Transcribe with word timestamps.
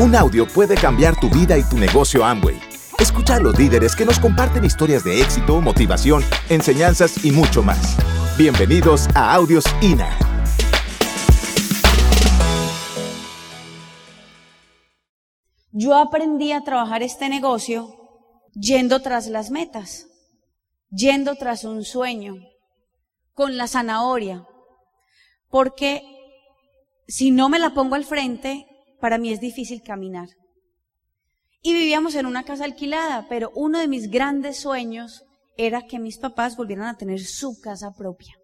Un 0.00 0.14
audio 0.14 0.46
puede 0.46 0.76
cambiar 0.76 1.18
tu 1.18 1.28
vida 1.28 1.58
y 1.58 1.64
tu 1.64 1.76
negocio 1.76 2.24
Amway. 2.24 2.56
Escucha 3.00 3.34
a 3.34 3.40
los 3.40 3.58
líderes 3.58 3.96
que 3.96 4.04
nos 4.04 4.20
comparten 4.20 4.64
historias 4.64 5.02
de 5.02 5.20
éxito, 5.20 5.60
motivación, 5.60 6.22
enseñanzas 6.48 7.24
y 7.24 7.32
mucho 7.32 7.64
más. 7.64 7.96
Bienvenidos 8.38 9.08
a 9.16 9.34
Audios 9.34 9.64
INA. 9.82 10.16
Yo 15.72 15.96
aprendí 15.96 16.52
a 16.52 16.62
trabajar 16.62 17.02
este 17.02 17.28
negocio 17.28 17.92
yendo 18.54 19.02
tras 19.02 19.26
las 19.26 19.50
metas, 19.50 20.06
yendo 20.90 21.34
tras 21.34 21.64
un 21.64 21.82
sueño, 21.82 22.36
con 23.34 23.56
la 23.56 23.66
zanahoria, 23.66 24.46
porque 25.50 26.04
si 27.08 27.32
no 27.32 27.48
me 27.48 27.58
la 27.58 27.70
pongo 27.70 27.96
al 27.96 28.04
frente, 28.04 28.67
para 29.00 29.18
mí 29.18 29.32
es 29.32 29.40
difícil 29.40 29.82
caminar. 29.82 30.28
Y 31.62 31.72
vivíamos 31.72 32.14
en 32.14 32.26
una 32.26 32.44
casa 32.44 32.64
alquilada, 32.64 33.26
pero 33.28 33.50
uno 33.54 33.78
de 33.78 33.88
mis 33.88 34.10
grandes 34.10 34.60
sueños 34.60 35.24
era 35.56 35.82
que 35.82 35.98
mis 35.98 36.18
papás 36.18 36.56
volvieran 36.56 36.86
a 36.86 36.96
tener 36.96 37.20
su 37.20 37.60
casa 37.60 37.92
propia. 37.96 38.34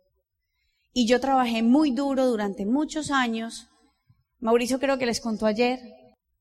Y 0.92 1.06
yo 1.06 1.20
trabajé 1.20 1.62
muy 1.62 1.92
duro 1.92 2.26
durante 2.26 2.66
muchos 2.66 3.10
años. 3.10 3.68
Mauricio 4.40 4.80
creo 4.80 4.98
que 4.98 5.06
les 5.06 5.20
contó 5.20 5.46
ayer 5.46 5.80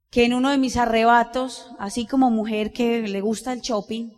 que 0.10 0.26
en 0.26 0.34
uno 0.34 0.50
de 0.50 0.58
mis 0.58 0.78
arrebatos, 0.78 1.72
así 1.80 2.06
como 2.06 2.30
mujer 2.30 2.72
que 2.72 3.02
le 3.02 3.22
gusta 3.22 3.54
el 3.54 3.62
shopping, 3.62 4.12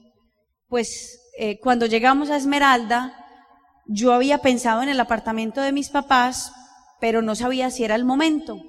pues 0.67 1.19
eh, 1.37 1.59
cuando 1.59 1.85
llegamos 1.85 2.29
a 2.29 2.37
Esmeralda, 2.37 3.13
yo 3.85 4.13
había 4.13 4.39
pensado 4.39 4.81
en 4.81 4.89
el 4.89 4.99
apartamento 4.99 5.61
de 5.61 5.71
mis 5.71 5.89
papás, 5.89 6.51
pero 6.99 7.21
no 7.21 7.35
sabía 7.35 7.69
si 7.69 7.83
era 7.83 7.95
el 7.95 8.03
momento 8.03 8.61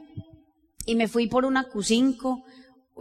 y 0.87 0.95
me 0.95 1.09
fui 1.09 1.27
por 1.27 1.45
una 1.45 1.69
Q5, 1.69 2.45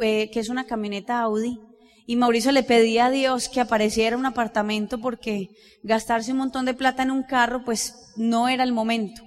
eh, 0.01 0.29
que 0.31 0.39
es 0.39 0.49
una 0.49 0.65
camioneta 0.65 1.21
Audi, 1.21 1.59
y 2.07 2.17
Mauricio 2.17 2.51
le 2.51 2.63
pedía 2.63 3.05
a 3.05 3.11
Dios 3.11 3.49
que 3.49 3.61
apareciera 3.61 4.17
un 4.17 4.25
apartamento 4.25 4.99
porque 4.99 5.49
gastarse 5.83 6.31
un 6.31 6.39
montón 6.39 6.65
de 6.65 6.73
plata 6.73 7.03
en 7.03 7.11
un 7.11 7.23
carro, 7.23 7.63
pues 7.63 8.13
no 8.15 8.47
era 8.47 8.63
el 8.63 8.73
momento. 8.73 9.23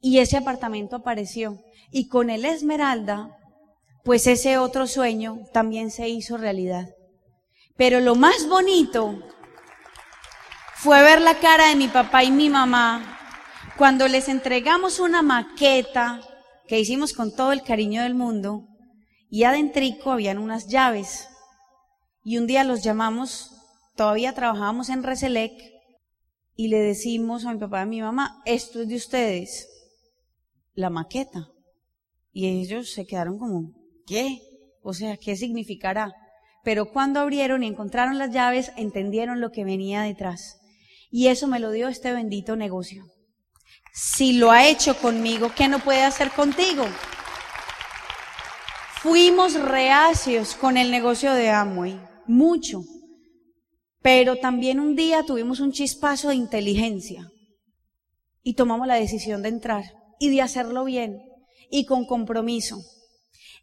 Y 0.00 0.18
ese 0.18 0.36
apartamento 0.36 0.96
apareció. 0.96 1.62
Y 1.92 2.08
con 2.08 2.30
el 2.30 2.44
Esmeralda, 2.44 3.36
pues 4.04 4.26
ese 4.26 4.58
otro 4.58 4.88
sueño 4.88 5.42
también 5.52 5.92
se 5.92 6.08
hizo 6.08 6.36
realidad. 6.36 6.88
Pero 7.76 8.00
lo 8.00 8.16
más 8.16 8.48
bonito 8.48 9.22
fue 10.76 11.00
ver 11.02 11.20
la 11.20 11.38
cara 11.38 11.68
de 11.68 11.76
mi 11.76 11.86
papá 11.86 12.24
y 12.24 12.32
mi 12.32 12.50
mamá 12.50 13.18
cuando 13.76 14.08
les 14.08 14.28
entregamos 14.28 14.98
una 14.98 15.22
maqueta 15.22 16.20
que 16.72 16.80
hicimos 16.80 17.12
con 17.12 17.36
todo 17.36 17.52
el 17.52 17.62
cariño 17.62 18.02
del 18.02 18.14
mundo 18.14 18.66
y 19.28 19.44
adentrico 19.44 20.10
habían 20.10 20.38
unas 20.38 20.68
llaves. 20.68 21.28
Y 22.24 22.38
un 22.38 22.46
día 22.46 22.64
los 22.64 22.82
llamamos, 22.82 23.50
todavía 23.94 24.32
trabajábamos 24.32 24.88
en 24.88 25.02
Reselec, 25.02 25.52
y 26.56 26.68
le 26.68 26.78
decimos 26.78 27.44
a 27.44 27.52
mi 27.52 27.60
papá 27.60 27.80
y 27.80 27.82
a 27.82 27.84
mi 27.84 28.00
mamá, 28.00 28.42
esto 28.46 28.80
es 28.80 28.88
de 28.88 28.96
ustedes, 28.96 29.68
la 30.72 30.88
maqueta. 30.88 31.50
Y 32.32 32.48
ellos 32.48 32.90
se 32.90 33.04
quedaron 33.04 33.38
como, 33.38 33.74
¿qué? 34.06 34.40
O 34.82 34.94
sea, 34.94 35.18
¿qué 35.18 35.36
significará? 35.36 36.14
Pero 36.64 36.90
cuando 36.90 37.20
abrieron 37.20 37.64
y 37.64 37.66
encontraron 37.66 38.16
las 38.16 38.32
llaves, 38.32 38.72
entendieron 38.78 39.42
lo 39.42 39.50
que 39.50 39.64
venía 39.64 40.00
detrás. 40.00 40.58
Y 41.10 41.26
eso 41.26 41.48
me 41.48 41.60
lo 41.60 41.70
dio 41.70 41.88
este 41.88 42.14
bendito 42.14 42.56
negocio. 42.56 43.04
Si 43.92 44.32
lo 44.32 44.50
ha 44.50 44.66
hecho 44.66 44.96
conmigo, 44.96 45.52
¿qué 45.54 45.68
no 45.68 45.78
puede 45.78 46.02
hacer 46.02 46.30
contigo? 46.30 46.86
Fuimos 49.02 49.54
reacios 49.54 50.54
con 50.54 50.78
el 50.78 50.90
negocio 50.90 51.34
de 51.34 51.50
Amway, 51.50 52.00
mucho. 52.26 52.82
Pero 54.00 54.36
también 54.36 54.80
un 54.80 54.96
día 54.96 55.24
tuvimos 55.24 55.60
un 55.60 55.72
chispazo 55.72 56.30
de 56.30 56.36
inteligencia 56.36 57.30
y 58.42 58.54
tomamos 58.54 58.86
la 58.86 58.94
decisión 58.94 59.42
de 59.42 59.50
entrar 59.50 59.84
y 60.18 60.30
de 60.30 60.40
hacerlo 60.40 60.84
bien 60.84 61.22
y 61.70 61.84
con 61.84 62.06
compromiso. 62.06 62.78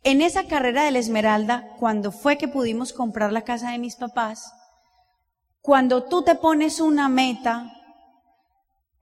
En 0.04 0.22
esa 0.22 0.46
carrera 0.46 0.84
de 0.84 0.92
la 0.92 1.00
Esmeralda, 1.00 1.76
cuando 1.80 2.12
fue 2.12 2.38
que 2.38 2.48
pudimos 2.48 2.94
comprar 2.94 3.34
la 3.34 3.44
casa 3.44 3.72
de 3.72 3.80
mis 3.80 3.96
papás, 3.96 4.52
cuando 5.60 6.04
tú 6.04 6.24
te 6.24 6.36
pones 6.36 6.80
una 6.80 7.10
meta, 7.10 7.79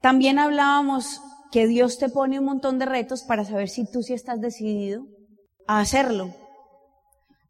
también 0.02 0.40
hablábamos 0.40 1.22
que 1.52 1.68
Dios 1.68 1.98
te 1.98 2.10
pone 2.10 2.40
un 2.40 2.46
montón 2.46 2.78
de 2.80 2.86
retos 2.86 3.24
para 3.24 3.46
saber 3.46 3.70
si 3.70 3.90
tú 3.90 4.04
sí 4.04 4.14
estás 4.14 4.40
decidido 4.42 5.06
a 5.66 5.80
hacerlo. 5.80 6.34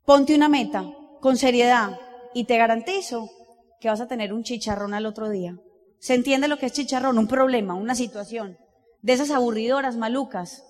Ponte 0.05 0.35
una 0.35 0.47
meta 0.47 0.85
con 1.19 1.35
seriedad 1.37 1.99
y 2.33 2.45
te 2.45 2.57
garantizo 2.57 3.29
que 3.79 3.89
vas 3.89 3.99
a 3.99 4.07
tener 4.07 4.33
un 4.33 4.43
chicharrón 4.43 4.93
al 4.93 5.05
otro 5.05 5.29
día. 5.29 5.57
¿Se 5.99 6.13
entiende 6.13 6.47
lo 6.47 6.57
que 6.57 6.67
es 6.67 6.73
chicharrón? 6.73 7.17
Un 7.17 7.27
problema, 7.27 7.73
una 7.73 7.95
situación. 7.95 8.57
De 9.01 9.13
esas 9.13 9.31
aburridoras, 9.31 9.97
malucas. 9.97 10.63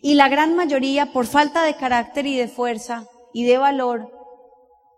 Y 0.00 0.14
la 0.14 0.28
gran 0.28 0.54
mayoría, 0.54 1.12
por 1.12 1.26
falta 1.26 1.64
de 1.64 1.74
carácter 1.74 2.26
y 2.26 2.36
de 2.36 2.48
fuerza 2.48 3.06
y 3.34 3.44
de 3.44 3.58
valor, 3.58 4.10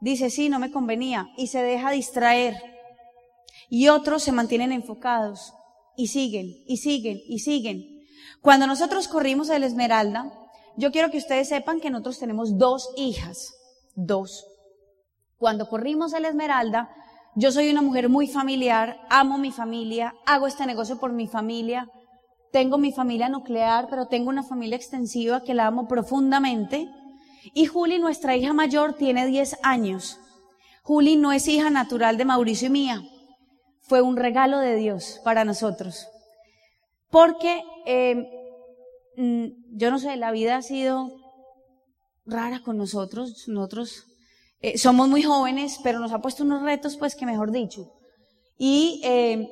dice, 0.00 0.30
sí, 0.30 0.48
no 0.48 0.58
me 0.58 0.70
convenía, 0.70 1.28
y 1.36 1.46
se 1.46 1.62
deja 1.62 1.90
distraer. 1.90 2.54
Y 3.68 3.88
otros 3.88 4.22
se 4.22 4.32
mantienen 4.32 4.72
enfocados 4.72 5.54
y 5.96 6.08
siguen, 6.08 6.46
y 6.66 6.78
siguen, 6.78 7.20
y 7.26 7.40
siguen. 7.40 7.84
Cuando 8.40 8.66
nosotros 8.66 9.08
corrimos 9.08 9.50
el 9.50 9.62
Esmeralda, 9.62 10.32
yo 10.76 10.90
quiero 10.90 11.10
que 11.10 11.18
ustedes 11.18 11.48
sepan 11.48 11.80
que 11.80 11.90
nosotros 11.90 12.18
tenemos 12.18 12.58
dos 12.58 12.90
hijas, 12.96 13.54
dos. 13.94 14.44
Cuando 15.36 15.68
corrimos 15.68 16.12
el 16.12 16.24
Esmeralda, 16.24 16.90
yo 17.34 17.52
soy 17.52 17.70
una 17.70 17.82
mujer 17.82 18.08
muy 18.08 18.26
familiar, 18.26 19.00
amo 19.10 19.38
mi 19.38 19.52
familia, 19.52 20.14
hago 20.26 20.46
este 20.46 20.66
negocio 20.66 20.98
por 20.98 21.12
mi 21.12 21.26
familia, 21.26 21.88
tengo 22.52 22.78
mi 22.78 22.92
familia 22.92 23.28
nuclear, 23.28 23.86
pero 23.88 24.06
tengo 24.06 24.28
una 24.28 24.42
familia 24.42 24.76
extensiva 24.76 25.42
que 25.42 25.54
la 25.54 25.66
amo 25.66 25.88
profundamente. 25.88 26.88
Y 27.54 27.66
Juli, 27.66 27.98
nuestra 27.98 28.36
hija 28.36 28.52
mayor, 28.52 28.94
tiene 28.94 29.26
10 29.26 29.58
años. 29.62 30.18
Juli 30.82 31.16
no 31.16 31.32
es 31.32 31.48
hija 31.48 31.70
natural 31.70 32.16
de 32.16 32.24
Mauricio 32.24 32.68
y 32.68 32.70
mía 32.70 33.02
fue 33.92 34.00
un 34.00 34.16
regalo 34.16 34.58
de 34.58 34.74
Dios 34.76 35.20
para 35.22 35.44
nosotros. 35.44 36.08
Porque, 37.10 37.62
eh, 37.84 38.26
mm, 39.18 39.76
yo 39.76 39.90
no 39.90 39.98
sé, 39.98 40.16
la 40.16 40.30
vida 40.30 40.56
ha 40.56 40.62
sido 40.62 41.10
rara 42.24 42.62
con 42.62 42.78
nosotros. 42.78 43.46
Nosotros 43.48 44.06
eh, 44.62 44.78
somos 44.78 45.10
muy 45.10 45.22
jóvenes, 45.22 45.78
pero 45.82 45.98
nos 45.98 46.10
ha 46.12 46.22
puesto 46.22 46.42
unos 46.42 46.62
retos, 46.62 46.96
pues 46.96 47.14
que 47.14 47.26
mejor 47.26 47.50
dicho. 47.50 47.92
Y 48.56 49.02
eh, 49.04 49.46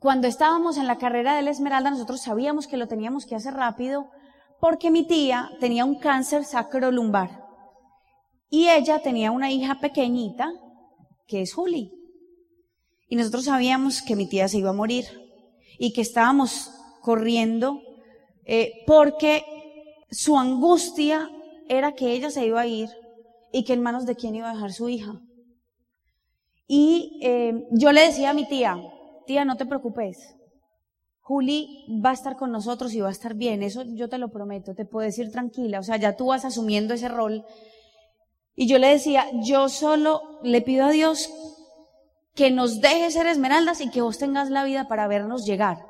cuando 0.00 0.26
estábamos 0.26 0.76
en 0.76 0.88
la 0.88 0.98
carrera 0.98 1.36
de 1.36 1.42
la 1.42 1.52
Esmeralda, 1.52 1.92
nosotros 1.92 2.20
sabíamos 2.20 2.66
que 2.66 2.78
lo 2.78 2.88
teníamos 2.88 3.26
que 3.26 3.36
hacer 3.36 3.54
rápido 3.54 4.10
porque 4.58 4.90
mi 4.90 5.06
tía 5.06 5.52
tenía 5.60 5.84
un 5.84 6.00
cáncer 6.00 6.44
sacrolumbar. 6.44 7.44
Y 8.48 8.70
ella 8.70 9.00
tenía 9.00 9.30
una 9.30 9.52
hija 9.52 9.78
pequeñita, 9.78 10.50
que 11.28 11.42
es 11.42 11.54
Juli. 11.54 11.99
Y 13.10 13.16
nosotros 13.16 13.44
sabíamos 13.44 14.02
que 14.02 14.14
mi 14.14 14.28
tía 14.28 14.46
se 14.46 14.58
iba 14.58 14.70
a 14.70 14.72
morir 14.72 15.04
y 15.78 15.92
que 15.92 16.00
estábamos 16.00 16.70
corriendo 17.02 17.82
eh, 18.44 18.84
porque 18.86 19.44
su 20.10 20.38
angustia 20.38 21.28
era 21.68 21.92
que 21.92 22.12
ella 22.12 22.30
se 22.30 22.46
iba 22.46 22.60
a 22.60 22.68
ir 22.68 22.88
y 23.52 23.64
que 23.64 23.72
en 23.72 23.82
manos 23.82 24.06
de 24.06 24.14
quién 24.14 24.36
iba 24.36 24.48
a 24.48 24.54
dejar 24.54 24.72
su 24.72 24.88
hija. 24.88 25.20
Y 26.68 27.18
eh, 27.24 27.66
yo 27.72 27.90
le 27.90 28.02
decía 28.02 28.30
a 28.30 28.34
mi 28.34 28.46
tía, 28.46 28.80
tía, 29.26 29.44
no 29.44 29.56
te 29.56 29.66
preocupes, 29.66 30.36
Juli 31.18 31.86
va 32.04 32.10
a 32.10 32.14
estar 32.14 32.36
con 32.36 32.52
nosotros 32.52 32.94
y 32.94 33.00
va 33.00 33.08
a 33.08 33.12
estar 33.12 33.34
bien, 33.34 33.64
eso 33.64 33.82
yo 33.82 34.08
te 34.08 34.18
lo 34.18 34.30
prometo, 34.30 34.76
te 34.76 34.84
puedes 34.84 35.18
ir 35.18 35.32
tranquila, 35.32 35.80
o 35.80 35.82
sea, 35.82 35.96
ya 35.96 36.16
tú 36.16 36.26
vas 36.26 36.44
asumiendo 36.44 36.94
ese 36.94 37.08
rol. 37.08 37.44
Y 38.54 38.68
yo 38.68 38.78
le 38.78 38.86
decía, 38.86 39.26
yo 39.42 39.68
solo 39.68 40.22
le 40.44 40.62
pido 40.62 40.84
a 40.84 40.90
Dios 40.90 41.28
que 42.34 42.50
nos 42.50 42.80
deje 42.80 43.10
ser 43.10 43.26
esmeraldas 43.26 43.80
y 43.80 43.90
que 43.90 44.02
vos 44.02 44.18
tengas 44.18 44.50
la 44.50 44.64
vida 44.64 44.88
para 44.88 45.08
vernos 45.08 45.44
llegar, 45.44 45.86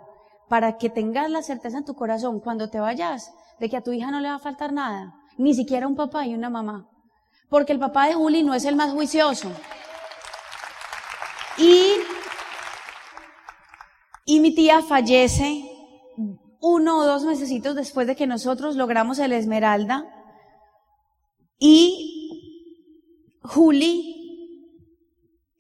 para 0.49 0.79
que 0.79 0.91
tengas 0.91 1.31
la 1.31 1.43
certeza 1.43 1.79
en 1.79 1.85
tu 1.85 1.95
corazón 1.95 2.41
cuando 2.41 2.71
te 2.71 2.81
vayas 2.81 3.33
de 3.59 3.69
que 3.69 3.77
a 3.77 3.83
tu 3.83 3.93
hija 3.93 4.11
no 4.11 4.21
le 4.21 4.29
va 4.29 4.37
a 4.37 4.41
faltar 4.41 4.73
nada, 4.73 5.15
ni 5.37 5.55
siquiera 5.55 5.87
un 5.87 5.97
papá 5.97 6.27
y 6.27 6.35
una 6.35 6.51
mamá, 6.51 6.89
porque 7.49 7.73
el 7.73 7.79
papá 7.79 8.07
de 8.07 8.15
Juli 8.15 8.43
no 8.43 8.55
es 8.55 8.65
el 8.65 8.77
más 8.77 8.93
juicioso. 8.93 9.51
Y, 11.59 11.97
y 14.25 14.41
mi 14.41 14.55
tía 14.55 14.81
fallece 14.83 15.65
uno 16.61 16.99
o 16.99 17.05
dos 17.05 17.25
mesecitos 17.25 17.75
después 17.75 18.07
de 18.07 18.17
que 18.17 18.27
nosotros 18.27 18.77
logramos 18.77 19.19
el 19.19 19.33
Esmeralda 19.33 20.05
y 21.59 23.37
Juli 23.43 24.20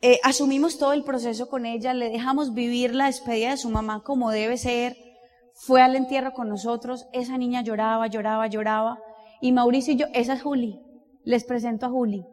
eh, 0.02 0.18
asumimos 0.22 0.78
todo 0.78 0.92
el 0.92 1.04
proceso 1.04 1.48
con 1.48 1.66
ella, 1.66 1.92
le 1.92 2.10
dejamos 2.10 2.54
vivir 2.54 2.94
la 2.94 3.06
despedida 3.06 3.50
de 3.50 3.56
su 3.56 3.68
mamá 3.68 4.02
como 4.02 4.30
debe 4.30 4.56
ser, 4.56 4.96
fue 5.54 5.82
al 5.82 5.94
entierro 5.94 6.32
con 6.32 6.48
nosotros, 6.48 7.06
esa 7.12 7.36
niña 7.36 7.62
lloraba, 7.62 8.06
lloraba, 8.06 8.46
lloraba, 8.46 8.98
Y 9.42 9.52
Mauricio 9.52 9.92
y 9.92 9.96
yo, 9.96 10.06
esa 10.14 10.34
es 10.34 10.42
Juli. 10.42 10.80
Les 11.24 11.44
presento 11.44 11.86
a 11.86 11.90
Juli. 11.90 12.24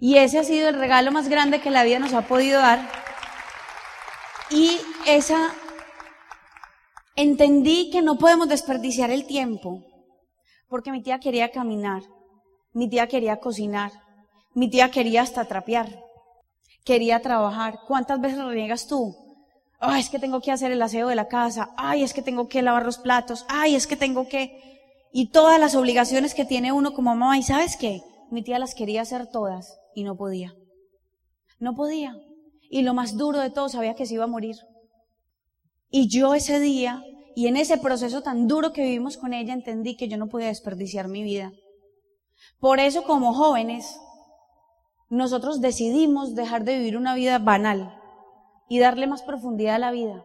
Y 0.00 0.16
ese 0.18 0.38
ha 0.38 0.44
sido 0.44 0.68
el 0.68 0.76
regalo 0.76 1.10
más 1.10 1.28
grande 1.28 1.60
que 1.60 1.70
la 1.70 1.82
vida 1.82 1.98
nos 1.98 2.14
ha 2.14 2.22
podido 2.22 2.60
dar. 2.60 2.88
Y 4.50 4.78
esa, 5.06 5.52
entendí 7.16 7.90
que 7.90 8.02
no 8.02 8.18
podemos 8.18 8.48
desperdiciar 8.48 9.10
el 9.10 9.26
tiempo, 9.26 9.84
porque 10.68 10.92
mi 10.92 11.02
tía 11.02 11.18
quería 11.18 11.50
caminar, 11.50 12.02
mi 12.72 12.88
tía 12.88 13.08
quería 13.08 13.40
cocinar, 13.40 13.92
mi 14.54 14.70
tía 14.70 14.90
quería 14.90 15.22
hasta 15.22 15.44
trapear, 15.44 15.88
quería 16.84 17.20
trabajar. 17.20 17.80
¿Cuántas 17.86 18.20
veces 18.20 18.38
reniegas 18.38 18.86
tú? 18.86 19.16
Ay, 19.78 20.00
es 20.00 20.10
que 20.10 20.18
tengo 20.18 20.40
que 20.40 20.52
hacer 20.52 20.72
el 20.72 20.82
aseo 20.82 21.08
de 21.08 21.14
la 21.14 21.28
casa. 21.28 21.70
Ay, 21.76 22.02
es 22.02 22.12
que 22.12 22.22
tengo 22.22 22.48
que 22.48 22.62
lavar 22.62 22.84
los 22.84 22.98
platos. 22.98 23.46
Ay, 23.48 23.74
es 23.74 23.86
que 23.86 23.96
tengo 23.96 24.28
que... 24.28 24.60
Y 25.12 25.30
todas 25.30 25.58
las 25.58 25.74
obligaciones 25.74 26.34
que 26.34 26.44
tiene 26.44 26.72
uno 26.72 26.92
como 26.92 27.14
mamá. 27.14 27.38
¿Y 27.38 27.42
sabes 27.42 27.76
qué? 27.76 28.02
Mi 28.30 28.42
tía 28.42 28.58
las 28.58 28.74
quería 28.74 29.02
hacer 29.02 29.26
todas 29.26 29.80
y 29.94 30.04
no 30.04 30.16
podía. 30.16 30.54
No 31.58 31.74
podía. 31.74 32.16
Y 32.68 32.82
lo 32.82 32.94
más 32.94 33.16
duro 33.16 33.40
de 33.40 33.50
todo, 33.50 33.68
sabía 33.68 33.94
que 33.94 34.06
se 34.06 34.14
iba 34.14 34.24
a 34.24 34.28
morir. 34.28 34.56
Y 35.88 36.08
yo 36.08 36.34
ese 36.34 36.60
día, 36.60 37.02
y 37.34 37.48
en 37.48 37.56
ese 37.56 37.78
proceso 37.78 38.22
tan 38.22 38.46
duro 38.46 38.72
que 38.72 38.82
vivimos 38.82 39.16
con 39.16 39.32
ella, 39.32 39.52
entendí 39.52 39.96
que 39.96 40.08
yo 40.08 40.16
no 40.16 40.28
podía 40.28 40.48
desperdiciar 40.48 41.08
mi 41.08 41.22
vida. 41.22 41.52
Por 42.60 42.78
eso, 42.78 43.02
como 43.02 43.34
jóvenes, 43.34 43.98
nosotros 45.10 45.60
decidimos 45.60 46.36
dejar 46.36 46.62
de 46.64 46.78
vivir 46.78 46.96
una 46.96 47.16
vida 47.16 47.38
banal 47.40 47.92
y 48.68 48.78
darle 48.78 49.08
más 49.08 49.22
profundidad 49.22 49.74
a 49.74 49.80
la 49.80 49.90
vida. 49.90 50.24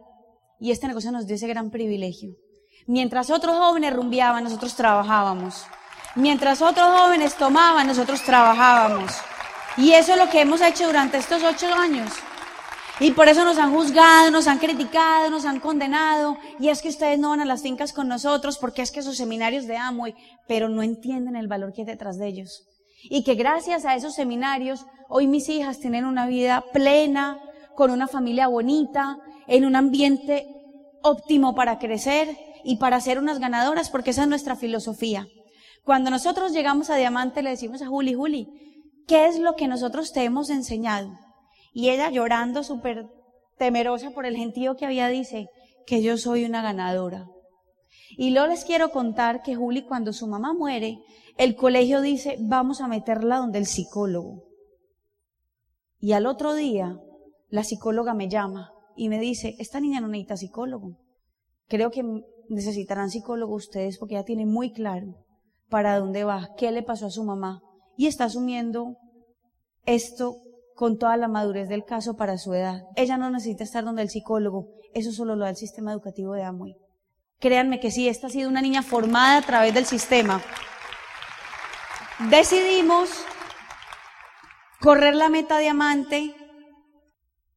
Y 0.60 0.70
este 0.70 0.86
negocio 0.86 1.10
nos 1.10 1.26
dio 1.26 1.34
ese 1.34 1.48
gran 1.48 1.70
privilegio. 1.70 2.36
Mientras 2.86 3.30
otros 3.30 3.56
jóvenes 3.56 3.92
rumbeaban, 3.92 4.44
nosotros 4.44 4.76
trabajábamos. 4.76 5.64
Mientras 6.14 6.62
otros 6.62 6.86
jóvenes 7.00 7.34
tomaban, 7.34 7.88
nosotros 7.88 8.22
trabajábamos. 8.22 9.10
Y 9.76 9.90
eso 9.90 10.12
es 10.12 10.18
lo 10.18 10.30
que 10.30 10.40
hemos 10.40 10.60
hecho 10.60 10.86
durante 10.86 11.18
estos 11.18 11.42
ocho 11.42 11.66
años. 11.74 12.12
Y 13.00 13.10
por 13.10 13.28
eso 13.28 13.44
nos 13.44 13.58
han 13.58 13.74
juzgado, 13.74 14.30
nos 14.30 14.46
han 14.46 14.58
criticado, 14.58 15.30
nos 15.30 15.44
han 15.44 15.58
condenado. 15.58 16.38
Y 16.60 16.68
es 16.68 16.80
que 16.80 16.90
ustedes 16.90 17.18
no 17.18 17.30
van 17.30 17.40
a 17.40 17.44
las 17.44 17.62
fincas 17.62 17.92
con 17.92 18.06
nosotros 18.06 18.56
porque 18.56 18.82
es 18.82 18.92
que 18.92 19.00
esos 19.00 19.16
seminarios 19.16 19.66
de 19.66 19.76
Amway, 19.76 20.14
pero 20.46 20.68
no 20.68 20.84
entienden 20.84 21.34
el 21.34 21.48
valor 21.48 21.72
que 21.72 21.82
hay 21.82 21.86
detrás 21.86 22.18
de 22.18 22.28
ellos. 22.28 22.66
Y 23.08 23.24
que 23.24 23.34
gracias 23.34 23.84
a 23.84 23.94
esos 23.94 24.14
seminarios, 24.14 24.86
hoy 25.08 25.26
mis 25.26 25.48
hijas 25.48 25.78
tienen 25.78 26.04
una 26.04 26.26
vida 26.26 26.64
plena, 26.72 27.40
con 27.74 27.90
una 27.90 28.08
familia 28.08 28.48
bonita, 28.48 29.18
en 29.46 29.64
un 29.64 29.76
ambiente 29.76 30.46
óptimo 31.02 31.54
para 31.54 31.78
crecer 31.78 32.36
y 32.64 32.76
para 32.76 33.00
ser 33.00 33.18
unas 33.18 33.38
ganadoras, 33.38 33.90
porque 33.90 34.10
esa 34.10 34.22
es 34.22 34.28
nuestra 34.28 34.56
filosofía. 34.56 35.26
Cuando 35.84 36.10
nosotros 36.10 36.52
llegamos 36.52 36.90
a 36.90 36.96
Diamante 36.96 37.42
le 37.42 37.50
decimos 37.50 37.80
a 37.80 37.86
Juli, 37.86 38.14
Juli, 38.14 38.48
¿qué 39.06 39.26
es 39.26 39.38
lo 39.38 39.54
que 39.54 39.68
nosotros 39.68 40.12
te 40.12 40.24
hemos 40.24 40.50
enseñado? 40.50 41.12
Y 41.72 41.90
ella 41.90 42.10
llorando 42.10 42.64
súper 42.64 43.06
temerosa 43.56 44.10
por 44.10 44.26
el 44.26 44.36
gentío 44.36 44.76
que 44.76 44.86
había 44.86 45.08
dice 45.08 45.48
que 45.86 46.02
yo 46.02 46.16
soy 46.16 46.44
una 46.44 46.62
ganadora. 46.62 47.26
Y 48.10 48.30
luego 48.30 48.48
les 48.48 48.64
quiero 48.64 48.90
contar 48.90 49.42
que 49.42 49.54
Juli 49.54 49.84
cuando 49.84 50.12
su 50.12 50.26
mamá 50.26 50.52
muere, 50.54 50.98
el 51.36 51.56
colegio 51.56 52.00
dice, 52.00 52.36
vamos 52.40 52.80
a 52.80 52.88
meterla 52.88 53.38
donde 53.38 53.58
el 53.58 53.66
psicólogo. 53.66 54.44
Y 55.98 56.12
al 56.12 56.26
otro 56.26 56.54
día, 56.54 56.98
la 57.48 57.64
psicóloga 57.64 58.14
me 58.14 58.28
llama 58.28 58.72
y 58.96 59.08
me 59.08 59.18
dice, 59.18 59.54
esta 59.58 59.80
niña 59.80 60.00
no 60.00 60.08
necesita 60.08 60.36
psicólogo. 60.36 60.98
Creo 61.68 61.90
que 61.90 62.04
necesitarán 62.48 63.10
psicólogo 63.10 63.54
ustedes 63.54 63.98
porque 63.98 64.14
ella 64.14 64.24
tiene 64.24 64.46
muy 64.46 64.72
claro 64.72 65.24
para 65.68 65.98
dónde 65.98 66.24
va, 66.24 66.50
qué 66.56 66.70
le 66.70 66.82
pasó 66.82 67.06
a 67.06 67.10
su 67.10 67.24
mamá 67.24 67.60
y 67.96 68.06
está 68.06 68.24
asumiendo 68.24 68.96
esto 69.84 70.36
con 70.74 70.98
toda 70.98 71.16
la 71.16 71.28
madurez 71.28 71.68
del 71.68 71.84
caso 71.84 72.16
para 72.16 72.38
su 72.38 72.52
edad. 72.54 72.84
Ella 72.96 73.16
no 73.16 73.30
necesita 73.30 73.64
estar 73.64 73.84
donde 73.84 74.02
el 74.02 74.10
psicólogo, 74.10 74.68
eso 74.94 75.10
solo 75.10 75.34
lo 75.34 75.44
da 75.44 75.50
el 75.50 75.56
sistema 75.56 75.92
educativo 75.92 76.34
de 76.34 76.42
Amway. 76.42 76.76
Créanme 77.38 77.80
que 77.80 77.90
sí, 77.90 78.08
esta 78.08 78.28
ha 78.28 78.30
sido 78.30 78.48
una 78.48 78.62
niña 78.62 78.82
formada 78.82 79.38
a 79.38 79.42
través 79.42 79.74
del 79.74 79.84
sistema. 79.84 80.40
Decidimos 82.30 83.10
correr 84.80 85.14
la 85.14 85.28
meta 85.28 85.58
diamante 85.58 86.34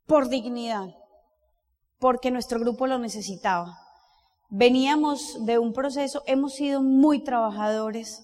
por 0.06 0.28
dignidad, 0.28 0.96
porque 1.98 2.30
nuestro 2.30 2.60
grupo 2.60 2.88
lo 2.88 3.00
necesitaba. 3.00 3.78
Veníamos 4.50 5.46
de 5.46 5.60
un 5.60 5.72
proceso, 5.72 6.24
hemos 6.26 6.56
sido 6.56 6.81
muy 6.81 7.24
trabajadores, 7.24 8.22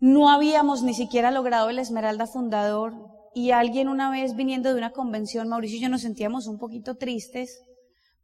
no 0.00 0.28
habíamos 0.28 0.82
ni 0.82 0.94
siquiera 0.94 1.30
logrado 1.30 1.70
el 1.70 1.78
Esmeralda 1.78 2.26
Fundador 2.26 2.94
y 3.34 3.52
alguien 3.52 3.88
una 3.88 4.10
vez 4.10 4.34
viniendo 4.34 4.70
de 4.70 4.78
una 4.78 4.90
convención, 4.90 5.48
Mauricio 5.48 5.78
y 5.78 5.82
yo 5.82 5.88
nos 5.88 6.02
sentíamos 6.02 6.48
un 6.48 6.58
poquito 6.58 6.96
tristes 6.96 7.62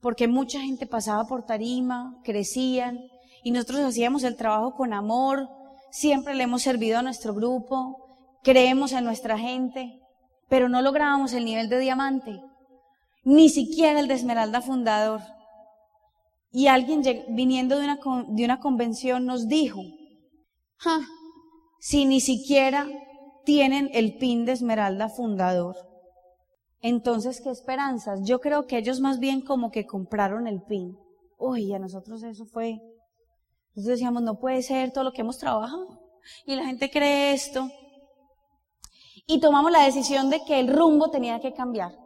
porque 0.00 0.28
mucha 0.28 0.60
gente 0.60 0.86
pasaba 0.86 1.26
por 1.26 1.44
tarima, 1.44 2.20
crecían 2.24 3.00
y 3.42 3.50
nosotros 3.50 3.80
hacíamos 3.80 4.24
el 4.24 4.36
trabajo 4.36 4.74
con 4.74 4.92
amor, 4.92 5.48
siempre 5.90 6.34
le 6.34 6.44
hemos 6.44 6.62
servido 6.62 6.98
a 6.98 7.02
nuestro 7.02 7.34
grupo, 7.34 7.96
creemos 8.42 8.92
en 8.92 9.04
nuestra 9.04 9.38
gente, 9.38 10.00
pero 10.48 10.68
no 10.68 10.82
lográbamos 10.82 11.32
el 11.32 11.44
nivel 11.44 11.68
de 11.68 11.78
diamante, 11.78 12.40
ni 13.24 13.48
siquiera 13.48 14.00
el 14.00 14.08
de 14.08 14.14
Esmeralda 14.14 14.60
Fundador. 14.60 15.20
Y 16.50 16.68
alguien 16.68 17.02
viniendo 17.28 17.78
de 17.78 17.84
una, 17.84 17.98
de 18.28 18.44
una 18.44 18.58
convención 18.58 19.26
nos 19.26 19.48
dijo, 19.48 19.82
si 21.78 22.06
ni 22.06 22.20
siquiera 22.20 22.86
tienen 23.44 23.90
el 23.92 24.16
pin 24.16 24.44
de 24.44 24.52
Esmeralda 24.52 25.08
Fundador, 25.08 25.76
entonces 26.80 27.40
qué 27.40 27.50
esperanzas. 27.50 28.20
Yo 28.24 28.40
creo 28.40 28.66
que 28.66 28.78
ellos 28.78 29.00
más 29.00 29.18
bien 29.18 29.40
como 29.40 29.70
que 29.70 29.86
compraron 29.86 30.46
el 30.46 30.62
pin. 30.62 30.98
Uy, 31.38 31.72
a 31.72 31.78
nosotros 31.78 32.22
eso 32.22 32.44
fue. 32.46 32.80
Nosotros 33.74 33.98
decíamos, 33.98 34.22
no 34.22 34.38
puede 34.38 34.62
ser 34.62 34.92
todo 34.92 35.04
lo 35.04 35.12
que 35.12 35.22
hemos 35.22 35.38
trabajado. 35.38 36.00
Y 36.44 36.56
la 36.56 36.66
gente 36.66 36.90
cree 36.90 37.32
esto. 37.32 37.70
Y 39.26 39.40
tomamos 39.40 39.70
la 39.70 39.84
decisión 39.84 40.30
de 40.30 40.44
que 40.44 40.58
el 40.58 40.74
rumbo 40.74 41.10
tenía 41.10 41.40
que 41.40 41.52
cambiar. 41.52 41.96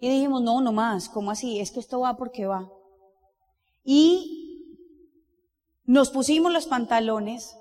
Y 0.00 0.08
dijimos, 0.08 0.42
no, 0.42 0.60
no 0.60 0.72
más, 0.72 1.08
¿cómo 1.08 1.30
así? 1.30 1.58
Es 1.58 1.72
que 1.72 1.80
esto 1.80 2.00
va 2.00 2.16
porque 2.16 2.46
va. 2.46 2.70
Y 3.84 4.38
nos 5.84 6.10
pusimos 6.10 6.52
los 6.52 6.66
pantalones. 6.66 7.56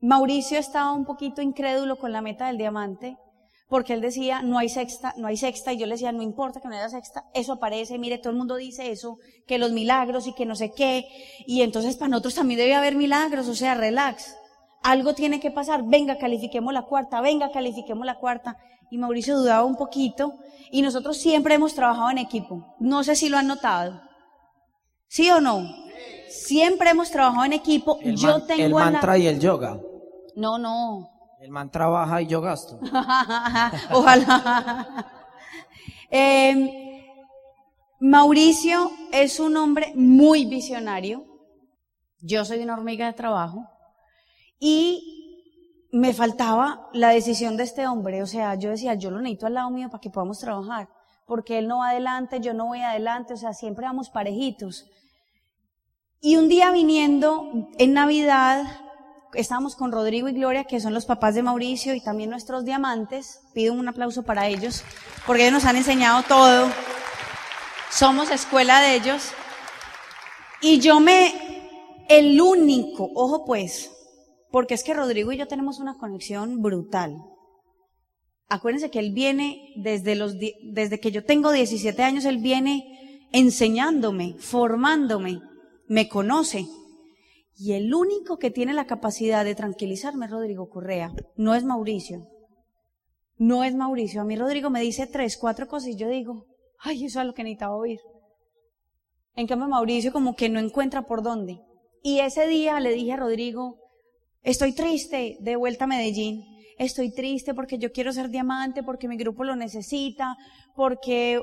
Mauricio 0.00 0.58
estaba 0.58 0.92
un 0.92 1.04
poquito 1.04 1.40
incrédulo 1.40 1.96
con 1.98 2.12
la 2.12 2.20
meta 2.20 2.48
del 2.48 2.58
diamante, 2.58 3.16
porque 3.68 3.92
él 3.92 4.00
decía, 4.00 4.42
no 4.42 4.58
hay 4.58 4.68
sexta, 4.68 5.14
no 5.18 5.26
hay 5.28 5.36
sexta, 5.36 5.72
y 5.72 5.78
yo 5.78 5.86
le 5.86 5.92
decía, 5.92 6.10
no 6.12 6.22
importa 6.22 6.60
que 6.60 6.68
no 6.68 6.74
haya 6.74 6.88
sexta, 6.88 7.24
eso 7.34 7.52
aparece, 7.52 7.98
mire, 7.98 8.18
todo 8.18 8.30
el 8.30 8.38
mundo 8.38 8.56
dice 8.56 8.90
eso, 8.90 9.18
que 9.46 9.58
los 9.58 9.72
milagros 9.72 10.26
y 10.26 10.32
que 10.34 10.46
no 10.46 10.54
sé 10.56 10.72
qué, 10.72 11.06
y 11.46 11.62
entonces 11.62 11.96
para 11.96 12.08
nosotros 12.08 12.34
también 12.34 12.58
debe 12.58 12.74
haber 12.74 12.94
milagros, 12.96 13.46
o 13.48 13.54
sea, 13.54 13.74
relax. 13.74 14.34
Algo 14.82 15.12
tiene 15.14 15.38
que 15.40 15.50
pasar, 15.50 15.82
venga, 15.84 16.16
califiquemos 16.18 16.72
la 16.72 16.82
cuarta, 16.82 17.20
venga, 17.20 17.50
califiquemos 17.50 18.06
la 18.06 18.18
cuarta. 18.18 18.56
Y 18.90 18.96
Mauricio 18.96 19.36
dudaba 19.36 19.64
un 19.64 19.76
poquito, 19.76 20.34
y 20.70 20.80
nosotros 20.82 21.18
siempre 21.18 21.54
hemos 21.56 21.74
trabajado 21.74 22.08
en 22.10 22.18
equipo. 22.18 22.74
No 22.78 23.04
sé 23.04 23.16
si 23.16 23.28
lo 23.28 23.36
han 23.36 23.48
notado. 23.48 24.00
¿Sí 25.08 25.28
o 25.30 25.40
no? 25.40 25.62
Siempre 26.30 26.90
hemos 26.90 27.10
trabajado 27.10 27.44
en 27.44 27.52
equipo. 27.54 27.98
El 28.00 28.16
Yo 28.16 28.28
man- 28.28 28.46
tengo 28.46 28.62
el 28.64 28.70
la- 28.72 28.78
mantra 28.92 29.18
y 29.18 29.26
el 29.26 29.40
yoga. 29.40 29.78
No, 30.36 30.56
no. 30.58 31.10
El 31.40 31.50
man 31.50 31.70
trabaja 31.70 32.20
y 32.20 32.26
yo 32.26 32.40
gasto. 32.40 32.80
Ojalá. 33.92 35.06
Eh, 36.10 37.14
Mauricio 38.00 38.90
es 39.12 39.38
un 39.38 39.56
hombre 39.56 39.92
muy 39.94 40.46
visionario. 40.46 41.24
Yo 42.20 42.44
soy 42.44 42.60
una 42.60 42.74
hormiga 42.74 43.06
de 43.06 43.12
trabajo. 43.12 43.68
Y 44.58 45.88
me 45.92 46.12
faltaba 46.12 46.88
la 46.92 47.10
decisión 47.10 47.56
de 47.56 47.62
este 47.62 47.86
hombre. 47.86 48.22
O 48.22 48.26
sea, 48.26 48.56
yo 48.56 48.70
decía, 48.70 48.94
yo 48.94 49.10
lo 49.10 49.20
necesito 49.20 49.46
al 49.46 49.54
lado 49.54 49.70
mío 49.70 49.88
para 49.90 50.00
que 50.00 50.10
podamos 50.10 50.40
trabajar. 50.40 50.88
Porque 51.24 51.58
él 51.58 51.68
no 51.68 51.78
va 51.78 51.90
adelante, 51.90 52.40
yo 52.40 52.52
no 52.52 52.66
voy 52.66 52.80
adelante. 52.80 53.34
O 53.34 53.36
sea, 53.36 53.52
siempre 53.52 53.86
vamos 53.86 54.10
parejitos. 54.10 54.90
Y 56.20 56.36
un 56.36 56.48
día 56.48 56.72
viniendo 56.72 57.68
en 57.78 57.92
Navidad, 57.92 58.64
estábamos 59.34 59.76
con 59.76 59.92
Rodrigo 59.92 60.28
y 60.28 60.32
Gloria, 60.32 60.64
que 60.64 60.80
son 60.80 60.94
los 60.94 61.06
papás 61.06 61.34
de 61.34 61.42
Mauricio 61.42 61.94
y 61.94 62.00
también 62.00 62.30
nuestros 62.30 62.64
diamantes. 62.64 63.40
Pido 63.54 63.74
un 63.74 63.88
aplauso 63.88 64.22
para 64.22 64.48
ellos, 64.48 64.84
porque 65.26 65.42
ellos 65.42 65.54
nos 65.54 65.64
han 65.64 65.76
enseñado 65.76 66.22
todo. 66.22 66.70
Somos 67.90 68.30
escuela 68.30 68.80
de 68.80 68.94
ellos. 68.96 69.32
Y 70.60 70.80
yo 70.80 71.00
me, 71.00 71.32
el 72.08 72.40
único, 72.40 73.10
ojo 73.14 73.44
pues, 73.44 73.92
porque 74.50 74.74
es 74.74 74.82
que 74.82 74.94
Rodrigo 74.94 75.32
y 75.32 75.36
yo 75.36 75.46
tenemos 75.46 75.78
una 75.78 75.96
conexión 75.98 76.62
brutal. 76.62 77.16
Acuérdense 78.48 78.90
que 78.90 78.98
él 78.98 79.12
viene 79.12 79.72
desde 79.76 80.14
los, 80.14 80.36
desde 80.38 81.00
que 81.00 81.10
yo 81.10 81.24
tengo 81.24 81.52
17 81.52 82.02
años, 82.02 82.24
él 82.24 82.38
viene 82.38 83.28
enseñándome, 83.30 84.36
formándome, 84.38 85.40
me 85.86 86.08
conoce. 86.08 86.66
Y 87.60 87.72
el 87.72 87.92
único 87.92 88.38
que 88.38 88.52
tiene 88.52 88.72
la 88.72 88.86
capacidad 88.86 89.44
de 89.44 89.56
tranquilizarme 89.56 90.26
es 90.26 90.30
Rodrigo 90.30 90.70
Correa, 90.70 91.12
no 91.36 91.56
es 91.56 91.64
Mauricio. 91.64 92.28
No 93.36 93.64
es 93.64 93.74
Mauricio. 93.74 94.20
A 94.20 94.24
mí 94.24 94.36
Rodrigo 94.36 94.70
me 94.70 94.80
dice 94.80 95.08
tres, 95.08 95.36
cuatro 95.36 95.66
cosas 95.66 95.90
y 95.90 95.96
yo 95.96 96.08
digo, 96.08 96.46
ay, 96.78 97.04
eso 97.04 97.20
es 97.20 97.26
lo 97.26 97.34
que 97.34 97.42
necesitaba 97.42 97.76
oír. 97.76 97.98
En 99.34 99.48
cambio, 99.48 99.68
Mauricio 99.68 100.12
como 100.12 100.36
que 100.36 100.48
no 100.48 100.60
encuentra 100.60 101.02
por 101.02 101.22
dónde. 101.22 101.60
Y 102.02 102.20
ese 102.20 102.46
día 102.46 102.78
le 102.78 102.92
dije 102.92 103.12
a 103.12 103.16
Rodrigo, 103.16 103.76
estoy 104.42 104.72
triste, 104.72 105.36
de 105.40 105.56
vuelta 105.56 105.84
a 105.84 105.88
Medellín. 105.88 106.44
Estoy 106.78 107.12
triste 107.12 107.54
porque 107.54 107.78
yo 107.78 107.90
quiero 107.90 108.12
ser 108.12 108.28
diamante, 108.28 108.84
porque 108.84 109.08
mi 109.08 109.16
grupo 109.16 109.42
lo 109.42 109.56
necesita, 109.56 110.36
porque, 110.76 111.42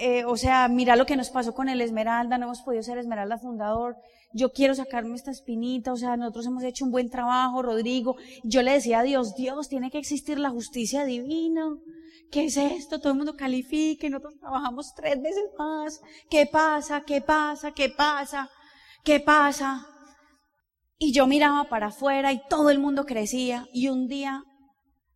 eh, 0.00 0.24
o 0.24 0.36
sea, 0.36 0.68
mira 0.68 0.94
lo 0.94 1.04
que 1.04 1.16
nos 1.16 1.30
pasó 1.30 1.52
con 1.52 1.68
el 1.68 1.80
Esmeralda, 1.80 2.38
no 2.38 2.46
hemos 2.46 2.62
podido 2.62 2.84
ser 2.84 2.98
Esmeralda 2.98 3.38
fundador. 3.38 3.96
Yo 4.34 4.52
quiero 4.52 4.74
sacarme 4.74 5.14
esta 5.14 5.30
espinita, 5.30 5.92
o 5.92 5.96
sea, 5.96 6.16
nosotros 6.16 6.46
hemos 6.46 6.64
hecho 6.64 6.84
un 6.84 6.90
buen 6.90 7.10
trabajo, 7.10 7.62
Rodrigo. 7.62 8.16
Yo 8.42 8.62
le 8.62 8.72
decía 8.72 9.00
a 9.00 9.02
Dios, 9.02 9.34
Dios, 9.34 9.68
tiene 9.68 9.90
que 9.90 9.98
existir 9.98 10.38
la 10.38 10.50
justicia 10.50 11.04
divina. 11.04 11.76
¿Qué 12.30 12.44
es 12.44 12.56
esto? 12.56 12.98
Todo 12.98 13.12
el 13.12 13.18
mundo 13.18 13.36
califique, 13.36 14.08
nosotros 14.08 14.38
trabajamos 14.40 14.94
tres 14.94 15.20
veces 15.20 15.44
más. 15.58 16.00
¿Qué 16.30 16.46
pasa? 16.46 17.02
¿Qué 17.02 17.20
pasa? 17.20 17.72
¿Qué 17.72 17.90
pasa? 17.90 18.48
¿Qué 19.04 19.20
pasa? 19.20 19.86
Y 20.96 21.12
yo 21.12 21.26
miraba 21.26 21.64
para 21.64 21.88
afuera 21.88 22.32
y 22.32 22.40
todo 22.48 22.70
el 22.70 22.78
mundo 22.78 23.04
crecía. 23.04 23.68
Y 23.74 23.88
un 23.88 24.06
día, 24.06 24.44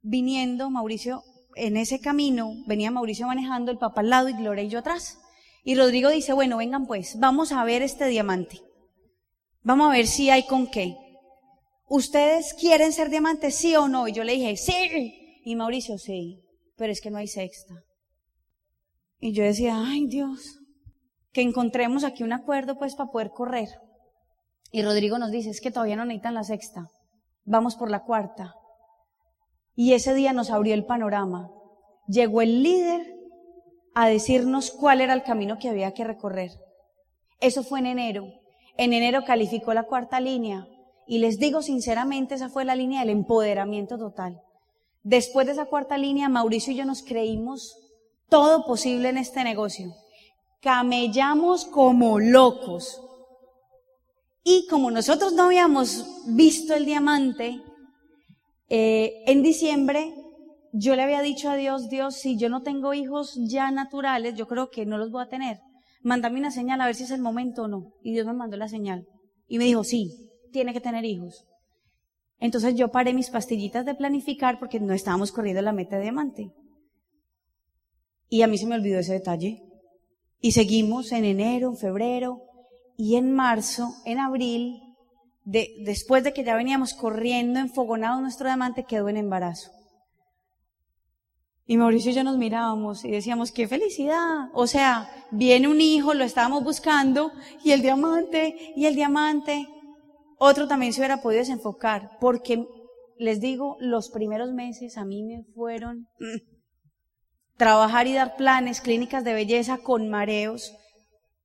viniendo, 0.02 0.68
Mauricio, 0.68 1.22
en 1.54 1.78
ese 1.78 2.00
camino, 2.00 2.52
venía 2.66 2.90
Mauricio 2.90 3.26
manejando, 3.26 3.72
el 3.72 3.78
papá 3.78 4.02
al 4.02 4.10
lado 4.10 4.28
y 4.28 4.34
Gloria 4.34 4.64
y 4.64 4.68
yo 4.68 4.80
atrás. 4.80 5.18
Y 5.64 5.74
Rodrigo 5.74 6.10
dice, 6.10 6.34
bueno, 6.34 6.58
vengan 6.58 6.86
pues, 6.86 7.18
vamos 7.18 7.50
a 7.50 7.64
ver 7.64 7.80
este 7.80 8.06
diamante. 8.08 8.65
Vamos 9.66 9.88
a 9.88 9.92
ver 9.92 10.06
si 10.06 10.30
hay 10.30 10.46
con 10.46 10.66
qué. 10.66 10.96
¿Ustedes 11.88 12.54
quieren 12.54 12.92
ser 12.92 13.10
diamantes, 13.10 13.56
sí 13.56 13.76
o 13.76 13.86
no? 13.86 14.08
Y 14.08 14.12
yo 14.12 14.24
le 14.24 14.32
dije, 14.32 14.56
sí. 14.56 15.40
Y 15.44 15.54
Mauricio, 15.56 15.98
sí 15.98 16.42
pero 16.76 16.92
es 16.92 17.00
que 17.00 17.10
no 17.10 17.18
hay 17.18 17.26
sexta. 17.26 17.74
Y 19.18 19.32
yo 19.32 19.42
decía, 19.42 19.82
ay 19.84 20.06
Dios, 20.06 20.60
que 21.32 21.40
encontremos 21.40 22.04
aquí 22.04 22.22
un 22.22 22.32
acuerdo 22.32 22.78
pues 22.78 22.94
para 22.94 23.10
poder 23.10 23.30
correr. 23.30 23.68
Y 24.70 24.82
Rodrigo 24.82 25.18
nos 25.18 25.30
dice, 25.30 25.50
es 25.50 25.60
que 25.60 25.70
todavía 25.70 25.96
no 25.96 26.04
necesitan 26.04 26.34
la 26.34 26.44
sexta, 26.44 26.90
vamos 27.44 27.76
por 27.76 27.90
la 27.90 28.04
cuarta. 28.04 28.54
Y 29.74 29.94
ese 29.94 30.14
día 30.14 30.32
nos 30.32 30.50
abrió 30.50 30.74
el 30.74 30.84
panorama. 30.84 31.50
Llegó 32.06 32.40
el 32.42 32.62
líder 32.62 33.14
a 33.94 34.08
decirnos 34.08 34.70
cuál 34.70 35.00
era 35.00 35.14
el 35.14 35.22
camino 35.22 35.58
que 35.58 35.68
había 35.68 35.92
que 35.92 36.04
recorrer. 36.04 36.50
Eso 37.40 37.62
fue 37.62 37.80
en 37.80 37.86
enero. 37.86 38.26
En 38.76 38.92
enero 38.92 39.24
calificó 39.24 39.74
la 39.74 39.84
cuarta 39.84 40.20
línea. 40.20 40.68
Y 41.06 41.18
les 41.18 41.38
digo 41.38 41.62
sinceramente, 41.62 42.34
esa 42.34 42.48
fue 42.48 42.64
la 42.64 42.76
línea 42.76 43.00
del 43.00 43.10
empoderamiento 43.10 43.96
total. 43.96 44.40
Después 45.02 45.46
de 45.46 45.52
esa 45.52 45.66
cuarta 45.66 45.96
línea, 45.98 46.28
Mauricio 46.28 46.72
y 46.72 46.76
yo 46.76 46.84
nos 46.84 47.02
creímos 47.02 47.76
todo 48.28 48.64
posible 48.66 49.08
en 49.08 49.18
este 49.18 49.44
negocio. 49.44 49.94
Camellamos 50.60 51.64
como 51.64 52.18
locos. 52.18 53.00
Y 54.42 54.66
como 54.68 54.90
nosotros 54.90 55.32
no 55.32 55.44
habíamos 55.44 56.06
visto 56.26 56.74
el 56.74 56.86
diamante, 56.86 57.62
eh, 58.68 59.22
en 59.26 59.42
diciembre 59.42 60.12
yo 60.72 60.94
le 60.94 61.02
había 61.02 61.22
dicho 61.22 61.48
a 61.48 61.56
Dios, 61.56 61.88
Dios, 61.88 62.16
si 62.16 62.36
yo 62.36 62.48
no 62.48 62.62
tengo 62.62 62.92
hijos 62.92 63.38
ya 63.48 63.70
naturales, 63.70 64.34
yo 64.34 64.46
creo 64.46 64.70
que 64.70 64.84
no 64.84 64.98
los 64.98 65.10
voy 65.10 65.22
a 65.22 65.28
tener. 65.28 65.60
Mándame 66.06 66.38
una 66.38 66.52
señal 66.52 66.80
a 66.80 66.86
ver 66.86 66.94
si 66.94 67.02
es 67.02 67.10
el 67.10 67.20
momento 67.20 67.64
o 67.64 67.68
no. 67.68 67.92
Y 68.00 68.12
Dios 68.12 68.26
me 68.26 68.32
mandó 68.32 68.56
la 68.56 68.68
señal. 68.68 69.08
Y 69.48 69.58
me 69.58 69.64
dijo, 69.64 69.82
sí, 69.82 70.30
tiene 70.52 70.72
que 70.72 70.80
tener 70.80 71.04
hijos. 71.04 71.48
Entonces 72.38 72.76
yo 72.76 72.92
paré 72.92 73.12
mis 73.12 73.28
pastillitas 73.28 73.84
de 73.84 73.96
planificar 73.96 74.60
porque 74.60 74.78
no 74.78 74.94
estábamos 74.94 75.32
corriendo 75.32 75.62
la 75.62 75.72
meta 75.72 75.96
de 75.96 76.02
diamante. 76.02 76.52
Y 78.28 78.42
a 78.42 78.46
mí 78.46 78.56
se 78.56 78.66
me 78.66 78.76
olvidó 78.76 79.00
ese 79.00 79.14
detalle. 79.14 79.64
Y 80.38 80.52
seguimos 80.52 81.10
en 81.10 81.24
enero, 81.24 81.70
en 81.70 81.76
febrero 81.76 82.40
y 82.96 83.16
en 83.16 83.32
marzo, 83.32 83.92
en 84.04 84.20
abril, 84.20 84.80
de, 85.42 85.74
después 85.84 86.22
de 86.22 86.32
que 86.32 86.44
ya 86.44 86.54
veníamos 86.54 86.94
corriendo, 86.94 87.58
enfogonado 87.58 88.20
nuestro 88.20 88.46
diamante, 88.46 88.84
quedó 88.84 89.08
en 89.08 89.16
embarazo. 89.16 89.72
Y 91.68 91.76
Mauricio 91.76 92.12
y 92.12 92.14
yo 92.14 92.22
nos 92.22 92.38
mirábamos 92.38 93.04
y 93.04 93.10
decíamos, 93.10 93.50
qué 93.50 93.66
felicidad. 93.66 94.50
O 94.54 94.68
sea, 94.68 95.10
viene 95.32 95.66
un 95.66 95.80
hijo, 95.80 96.14
lo 96.14 96.22
estábamos 96.22 96.62
buscando, 96.62 97.32
y 97.64 97.72
el 97.72 97.82
diamante, 97.82 98.72
y 98.76 98.86
el 98.86 98.94
diamante. 98.94 99.66
Otro 100.38 100.68
también 100.68 100.92
se 100.92 101.00
hubiera 101.00 101.20
podido 101.20 101.40
desenfocar, 101.40 102.18
porque 102.20 102.64
les 103.18 103.40
digo, 103.40 103.76
los 103.80 104.10
primeros 104.10 104.52
meses 104.52 104.96
a 104.96 105.04
mí 105.04 105.24
me 105.24 105.42
fueron 105.54 106.06
mm, 106.20 107.56
trabajar 107.56 108.06
y 108.06 108.14
dar 108.14 108.36
planes, 108.36 108.80
clínicas 108.80 109.24
de 109.24 109.34
belleza 109.34 109.78
con 109.78 110.08
mareos, 110.08 110.72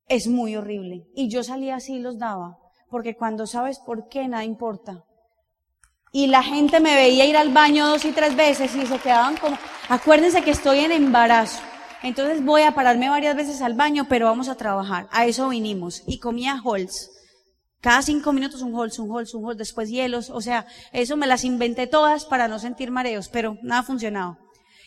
es 0.07 0.27
muy 0.27 0.55
horrible. 0.55 1.07
Y 1.15 1.29
yo 1.29 1.43
salía 1.43 1.75
así 1.75 1.95
y 1.95 1.99
los 1.99 2.19
daba, 2.19 2.59
porque 2.89 3.15
cuando 3.15 3.47
sabes 3.47 3.79
por 3.79 4.07
qué, 4.07 4.27
nada 4.27 4.43
importa. 4.43 5.03
Y 6.11 6.27
la 6.27 6.43
gente 6.43 6.79
me 6.79 6.95
veía 6.95 7.25
ir 7.25 7.37
al 7.37 7.53
baño 7.53 7.87
dos 7.87 8.03
y 8.05 8.11
tres 8.11 8.35
veces 8.35 8.75
y 8.75 8.85
se 8.85 8.99
quedaban 8.99 9.37
como, 9.37 9.57
acuérdense 9.87 10.41
que 10.43 10.51
estoy 10.51 10.79
en 10.79 10.91
embarazo. 10.91 11.61
Entonces 12.03 12.43
voy 12.43 12.63
a 12.63 12.73
pararme 12.73 13.09
varias 13.09 13.35
veces 13.35 13.61
al 13.61 13.75
baño, 13.75 14.07
pero 14.09 14.25
vamos 14.25 14.49
a 14.49 14.55
trabajar. 14.55 15.07
A 15.11 15.25
eso 15.25 15.49
vinimos. 15.49 16.03
Y 16.07 16.19
comía 16.19 16.59
Holz. 16.63 17.09
Cada 17.79 18.03
cinco 18.03 18.31
minutos 18.31 18.61
un 18.61 18.75
holz, 18.75 18.99
un 18.99 19.09
holz, 19.09 19.33
un 19.33 19.43
holz, 19.45 19.57
después 19.57 19.89
hielos. 19.89 20.29
O 20.29 20.41
sea, 20.41 20.67
eso 20.93 21.17
me 21.17 21.25
las 21.25 21.43
inventé 21.43 21.87
todas 21.87 22.25
para 22.25 22.47
no 22.47 22.59
sentir 22.59 22.91
mareos, 22.91 23.27
pero 23.27 23.57
nada 23.63 23.81
ha 23.81 23.83
funcionado. 23.83 24.37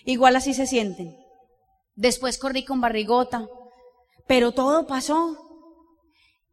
Igual 0.04 0.36
así 0.36 0.54
se 0.54 0.66
sienten. 0.66 1.16
Después 1.96 2.38
corrí 2.38 2.64
con 2.64 2.80
barrigota, 2.80 3.48
pero 4.28 4.52
todo 4.52 4.86
pasó. 4.86 5.43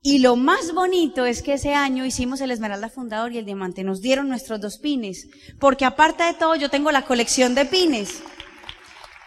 Y 0.04 0.18
lo 0.18 0.36
más 0.36 0.74
bonito 0.74 1.28
es 1.28 1.44
que 1.44 1.54
ese 1.54 1.76
año 1.76 2.06
hicimos 2.06 2.42
el 2.42 2.50
Esmeralda 2.50 2.90
Fundador 2.90 3.34
y 3.34 3.38
el 3.38 3.46
Diamante. 3.46 3.84
Nos 3.84 4.02
dieron 4.02 4.30
nuestros 4.30 4.60
dos 4.60 4.80
pines. 4.80 5.28
Porque 5.60 5.86
aparte 5.86 6.24
de 6.24 6.34
todo, 6.34 6.56
yo 6.56 6.70
tengo 6.70 6.92
la 6.92 7.04
colección 7.04 7.54
de 7.54 7.66
pines. 7.66 8.24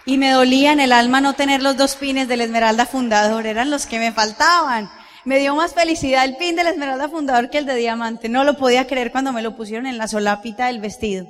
Y 0.05 0.19
me 0.19 0.33
dolía 0.33 0.73
en 0.73 0.81
el 0.81 0.91
alma 0.91 1.21
no 1.21 1.35
tener 1.35 1.63
los 1.63 1.77
dos 1.77 1.95
pines 1.95 2.27
del 2.27 2.41
Esmeralda 2.41 2.87
Fundador. 2.87 3.47
Eran 3.47 3.71
los 3.71 3.87
que 3.87 4.01
me 4.01 4.11
faltaban. 4.11 4.91
Me 5.25 5.39
dio 5.39 5.55
más 5.55 5.75
felicidad 5.75 6.25
el 6.25 6.37
pin 6.37 6.57
de 6.57 6.65
la 6.65 6.71
Esmeralda 6.71 7.09
Fundador 7.09 7.51
que 7.51 7.59
el 7.59 7.67
de 7.67 7.77
Diamante. 7.77 8.29
No 8.29 8.43
lo 8.43 8.57
podía 8.57 8.89
creer 8.89 9.13
cuando 9.13 9.33
me 9.33 9.43
lo 9.43 9.57
pusieron 9.57 9.87
en 9.87 9.97
la 9.97 10.09
solapita 10.09 10.67
del 10.67 10.81
vestido. 10.81 11.29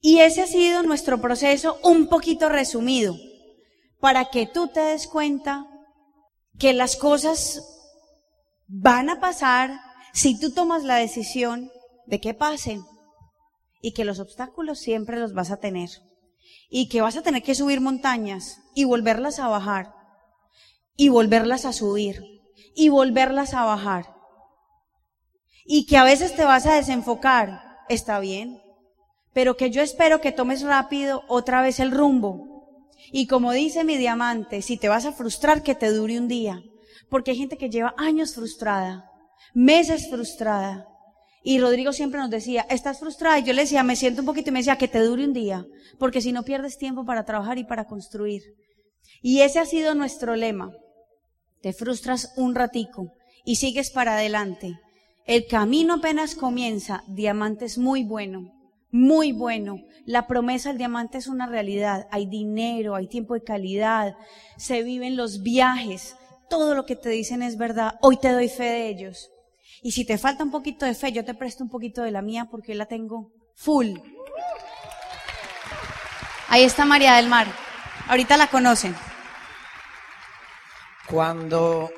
Y 0.00 0.20
ese 0.20 0.42
ha 0.42 0.46
sido 0.46 0.84
nuestro 0.84 1.20
proceso 1.20 1.78
un 1.82 2.06
poquito 2.08 2.48
resumido, 2.48 3.16
para 3.98 4.30
que 4.30 4.46
tú 4.46 4.68
te 4.68 4.80
des 4.80 5.06
cuenta 5.06 5.66
que 6.58 6.72
las 6.72 6.96
cosas 6.96 7.79
van 8.72 9.10
a 9.10 9.18
pasar 9.18 9.80
si 10.12 10.38
tú 10.38 10.52
tomas 10.52 10.84
la 10.84 10.96
decisión 10.96 11.70
de 12.06 12.20
que 12.20 12.34
pasen 12.34 12.84
y 13.82 13.92
que 13.92 14.04
los 14.04 14.20
obstáculos 14.20 14.78
siempre 14.78 15.18
los 15.18 15.34
vas 15.34 15.50
a 15.50 15.56
tener 15.56 15.90
y 16.70 16.88
que 16.88 17.00
vas 17.00 17.16
a 17.16 17.22
tener 17.22 17.42
que 17.42 17.56
subir 17.56 17.80
montañas 17.80 18.60
y 18.74 18.84
volverlas 18.84 19.40
a 19.40 19.48
bajar 19.48 19.92
y 20.96 21.08
volverlas 21.08 21.64
a 21.64 21.72
subir 21.72 22.22
y 22.76 22.90
volverlas 22.90 23.54
a 23.54 23.64
bajar. 23.64 24.14
Y 25.64 25.86
que 25.86 25.96
a 25.96 26.04
veces 26.04 26.36
te 26.36 26.44
vas 26.44 26.66
a 26.66 26.74
desenfocar, 26.74 27.62
está 27.88 28.20
bien, 28.20 28.62
pero 29.32 29.56
que 29.56 29.70
yo 29.70 29.82
espero 29.82 30.20
que 30.20 30.30
tomes 30.30 30.62
rápido 30.62 31.24
otra 31.26 31.60
vez 31.60 31.80
el 31.80 31.90
rumbo. 31.90 32.86
Y 33.12 33.26
como 33.26 33.52
dice 33.52 33.82
mi 33.82 33.96
diamante, 33.96 34.62
si 34.62 34.76
te 34.76 34.88
vas 34.88 35.06
a 35.06 35.12
frustrar, 35.12 35.62
que 35.62 35.74
te 35.74 35.90
dure 35.90 36.18
un 36.18 36.28
día. 36.28 36.62
Porque 37.08 37.32
hay 37.32 37.38
gente 37.38 37.56
que 37.56 37.70
lleva 37.70 37.94
años 37.96 38.34
frustrada, 38.34 39.10
meses 39.54 40.08
frustrada. 40.10 40.86
Y 41.42 41.58
Rodrigo 41.58 41.92
siempre 41.92 42.20
nos 42.20 42.30
decía, 42.30 42.66
¿estás 42.68 43.00
frustrada? 43.00 43.38
Y 43.38 43.44
yo 43.44 43.52
le 43.54 43.62
decía, 43.62 43.82
me 43.82 43.96
siento 43.96 44.20
un 44.20 44.26
poquito 44.26 44.50
y 44.50 44.52
me 44.52 44.58
decía, 44.58 44.76
que 44.76 44.88
te 44.88 45.00
dure 45.00 45.24
un 45.24 45.32
día. 45.32 45.64
Porque 45.98 46.20
si 46.20 46.32
no 46.32 46.42
pierdes 46.42 46.76
tiempo 46.76 47.04
para 47.04 47.24
trabajar 47.24 47.58
y 47.58 47.64
para 47.64 47.86
construir. 47.86 48.42
Y 49.22 49.40
ese 49.40 49.58
ha 49.58 49.64
sido 49.64 49.94
nuestro 49.94 50.36
lema. 50.36 50.70
Te 51.62 51.72
frustras 51.72 52.32
un 52.36 52.54
ratico 52.54 53.14
y 53.44 53.56
sigues 53.56 53.90
para 53.90 54.14
adelante. 54.14 54.78
El 55.26 55.46
camino 55.46 55.94
apenas 55.94 56.34
comienza. 56.34 57.04
Diamante 57.06 57.64
es 57.64 57.78
muy 57.78 58.04
bueno, 58.04 58.52
muy 58.90 59.32
bueno. 59.32 59.76
La 60.06 60.26
promesa 60.26 60.70
del 60.70 60.78
diamante 60.78 61.18
es 61.18 61.26
una 61.26 61.46
realidad. 61.46 62.06
Hay 62.10 62.26
dinero, 62.26 62.94
hay 62.94 63.08
tiempo 63.08 63.34
de 63.34 63.44
calidad, 63.44 64.16
se 64.56 64.82
viven 64.82 65.16
los 65.16 65.42
viajes. 65.42 66.16
Todo 66.50 66.74
lo 66.74 66.84
que 66.84 66.96
te 66.96 67.08
dicen 67.08 67.42
es 67.42 67.56
verdad. 67.56 67.94
Hoy 68.02 68.18
te 68.18 68.32
doy 68.32 68.48
fe 68.48 68.64
de 68.64 68.88
ellos. 68.88 69.30
Y 69.82 69.92
si 69.92 70.04
te 70.04 70.18
falta 70.18 70.44
un 70.44 70.50
poquito 70.50 70.84
de 70.84 70.94
fe, 70.94 71.12
yo 71.12 71.24
te 71.24 71.32
presto 71.32 71.64
un 71.64 71.70
poquito 71.70 72.02
de 72.02 72.10
la 72.10 72.20
mía 72.20 72.48
porque 72.50 72.74
la 72.74 72.86
tengo 72.86 73.32
full. 73.54 73.96
Ahí 76.48 76.64
está 76.64 76.84
María 76.84 77.14
del 77.14 77.28
Mar. 77.28 77.46
Ahorita 78.08 78.36
la 78.36 78.48
conocen. 78.48 78.94
Cuando, 81.08 81.90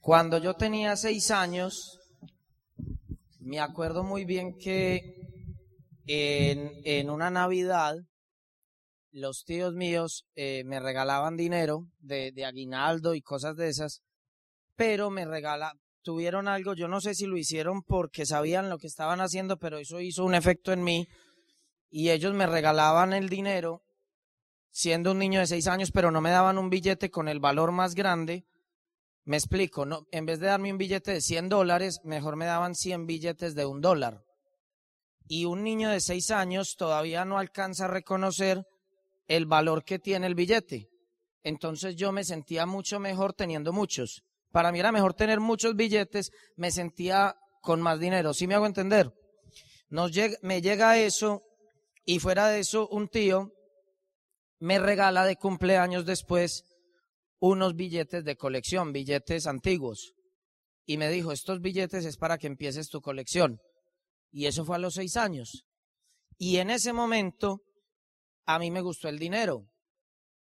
Cuando 0.00 0.38
yo 0.38 0.54
tenía 0.54 0.96
seis 0.96 1.30
años, 1.30 1.98
me 3.40 3.60
acuerdo 3.60 4.02
muy 4.04 4.24
bien 4.24 4.56
que 4.56 5.02
en, 6.06 6.70
en 6.84 7.10
una 7.10 7.28
Navidad, 7.28 7.96
los 9.16 9.44
tíos 9.44 9.74
míos 9.74 10.26
eh, 10.34 10.62
me 10.64 10.78
regalaban 10.78 11.36
dinero 11.36 11.86
de, 11.98 12.32
de 12.32 12.44
aguinaldo 12.44 13.14
y 13.14 13.22
cosas 13.22 13.56
de 13.56 13.68
esas, 13.68 14.02
pero 14.76 15.08
me 15.08 15.24
regala, 15.24 15.72
tuvieron 16.02 16.48
algo, 16.48 16.74
yo 16.74 16.86
no 16.86 17.00
sé 17.00 17.14
si 17.14 17.24
lo 17.24 17.38
hicieron 17.38 17.82
porque 17.82 18.26
sabían 18.26 18.68
lo 18.68 18.78
que 18.78 18.86
estaban 18.86 19.22
haciendo, 19.22 19.56
pero 19.56 19.78
eso 19.78 20.00
hizo 20.00 20.22
un 20.22 20.34
efecto 20.34 20.70
en 20.72 20.84
mí 20.84 21.08
y 21.90 22.10
ellos 22.10 22.34
me 22.34 22.46
regalaban 22.46 23.14
el 23.14 23.30
dinero 23.30 23.82
siendo 24.70 25.12
un 25.12 25.18
niño 25.18 25.40
de 25.40 25.46
seis 25.46 25.66
años, 25.66 25.90
pero 25.92 26.10
no 26.10 26.20
me 26.20 26.30
daban 26.30 26.58
un 26.58 26.68
billete 26.68 27.10
con 27.10 27.28
el 27.28 27.40
valor 27.40 27.72
más 27.72 27.94
grande. 27.94 28.44
Me 29.24 29.38
explico, 29.38 29.86
no, 29.86 30.06
en 30.12 30.26
vez 30.26 30.40
de 30.40 30.48
darme 30.48 30.70
un 30.70 30.76
billete 30.76 31.12
de 31.12 31.22
100 31.22 31.48
dólares, 31.48 32.00
mejor 32.04 32.36
me 32.36 32.44
daban 32.44 32.74
100 32.74 33.06
billetes 33.06 33.54
de 33.54 33.64
un 33.64 33.80
dólar. 33.80 34.20
Y 35.26 35.46
un 35.46 35.64
niño 35.64 35.88
de 35.88 36.00
seis 36.00 36.30
años 36.30 36.76
todavía 36.76 37.24
no 37.24 37.38
alcanza 37.38 37.86
a 37.86 37.88
reconocer 37.88 38.66
el 39.26 39.46
valor 39.46 39.84
que 39.84 39.98
tiene 39.98 40.26
el 40.26 40.34
billete. 40.34 40.88
Entonces 41.42 41.96
yo 41.96 42.12
me 42.12 42.24
sentía 42.24 42.66
mucho 42.66 42.98
mejor 42.98 43.32
teniendo 43.32 43.72
muchos. 43.72 44.22
Para 44.50 44.72
mí 44.72 44.80
era 44.80 44.92
mejor 44.92 45.14
tener 45.14 45.40
muchos 45.40 45.76
billetes, 45.76 46.30
me 46.56 46.70
sentía 46.70 47.36
con 47.60 47.80
más 47.82 48.00
dinero. 48.00 48.32
¿Sí 48.32 48.46
me 48.46 48.54
hago 48.54 48.66
entender? 48.66 49.12
Nos 49.88 50.12
me 50.42 50.62
llega 50.62 50.98
eso 50.98 51.42
y 52.04 52.18
fuera 52.18 52.48
de 52.48 52.60
eso 52.60 52.88
un 52.88 53.08
tío 53.08 53.52
me 54.58 54.78
regala 54.78 55.26
de 55.26 55.36
cumpleaños 55.36 56.06
después 56.06 56.64
unos 57.38 57.74
billetes 57.74 58.24
de 58.24 58.36
colección, 58.36 58.92
billetes 58.92 59.46
antiguos. 59.46 60.14
Y 60.86 60.96
me 60.96 61.10
dijo, 61.10 61.32
estos 61.32 61.60
billetes 61.60 62.04
es 62.04 62.16
para 62.16 62.38
que 62.38 62.46
empieces 62.46 62.88
tu 62.88 63.00
colección. 63.00 63.58
Y 64.30 64.46
eso 64.46 64.64
fue 64.64 64.76
a 64.76 64.78
los 64.78 64.94
seis 64.94 65.16
años. 65.16 65.64
Y 66.38 66.56
en 66.56 66.70
ese 66.70 66.92
momento 66.92 67.60
a 68.46 68.58
mí 68.58 68.70
me 68.70 68.80
gustó 68.80 69.08
el 69.08 69.18
dinero 69.18 69.68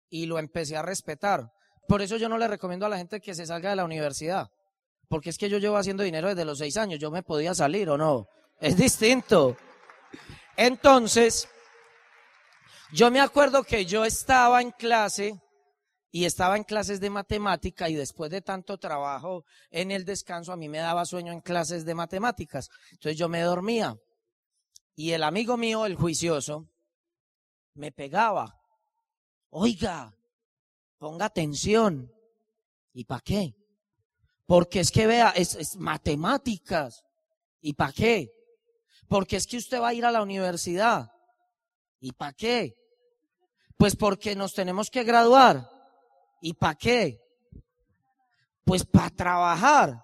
y 0.10 0.26
lo 0.26 0.38
empecé 0.38 0.78
a 0.78 0.82
respetar. 0.82 1.52
Por 1.88 2.02
eso 2.02 2.18
yo 2.18 2.30
no 2.30 2.38
le 2.38 2.48
recomiendo 2.48 2.86
a 2.86 2.90
la 2.90 2.98
gente 2.98 3.20
que 3.20 3.34
se 3.34 3.46
salga 3.46 3.72
de 3.72 3.76
la 3.76 3.86
universidad. 3.86 4.50
Porque 5.10 5.30
es 5.30 5.38
que 5.38 5.50
yo 5.50 5.58
llevo 5.58 5.78
haciendo 5.78 6.04
dinero 6.04 6.30
desde 6.30 6.46
los 6.46 6.60
seis 6.60 6.78
años. 6.78 7.00
Yo 7.00 7.12
me 7.12 7.24
podía 7.24 7.54
salir 7.54 7.90
o 7.90 7.98
no. 7.98 8.28
Es 8.60 8.78
distinto. 8.78 9.58
Entonces, 10.56 11.48
yo 12.94 13.10
me 13.12 13.20
acuerdo 13.20 13.64
que 13.64 13.86
yo 13.86 14.06
estaba 14.06 14.62
en 14.62 14.72
clase 14.72 15.42
y 16.12 16.26
estaba 16.26 16.58
en 16.58 16.64
clases 16.64 17.00
de 17.00 17.10
matemática 17.10 17.90
y 17.90 17.96
después 17.96 18.30
de 18.30 18.42
tanto 18.42 18.78
trabajo 18.78 19.46
en 19.72 19.90
el 19.90 20.06
descanso 20.06 20.54
a 20.54 20.58
mí 20.58 20.70
me 20.70 20.78
daba 20.78 21.06
sueño 21.06 21.34
en 21.34 21.42
clases 21.42 21.86
de 21.86 21.96
matemáticas. 21.96 22.70
Entonces 22.92 23.18
yo 23.18 23.28
me 23.28 23.42
dormía 23.42 23.98
y 24.96 25.12
el 25.12 25.24
amigo 25.24 25.58
mío, 25.58 25.88
el 25.88 25.96
juicioso, 25.96 26.68
me 27.76 27.92
pegaba. 27.92 28.60
Oiga, 29.50 30.16
ponga 30.98 31.26
atención. 31.26 32.12
¿Y 32.94 33.06
para 33.06 33.22
qué? 33.22 33.56
Porque 34.46 34.80
es 34.80 34.92
que 34.92 35.08
vea, 35.08 35.30
es, 35.30 35.56
es 35.56 35.76
matemáticas. 35.78 37.04
¿Y 37.62 37.74
para 37.74 37.94
qué? 37.94 38.32
Porque 39.08 39.38
es 39.38 39.48
que 39.48 39.58
usted 39.58 39.82
va 39.82 39.90
a 39.90 39.94
ir 39.94 40.06
a 40.06 40.12
la 40.12 40.22
universidad. 40.22 41.12
¿Y 42.00 42.12
para 42.12 42.34
qué? 42.34 42.76
Pues 43.78 43.96
porque 43.96 44.36
nos 44.36 44.54
tenemos 44.54 44.90
que 44.90 45.04
graduar. 45.04 45.70
¿Y 46.42 46.54
para 46.54 46.76
qué? 46.76 47.22
Pues 48.66 48.86
para 48.86 49.10
trabajar. 49.10 50.04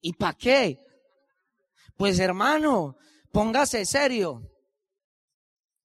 ¿Y 0.00 0.12
para 0.12 0.34
qué? 0.34 0.78
Pues 1.96 2.18
hermano, 2.18 2.96
póngase 3.32 3.86
serio. 3.86 4.51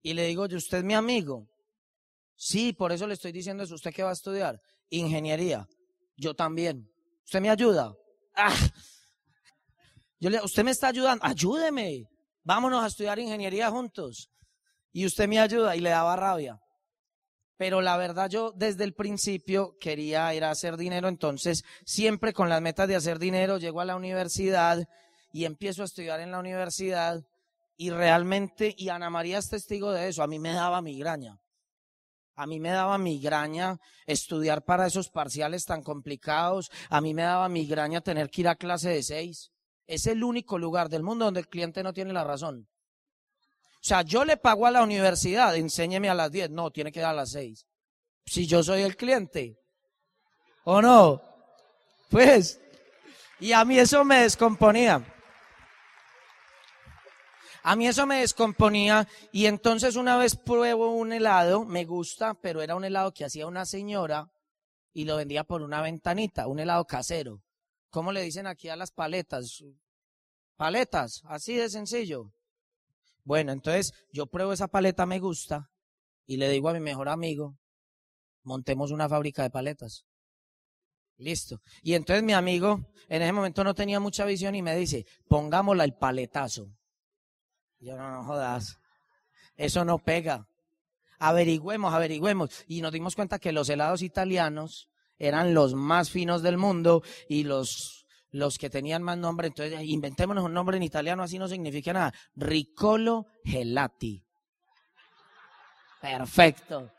Y 0.01 0.13
le 0.13 0.27
digo, 0.27 0.43
¿usted 0.43 0.79
es 0.79 0.83
mi 0.83 0.93
amigo? 0.93 1.47
Sí, 2.35 2.73
por 2.73 2.91
eso 2.91 3.07
le 3.07 3.15
estoy 3.15 3.31
diciendo 3.31 3.63
eso. 3.63 3.75
¿Usted 3.75 3.93
qué 3.93 4.03
va 4.03 4.11
a 4.11 4.13
estudiar? 4.13 4.61
Ingeniería. 4.89 5.67
Yo 6.15 6.33
también. 6.35 6.89
¿Usted 7.25 7.41
me 7.41 7.49
ayuda? 7.49 7.93
Ah. 8.35 8.55
Yo 10.19 10.29
le, 10.29 10.41
¿usted 10.41 10.63
me 10.63 10.71
está 10.71 10.87
ayudando? 10.87 11.25
Ayúdeme. 11.25 12.05
Vámonos 12.43 12.83
a 12.83 12.87
estudiar 12.87 13.19
ingeniería 13.19 13.69
juntos. 13.69 14.29
Y 14.91 15.05
usted 15.05 15.27
me 15.27 15.39
ayuda 15.39 15.75
y 15.75 15.79
le 15.79 15.89
daba 15.89 16.15
rabia. 16.15 16.59
Pero 17.57 17.81
la 17.81 17.97
verdad 17.97 18.29
yo 18.29 18.51
desde 18.55 18.83
el 18.83 18.93
principio 18.93 19.75
quería 19.79 20.33
ir 20.33 20.43
a 20.43 20.51
hacer 20.51 20.77
dinero, 20.77 21.07
entonces 21.07 21.63
siempre 21.85 22.31
con 22.31 22.49
las 22.49 22.61
metas 22.61 22.87
de 22.87 22.95
hacer 22.95 23.17
dinero 23.17 23.57
llego 23.57 23.81
a 23.81 23.85
la 23.85 23.95
universidad 23.95 24.87
y 25.33 25.45
empiezo 25.45 25.81
a 25.81 25.85
estudiar 25.85 26.19
en 26.19 26.31
la 26.31 26.39
universidad 26.39 27.25
y 27.77 27.91
realmente, 27.91 28.73
y 28.77 28.89
Ana 28.89 29.09
María 29.09 29.37
es 29.37 29.49
testigo 29.49 29.91
de 29.91 30.09
eso, 30.09 30.23
a 30.23 30.27
mí 30.27 30.39
me 30.39 30.51
daba 30.51 30.81
migraña. 30.81 31.39
A 32.35 32.45
mí 32.45 32.59
me 32.59 32.69
daba 32.69 32.97
migraña 32.97 33.79
estudiar 34.05 34.63
para 34.63 34.85
esos 34.85 35.09
parciales 35.09 35.65
tan 35.65 35.81
complicados. 35.81 36.69
A 36.89 37.01
mí 37.01 37.15
me 37.15 37.23
daba 37.23 37.49
migraña 37.49 38.01
tener 38.01 38.29
que 38.29 38.41
ir 38.41 38.47
a 38.47 38.55
clase 38.55 38.89
de 38.89 39.01
seis. 39.01 39.51
Es 39.87 40.05
el 40.05 40.23
único 40.23 40.59
lugar 40.59 40.89
del 40.89 41.01
mundo 41.01 41.25
donde 41.25 41.39
el 41.39 41.47
cliente 41.47 41.81
no 41.81 41.93
tiene 41.93 42.13
la 42.13 42.23
razón. 42.23 42.67
O 43.77 43.87
sea, 43.87 44.03
yo 44.03 44.23
le 44.23 44.37
pago 44.37 44.67
a 44.67 44.71
la 44.71 44.83
universidad, 44.83 45.55
enséñeme 45.55 46.09
a 46.09 46.13
las 46.13 46.31
10. 46.31 46.51
No, 46.51 46.71
tiene 46.71 46.91
que 46.91 46.99
dar 46.99 47.11
a 47.11 47.17
las 47.17 47.31
6. 47.31 47.65
Si 48.25 48.45
yo 48.45 48.61
soy 48.61 48.81
el 48.81 48.97
cliente. 48.97 49.57
¿O 50.63 50.81
no? 50.81 51.21
Pues. 52.09 52.59
Y 53.39 53.51
a 53.53 53.63
mí 53.65 53.79
eso 53.79 54.03
me 54.03 54.21
descomponía. 54.21 55.03
A 57.69 57.75
mí 57.75 57.85
eso 57.85 58.05
me 58.05 58.21
descomponía 58.21 59.09
y 59.33 59.45
entonces 59.45 59.97
una 59.97 60.15
vez 60.15 60.37
pruebo 60.37 60.91
un 60.91 61.11
helado, 61.11 61.65
me 61.65 61.83
gusta, 61.83 62.33
pero 62.33 62.61
era 62.61 62.77
un 62.77 62.85
helado 62.85 63.13
que 63.13 63.25
hacía 63.25 63.45
una 63.45 63.65
señora 63.65 64.31
y 64.93 65.03
lo 65.03 65.17
vendía 65.17 65.43
por 65.43 65.61
una 65.61 65.81
ventanita, 65.81 66.47
un 66.47 66.59
helado 66.59 66.85
casero. 66.85 67.43
¿Cómo 67.89 68.13
le 68.13 68.21
dicen 68.21 68.47
aquí 68.47 68.69
a 68.69 68.77
las 68.77 68.91
paletas? 68.91 69.65
Paletas, 70.55 71.23
así 71.25 71.57
de 71.57 71.69
sencillo. 71.69 72.31
Bueno, 73.25 73.51
entonces 73.51 73.91
yo 74.13 74.27
pruebo 74.27 74.53
esa 74.53 74.69
paleta, 74.69 75.05
me 75.05 75.19
gusta, 75.19 75.69
y 76.25 76.37
le 76.37 76.47
digo 76.47 76.69
a 76.69 76.73
mi 76.73 76.79
mejor 76.79 77.09
amigo, 77.09 77.57
montemos 78.43 78.91
una 78.91 79.09
fábrica 79.09 79.43
de 79.43 79.49
paletas. 79.49 80.05
Listo. 81.17 81.59
Y 81.81 81.95
entonces 81.95 82.23
mi 82.23 82.31
amigo 82.31 82.79
en 83.09 83.23
ese 83.23 83.33
momento 83.33 83.65
no 83.65 83.73
tenía 83.75 83.99
mucha 83.99 84.23
visión 84.23 84.55
y 84.55 84.61
me 84.61 84.73
dice, 84.73 85.05
pongámosla 85.27 85.83
el 85.83 85.95
paletazo. 85.95 86.69
Yo 87.79 87.95
no, 87.95 88.23
jodas. 88.23 88.79
Eso 89.55 89.85
no 89.85 89.99
pega. 89.99 90.47
Averigüemos, 91.19 91.93
averigüemos. 91.93 92.63
Y 92.67 92.81
nos 92.81 92.91
dimos 92.91 93.15
cuenta 93.15 93.39
que 93.39 93.51
los 93.51 93.69
helados 93.69 94.01
italianos 94.01 94.89
eran 95.17 95.53
los 95.53 95.73
más 95.73 96.09
finos 96.09 96.43
del 96.43 96.57
mundo 96.57 97.03
y 97.27 97.43
los 97.43 97.97
los 98.31 98.57
que 98.57 98.69
tenían 98.69 99.01
más 99.03 99.17
nombre, 99.17 99.47
entonces 99.47 99.81
inventémonos 99.83 100.43
un 100.43 100.53
nombre 100.53 100.77
en 100.77 100.83
italiano, 100.83 101.23
así 101.23 101.39
no 101.39 101.47
significa 101.47 101.93
nada. 101.93 102.13
Riccolo 102.35 103.25
Gelati. 103.43 104.23
Perfecto. 106.01 106.91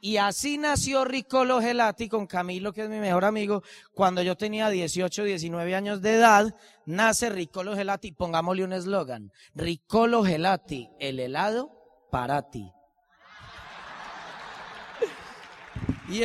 Y 0.00 0.16
así 0.18 0.58
nació 0.58 1.04
Riccolo 1.04 1.60
Gelati 1.60 2.08
con 2.08 2.26
Camilo, 2.26 2.72
que 2.72 2.84
es 2.84 2.88
mi 2.88 2.98
mejor 2.98 3.24
amigo. 3.24 3.62
Cuando 3.92 4.22
yo 4.22 4.36
tenía 4.36 4.70
18, 4.70 5.24
19 5.24 5.74
años 5.74 6.02
de 6.02 6.14
edad, 6.14 6.54
nace 6.86 7.30
Riccolo 7.30 7.74
Gelati. 7.74 8.12
Pongámosle 8.12 8.64
un 8.64 8.72
eslogan. 8.72 9.32
Riccolo 9.54 10.24
Gelati, 10.24 10.88
el 11.00 11.20
helado 11.20 11.70
para 12.10 12.50
ti. 12.50 12.72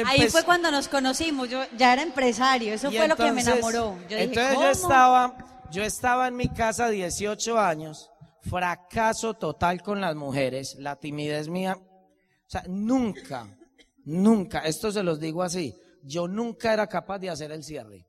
Ahí 0.05 0.29
fue 0.29 0.43
cuando 0.43 0.71
nos 0.71 0.87
conocimos, 0.87 1.49
yo 1.49 1.61
ya 1.77 1.93
era 1.93 2.01
empresario, 2.01 2.73
eso 2.73 2.89
fue 2.89 3.07
lo 3.07 3.15
que 3.15 3.31
me 3.31 3.41
enamoró. 3.41 3.97
entonces 4.09 4.53
yo 4.53 4.69
estaba, 4.69 5.37
yo 5.71 5.83
estaba 5.83 6.27
en 6.29 6.37
mi 6.37 6.47
casa 6.47 6.89
18 6.89 7.59
años, 7.59 8.09
fracaso 8.41 9.33
total 9.33 9.81
con 9.81 9.99
las 9.99 10.15
mujeres, 10.15 10.77
la 10.79 10.95
timidez 10.95 11.49
mía, 11.49 11.77
o 11.77 12.49
sea, 12.49 12.63
nunca, 12.67 13.47
nunca, 14.05 14.59
esto 14.59 14.91
se 14.91 15.03
los 15.03 15.19
digo 15.19 15.43
así, 15.43 15.75
yo 16.03 16.27
nunca 16.27 16.73
era 16.73 16.87
capaz 16.87 17.19
de 17.19 17.29
hacer 17.29 17.51
el 17.51 17.63
cierre. 17.63 18.05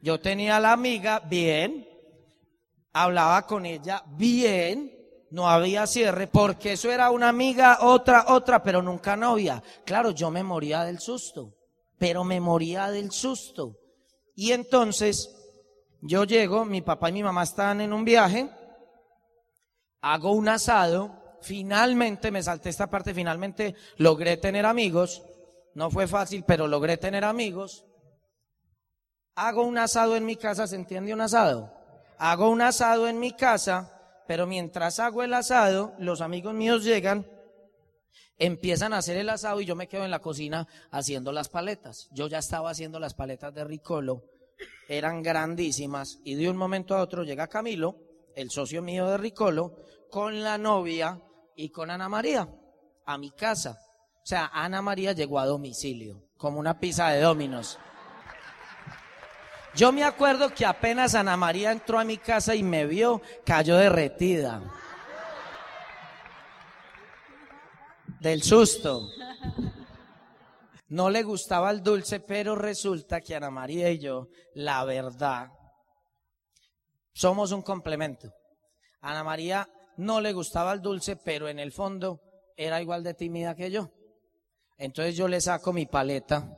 Yo 0.00 0.20
tenía 0.20 0.56
a 0.56 0.60
la 0.60 0.72
amiga 0.72 1.20
bien, 1.20 1.88
hablaba 2.92 3.46
con 3.46 3.66
ella 3.66 4.02
bien, 4.16 4.92
no 5.30 5.48
había 5.48 5.86
cierre, 5.86 6.26
porque 6.26 6.72
eso 6.72 6.90
era 6.90 7.10
una 7.10 7.28
amiga, 7.28 7.78
otra, 7.80 8.26
otra, 8.28 8.62
pero 8.62 8.82
nunca 8.82 9.16
novia. 9.16 9.62
Claro, 9.84 10.10
yo 10.10 10.30
me 10.30 10.42
moría 10.42 10.84
del 10.84 10.98
susto, 10.98 11.54
pero 11.98 12.24
me 12.24 12.40
moría 12.40 12.90
del 12.90 13.10
susto. 13.10 13.78
Y 14.34 14.52
entonces 14.52 15.34
yo 16.00 16.24
llego, 16.24 16.64
mi 16.64 16.82
papá 16.82 17.08
y 17.10 17.12
mi 17.12 17.22
mamá 17.22 17.44
están 17.44 17.80
en 17.80 17.92
un 17.92 18.04
viaje, 18.04 18.50
hago 20.00 20.32
un 20.32 20.48
asado, 20.48 21.21
finalmente 21.42 22.30
me 22.30 22.42
salté 22.42 22.68
esta 22.70 22.88
parte, 22.88 23.14
finalmente 23.14 23.74
logré 23.96 24.36
tener 24.36 24.66
amigos, 24.66 25.22
no 25.74 25.90
fue 25.90 26.06
fácil, 26.06 26.44
pero 26.46 26.66
logré 26.66 26.96
tener 26.96 27.24
amigos. 27.24 27.84
Hago 29.34 29.64
un 29.64 29.78
asado 29.78 30.16
en 30.16 30.26
mi 30.26 30.36
casa, 30.36 30.66
¿se 30.66 30.76
entiende 30.76 31.12
un 31.12 31.20
asado? 31.20 31.72
Hago 32.18 32.50
un 32.50 32.60
asado 32.60 33.08
en 33.08 33.18
mi 33.18 33.32
casa, 33.32 34.22
pero 34.26 34.46
mientras 34.46 35.00
hago 35.00 35.22
el 35.22 35.34
asado, 35.34 35.94
los 35.98 36.20
amigos 36.20 36.54
míos 36.54 36.84
llegan, 36.84 37.26
empiezan 38.38 38.92
a 38.92 38.98
hacer 38.98 39.16
el 39.16 39.30
asado 39.30 39.60
y 39.60 39.64
yo 39.64 39.74
me 39.74 39.88
quedo 39.88 40.04
en 40.04 40.10
la 40.10 40.20
cocina 40.20 40.68
haciendo 40.90 41.32
las 41.32 41.48
paletas. 41.48 42.08
Yo 42.12 42.28
ya 42.28 42.38
estaba 42.38 42.70
haciendo 42.70 43.00
las 43.00 43.14
paletas 43.14 43.54
de 43.54 43.64
Ricolo, 43.64 44.24
eran 44.88 45.22
grandísimas 45.22 46.18
y 46.24 46.34
de 46.34 46.50
un 46.50 46.56
momento 46.56 46.94
a 46.94 47.02
otro 47.02 47.24
llega 47.24 47.48
Camilo, 47.48 47.96
el 48.36 48.50
socio 48.50 48.82
mío 48.82 49.08
de 49.08 49.16
Ricolo, 49.16 49.76
con 50.10 50.42
la 50.42 50.58
novia 50.58 51.20
y 51.56 51.70
con 51.70 51.90
Ana 51.90 52.08
María 52.08 52.48
a 53.06 53.18
mi 53.18 53.30
casa. 53.30 53.78
O 54.22 54.26
sea, 54.26 54.50
Ana 54.52 54.82
María 54.82 55.12
llegó 55.12 55.38
a 55.38 55.46
domicilio, 55.46 56.28
como 56.36 56.58
una 56.60 56.78
pizza 56.78 57.08
de 57.08 57.20
dominos. 57.20 57.78
Yo 59.74 59.90
me 59.90 60.04
acuerdo 60.04 60.54
que 60.54 60.66
apenas 60.66 61.14
Ana 61.14 61.36
María 61.36 61.72
entró 61.72 61.98
a 61.98 62.04
mi 62.04 62.18
casa 62.18 62.54
y 62.54 62.62
me 62.62 62.86
vio, 62.86 63.22
cayó 63.44 63.76
derretida. 63.76 64.62
Del 68.20 68.42
susto. 68.42 69.08
No 70.88 71.08
le 71.08 71.22
gustaba 71.22 71.70
el 71.70 71.82
dulce, 71.82 72.20
pero 72.20 72.54
resulta 72.54 73.22
que 73.22 73.34
Ana 73.34 73.50
María 73.50 73.90
y 73.90 73.98
yo, 73.98 74.28
la 74.54 74.84
verdad, 74.84 75.48
somos 77.14 77.50
un 77.50 77.62
complemento. 77.62 78.30
Ana 79.00 79.24
María 79.24 79.66
no 80.02 80.20
le 80.20 80.32
gustaba 80.32 80.72
el 80.72 80.82
dulce, 80.82 81.16
pero 81.16 81.48
en 81.48 81.58
el 81.58 81.72
fondo 81.72 82.20
era 82.56 82.82
igual 82.82 83.02
de 83.02 83.14
tímida 83.14 83.54
que 83.54 83.70
yo. 83.70 83.90
Entonces 84.76 85.16
yo 85.16 85.28
le 85.28 85.40
saco 85.40 85.72
mi 85.72 85.86
paleta, 85.86 86.56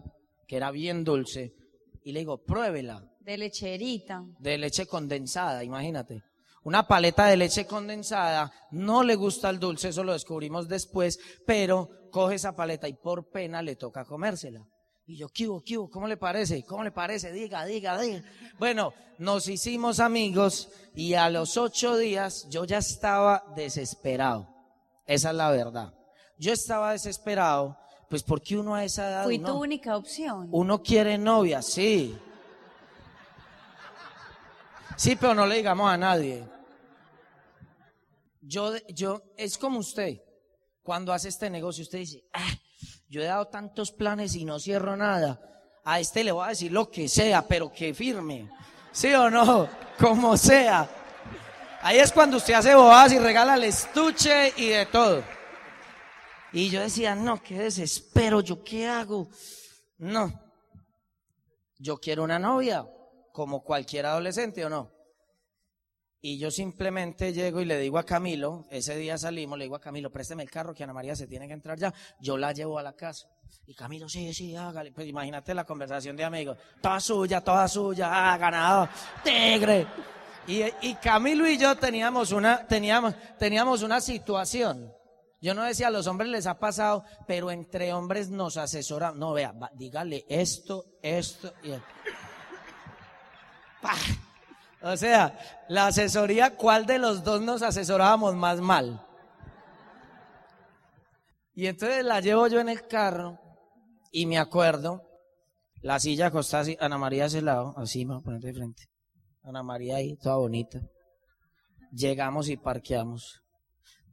que 0.48 0.56
era 0.56 0.70
bien 0.70 1.04
dulce, 1.04 1.54
y 2.02 2.12
le 2.12 2.20
digo, 2.20 2.38
pruébela. 2.42 3.06
De 3.20 3.36
lecherita. 3.36 4.24
De 4.38 4.58
leche 4.58 4.86
condensada, 4.86 5.62
imagínate. 5.62 6.22
Una 6.62 6.86
paleta 6.86 7.26
de 7.26 7.36
leche 7.36 7.66
condensada, 7.66 8.50
no 8.70 9.02
le 9.02 9.14
gusta 9.14 9.50
el 9.50 9.58
dulce, 9.58 9.88
eso 9.90 10.02
lo 10.02 10.14
descubrimos 10.14 10.66
después, 10.66 11.18
pero 11.46 11.90
coge 12.10 12.36
esa 12.36 12.56
paleta 12.56 12.88
y 12.88 12.94
por 12.94 13.30
pena 13.30 13.60
le 13.60 13.76
toca 13.76 14.06
comérsela. 14.06 14.66
Y 15.06 15.16
yo, 15.16 15.28
¿qué 15.28 15.48
hubo, 15.48 15.62
qué 15.62 15.76
hubo? 15.76 15.90
¿Cómo 15.90 16.08
le 16.08 16.16
parece? 16.16 16.64
¿Cómo 16.64 16.82
le 16.82 16.90
parece? 16.90 17.30
Diga, 17.30 17.64
diga, 17.66 18.00
diga. 18.00 18.22
Bueno, 18.58 18.94
nos 19.18 19.48
hicimos 19.48 20.00
amigos 20.00 20.70
y 20.94 21.14
a 21.14 21.28
los 21.28 21.56
ocho 21.58 21.96
días 21.98 22.48
yo 22.48 22.64
ya 22.64 22.78
estaba 22.78 23.44
desesperado. 23.54 24.48
Esa 25.06 25.30
es 25.30 25.36
la 25.36 25.50
verdad. 25.50 25.92
Yo 26.38 26.52
estaba 26.52 26.92
desesperado, 26.92 27.76
pues 28.08 28.22
porque 28.22 28.56
uno 28.56 28.74
a 28.74 28.84
esa 28.84 29.08
edad... 29.10 29.24
Fui 29.24 29.38
tu 29.38 29.52
única 29.52 29.96
opción. 29.96 30.48
Uno 30.50 30.82
quiere 30.82 31.18
novia, 31.18 31.60
sí. 31.60 32.16
Sí, 34.96 35.16
pero 35.16 35.34
no 35.34 35.46
le 35.46 35.56
digamos 35.56 35.90
a 35.90 35.98
nadie. 35.98 36.48
Yo, 38.40 38.74
yo, 38.88 39.22
es 39.36 39.58
como 39.58 39.80
usted. 39.80 40.22
Cuando 40.82 41.12
hace 41.12 41.28
este 41.28 41.50
negocio, 41.50 41.82
usted 41.82 41.98
dice, 41.98 42.24
ah, 42.32 42.50
yo 43.08 43.22
he 43.22 43.26
dado 43.26 43.46
tantos 43.48 43.92
planes 43.92 44.34
y 44.34 44.44
no 44.44 44.58
cierro 44.58 44.96
nada. 44.96 45.40
A 45.84 46.00
este 46.00 46.24
le 46.24 46.32
voy 46.32 46.46
a 46.46 46.50
decir 46.50 46.72
lo 46.72 46.90
que 46.90 47.08
sea, 47.08 47.46
pero 47.46 47.72
que 47.72 47.94
firme. 47.94 48.50
¿Sí 48.92 49.12
o 49.12 49.30
no? 49.30 49.68
Como 49.98 50.36
sea. 50.36 50.88
Ahí 51.82 51.98
es 51.98 52.12
cuando 52.12 52.38
usted 52.38 52.54
hace 52.54 52.74
bobadas 52.74 53.12
y 53.12 53.18
regala 53.18 53.54
el 53.56 53.64
estuche 53.64 54.54
y 54.56 54.68
de 54.68 54.86
todo. 54.86 55.22
Y 56.52 56.70
yo 56.70 56.80
decía, 56.80 57.14
no, 57.14 57.42
qué 57.42 57.58
desespero, 57.58 58.40
¿yo 58.40 58.62
qué 58.62 58.86
hago? 58.86 59.28
No. 59.98 60.32
Yo 61.78 61.98
quiero 61.98 62.22
una 62.22 62.38
novia, 62.38 62.86
como 63.32 63.62
cualquier 63.62 64.06
adolescente 64.06 64.64
o 64.64 64.70
no. 64.70 64.93
Y 66.26 66.38
yo 66.38 66.50
simplemente 66.50 67.34
llego 67.34 67.60
y 67.60 67.66
le 67.66 67.78
digo 67.78 67.98
a 67.98 68.02
Camilo, 68.02 68.64
ese 68.70 68.96
día 68.96 69.18
salimos, 69.18 69.58
le 69.58 69.66
digo 69.66 69.76
a 69.76 69.80
Camilo, 69.80 70.10
présteme 70.10 70.42
el 70.42 70.50
carro 70.50 70.72
que 70.72 70.82
Ana 70.82 70.94
María 70.94 71.14
se 71.14 71.26
tiene 71.26 71.46
que 71.46 71.52
entrar 71.52 71.78
ya. 71.78 71.92
Yo 72.18 72.38
la 72.38 72.50
llevo 72.52 72.78
a 72.78 72.82
la 72.82 72.94
casa. 72.94 73.28
Y 73.66 73.74
Camilo, 73.74 74.08
sí, 74.08 74.32
sí, 74.32 74.56
hágale. 74.56 74.90
Pues 74.90 75.06
imagínate 75.06 75.52
la 75.52 75.64
conversación 75.64 76.16
de 76.16 76.24
amigos. 76.24 76.56
Toda 76.80 76.98
suya, 76.98 77.42
toda 77.42 77.68
suya, 77.68 78.08
ah, 78.10 78.38
ganado, 78.38 78.88
tigre. 79.22 79.86
Y, 80.46 80.62
y 80.80 80.94
Camilo 80.94 81.46
y 81.46 81.58
yo 81.58 81.76
teníamos 81.76 82.32
una, 82.32 82.66
teníamos, 82.66 83.14
teníamos 83.38 83.82
una 83.82 84.00
situación. 84.00 84.90
Yo 85.42 85.52
no 85.52 85.62
decía 85.62 85.88
a 85.88 85.90
los 85.90 86.06
hombres 86.06 86.30
les 86.30 86.46
ha 86.46 86.58
pasado, 86.58 87.04
pero 87.26 87.50
entre 87.50 87.92
hombres 87.92 88.30
nos 88.30 88.56
asesoramos. 88.56 89.18
No, 89.18 89.34
vea, 89.34 89.54
dígale 89.74 90.24
esto, 90.26 90.86
esto 91.02 91.52
y 91.62 91.72
esto. 91.72 91.86
O 94.84 94.98
sea, 94.98 95.38
la 95.68 95.86
asesoría, 95.86 96.56
¿cuál 96.56 96.84
de 96.84 96.98
los 96.98 97.24
dos 97.24 97.40
nos 97.40 97.62
asesorábamos 97.62 98.34
más 98.34 98.60
mal? 98.60 99.02
Y 101.54 101.68
entonces 101.68 102.04
la 102.04 102.20
llevo 102.20 102.46
yo 102.48 102.60
en 102.60 102.68
el 102.68 102.86
carro 102.86 103.40
y 104.12 104.26
me 104.26 104.36
acuerdo, 104.36 105.00
la 105.80 105.98
silla 105.98 106.26
acostada 106.26 106.64
así, 106.64 106.76
Ana 106.78 106.98
María 106.98 107.24
a 107.24 107.26
ese 107.28 107.40
lado, 107.40 107.72
así 107.78 108.04
me 108.04 108.12
voy 108.12 108.20
a 108.20 108.24
poner 108.24 108.40
de 108.42 108.52
frente. 108.52 108.82
Ana 109.42 109.62
María 109.62 109.96
ahí, 109.96 110.16
toda 110.16 110.36
bonita. 110.36 110.80
Llegamos 111.90 112.50
y 112.50 112.58
parqueamos. 112.58 113.42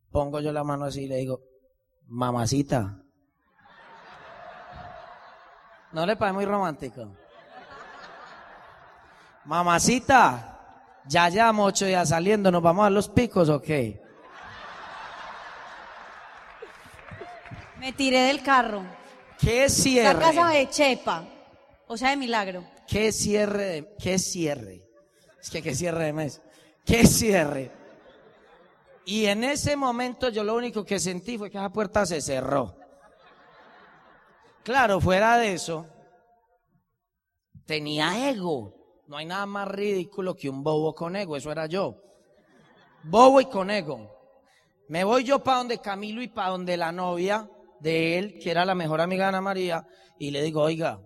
Pongo 0.09 0.39
yo 0.39 0.53
la 0.53 0.63
mano 0.63 0.85
así 0.85 1.01
y 1.03 1.07
le 1.07 1.17
digo, 1.17 1.41
mamacita. 2.07 3.03
¿No 5.91 6.05
le 6.05 6.15
parece 6.15 6.33
muy 6.33 6.45
romántico? 6.45 7.11
Mamacita. 9.43 10.50
Ya 11.07 11.29
llevamos 11.29 11.69
ocho 11.69 11.85
días 11.85 12.09
saliendo, 12.09 12.51
¿nos 12.51 12.61
vamos 12.61 12.85
a 12.85 12.89
los 12.89 13.09
picos 13.09 13.49
o 13.49 13.61
qué? 13.61 14.01
Me 17.79 17.93
tiré 17.93 18.19
del 18.21 18.43
carro. 18.43 18.83
¿Qué 19.39 19.67
cierre? 19.69 20.13
La 20.13 20.19
casa 20.19 20.49
de 20.49 20.69
Chepa. 20.69 21.27
O 21.87 21.97
sea, 21.97 22.11
de 22.11 22.17
milagro. 22.17 22.63
¿Qué 22.87 23.11
cierre? 23.11 23.65
De, 23.65 23.95
¿Qué 23.97 24.19
cierre? 24.19 24.83
Es 25.41 25.49
que 25.49 25.63
qué 25.63 25.73
cierre 25.73 26.05
de 26.05 26.13
mes. 26.13 26.41
¿Qué 26.85 27.07
cierre? 27.07 27.71
Y 29.05 29.25
en 29.25 29.43
ese 29.43 29.75
momento 29.75 30.29
yo 30.29 30.43
lo 30.43 30.55
único 30.55 30.85
que 30.85 30.99
sentí 30.99 31.37
fue 31.37 31.49
que 31.49 31.57
esa 31.57 31.71
puerta 31.71 32.05
se 32.05 32.21
cerró. 32.21 32.77
Claro, 34.63 35.01
fuera 35.01 35.37
de 35.37 35.53
eso, 35.53 35.87
tenía 37.65 38.29
ego. 38.29 38.80
No 39.11 39.17
hay 39.17 39.25
nada 39.25 39.45
más 39.45 39.67
ridículo 39.67 40.37
que 40.37 40.49
un 40.49 40.63
bobo 40.63 40.95
con 40.95 41.17
ego, 41.17 41.35
eso 41.35 41.51
era 41.51 41.65
yo. 41.65 42.01
Bobo 43.03 43.41
y 43.41 43.45
con 43.47 43.69
ego. 43.69 44.09
Me 44.87 45.03
voy 45.03 45.25
yo 45.25 45.39
para 45.39 45.57
donde 45.57 45.79
Camilo 45.79 46.21
y 46.21 46.29
para 46.29 46.51
donde 46.51 46.77
la 46.77 46.93
novia 46.93 47.51
de 47.81 48.17
él, 48.17 48.39
que 48.41 48.49
era 48.49 48.63
la 48.63 48.73
mejor 48.73 49.01
amiga 49.01 49.25
de 49.25 49.27
Ana 49.27 49.41
María, 49.41 49.85
y 50.17 50.31
le 50.31 50.41
digo, 50.41 50.61
oiga, 50.61 51.01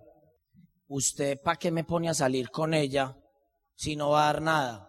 ¿usted 0.86 1.42
para 1.42 1.58
qué 1.58 1.72
me 1.72 1.82
pone 1.82 2.08
a 2.08 2.14
salir 2.14 2.48
con 2.52 2.74
ella 2.74 3.16
si 3.74 3.96
no 3.96 4.10
va 4.10 4.22
a 4.28 4.32
dar 4.34 4.40
nada? 4.40 4.88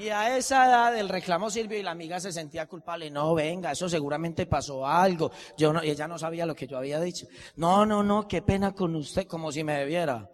Y 0.00 0.08
a 0.08 0.34
esa 0.34 0.64
edad 0.64 0.96
el 0.96 1.10
reclamo 1.10 1.50
sirvió 1.50 1.78
y 1.78 1.82
la 1.82 1.90
amiga 1.90 2.18
se 2.20 2.32
sentía 2.32 2.66
culpable. 2.66 3.10
No, 3.10 3.34
venga, 3.34 3.72
eso 3.72 3.86
seguramente 3.86 4.46
pasó 4.46 4.86
algo. 4.86 5.30
Yo 5.58 5.74
no, 5.74 5.82
ella 5.82 6.08
no 6.08 6.18
sabía 6.18 6.46
lo 6.46 6.54
que 6.54 6.66
yo 6.66 6.78
había 6.78 6.98
dicho. 6.98 7.26
No, 7.56 7.84
no, 7.84 8.02
no, 8.02 8.26
qué 8.26 8.40
pena 8.40 8.72
con 8.72 8.96
usted, 8.96 9.26
como 9.26 9.52
si 9.52 9.62
me 9.62 9.74
debiera. 9.74 10.26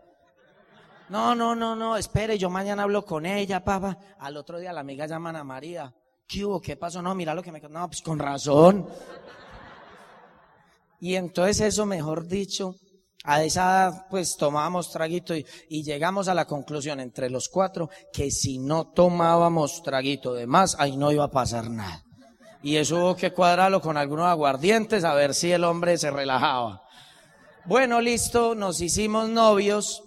No, 1.09 1.35
no, 1.35 1.57
no, 1.57 1.75
no, 1.75 1.97
espere, 1.97 2.39
yo 2.39 2.49
mañana 2.49 2.85
hablo 2.85 3.05
con 3.05 3.27
ella, 3.27 3.65
papá. 3.65 3.99
Al 4.21 4.37
otro 4.37 4.61
día 4.61 4.73
la 4.73 4.83
amiga 4.83 5.07
llama 5.07 5.31
a 5.31 5.43
María. 5.43 5.93
¿Qué 6.29 6.45
hubo? 6.45 6.61
¿Qué 6.61 6.77
pasó? 6.77 7.03
No, 7.03 7.17
mira 7.17 7.35
lo 7.35 7.43
que 7.43 7.51
me... 7.51 7.61
No, 7.61 7.89
pues 7.89 8.03
con 8.03 8.21
razón. 8.21 8.89
Y 11.01 11.17
entonces 11.17 11.61
eso, 11.61 11.87
mejor 11.87 12.29
dicho, 12.29 12.77
a 13.27 13.43
esa 13.43 14.07
pues 14.09 14.37
tomábamos 14.37 14.91
traguito 14.93 15.35
y, 15.35 15.45
llegamos 15.69 16.29
a 16.29 16.35
la 16.35 16.47
conclusión 16.47 17.01
entre 17.01 17.29
los 17.29 17.49
cuatro 17.49 17.91
que 18.13 18.31
si 18.31 18.59
no 18.59 18.93
tomábamos 18.93 19.83
traguito 19.83 20.33
de 20.33 20.47
más, 20.47 20.77
ahí 20.79 20.97
no 20.97 21.11
iba 21.11 21.25
a 21.25 21.31
pasar 21.31 21.69
nada. 21.69 22.05
Y 22.63 22.77
eso 22.77 22.97
hubo 22.97 23.17
que 23.17 23.33
cuadrarlo 23.33 23.81
con 23.81 23.97
algunos 23.97 24.27
aguardientes 24.27 25.05
a 25.05 25.15
ver 25.15 25.35
si 25.35 25.51
el 25.51 25.65
hombre 25.65 25.99
se 25.99 26.11
relajaba. 26.11 26.83
Bueno, 27.65 28.01
listo, 28.01 28.55
nos 28.55 28.81
hicimos 28.81 29.29
novios 29.29 30.05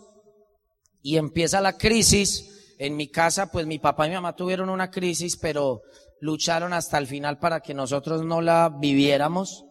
y 1.01 1.17
empieza 1.17 1.61
la 1.61 1.77
crisis. 1.77 2.75
En 2.79 2.95
mi 2.95 3.09
casa, 3.09 3.51
pues 3.51 3.65
mi 3.65 3.79
papá 3.79 4.07
y 4.07 4.09
mi 4.09 4.15
mamá 4.15 4.35
tuvieron 4.35 4.69
una 4.69 4.89
crisis, 4.89 5.35
pero 5.35 5.81
lucharon 6.21 6.71
hasta 6.71 6.97
el 6.97 7.07
final 7.07 7.37
para 7.37 7.59
que 7.59 7.73
nosotros 7.73 8.23
no 8.23 8.41
la 8.41 8.69
viviéramos. 8.69 9.65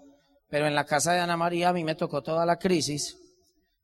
Pero 0.51 0.67
en 0.67 0.75
la 0.75 0.85
casa 0.85 1.13
de 1.13 1.21
Ana 1.21 1.37
María 1.37 1.71
a 1.71 1.73
mí 1.73 1.85
me 1.85 1.95
tocó 1.95 2.23
toda 2.23 2.45
la 2.45 2.59
crisis 2.59 3.17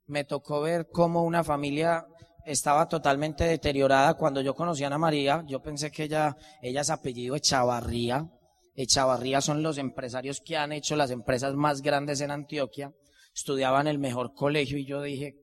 me 0.07 0.25
tocó 0.25 0.61
ver 0.61 0.89
cómo 0.91 1.25
una 1.25 1.45
familia 1.45 2.07
estaba 2.45 2.89
totalmente 2.89 3.45
deteriorada. 3.45 4.15
Cuando 4.15 4.41
yo 4.41 4.55
conocí 4.55 4.85
a 4.85 4.89
Ana 4.89 4.99
María, 4.99 5.43
yo 5.47 5.63
pensé 5.63 5.91
que 5.91 6.05
ella, 6.05 6.37
ella 6.63 6.83
es 6.83 6.91
apellido 6.91 7.37
Echavarría. 7.37 8.29
Echavarría 8.75 9.41
son 9.41 9.63
los 9.63 9.79
empresarios 9.79 10.41
que 10.41 10.57
han 10.57 10.73
hecho 10.73 10.97
las 10.97 11.11
empresas 11.11 11.55
más 11.55 11.81
grandes 11.81 12.21
en 12.21 12.31
Antioquia. 12.31 12.93
estudiaba 13.35 13.81
en 13.81 13.89
el 13.89 13.99
mejor 13.99 14.35
colegio 14.35 14.79
y 14.79 14.85
yo 14.85 15.03
dije, 15.03 15.37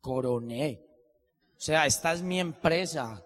coroné. 0.00 0.80
O 1.56 1.60
sea, 1.60 1.86
esta 1.86 2.12
es 2.12 2.22
mi 2.22 2.40
empresa. 2.40 3.22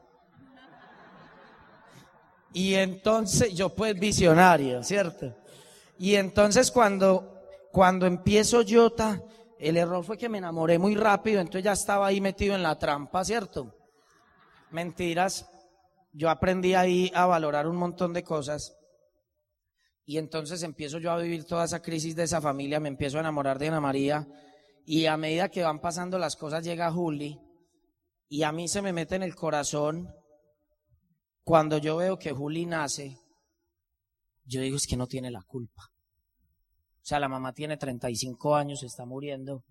Y 2.52 2.74
entonces, 2.74 3.54
yo 3.54 3.74
pues 3.74 3.98
visionario, 3.98 4.82
¿cierto? 4.82 5.36
Y 5.98 6.14
entonces 6.14 6.70
cuando, 6.70 7.40
cuando 7.72 8.06
empiezo 8.06 8.62
Jota, 8.66 9.22
el 9.58 9.76
error 9.76 10.04
fue 10.04 10.16
que 10.16 10.28
me 10.28 10.38
enamoré 10.38 10.78
muy 10.78 10.94
rápido, 10.94 11.40
entonces 11.40 11.64
ya 11.64 11.72
estaba 11.72 12.06
ahí 12.06 12.20
metido 12.20 12.54
en 12.54 12.62
la 12.62 12.78
trampa, 12.78 13.24
¿cierto? 13.24 13.74
Mentiras. 14.70 15.48
Yo 16.12 16.30
aprendí 16.30 16.74
ahí 16.74 17.10
a 17.14 17.26
valorar 17.26 17.66
un 17.66 17.76
montón 17.76 18.12
de 18.12 18.22
cosas. 18.22 18.74
Y 20.04 20.18
entonces 20.18 20.62
empiezo 20.62 20.98
yo 20.98 21.12
a 21.12 21.18
vivir 21.18 21.44
toda 21.44 21.64
esa 21.64 21.82
crisis 21.82 22.16
de 22.16 22.24
esa 22.24 22.40
familia, 22.40 22.80
me 22.80 22.88
empiezo 22.88 23.18
a 23.18 23.20
enamorar 23.20 23.58
de 23.58 23.68
Ana 23.68 23.80
María. 23.80 24.26
Y 24.84 25.06
a 25.06 25.16
medida 25.16 25.50
que 25.50 25.62
van 25.62 25.80
pasando 25.80 26.18
las 26.18 26.34
cosas 26.36 26.64
llega 26.64 26.90
Juli. 26.90 27.38
Y 28.28 28.42
a 28.42 28.52
mí 28.52 28.68
se 28.68 28.80
me 28.80 28.92
mete 28.92 29.16
en 29.16 29.22
el 29.22 29.34
corazón 29.34 30.08
cuando 31.48 31.78
yo 31.78 31.96
veo 31.96 32.18
que 32.18 32.30
Juli 32.30 32.66
nace, 32.66 33.18
yo 34.44 34.60
digo 34.60 34.76
es 34.76 34.86
que 34.86 34.98
no 34.98 35.06
tiene 35.06 35.30
la 35.30 35.42
culpa. 35.42 35.82
Sea, 37.08 37.20
la 37.20 37.28
mamá 37.30 37.54
tiene 37.54 37.78
35 37.78 38.54
años, 38.54 38.82
está 38.82 39.06
muriendo, 39.06 39.64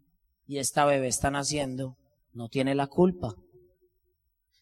y 0.47 0.57
esta 0.57 0.85
bebé 0.85 1.07
está 1.07 1.29
naciendo, 1.29 1.95
no 2.33 2.49
tiene 2.49 2.73
la 2.73 2.87
culpa. 2.87 3.35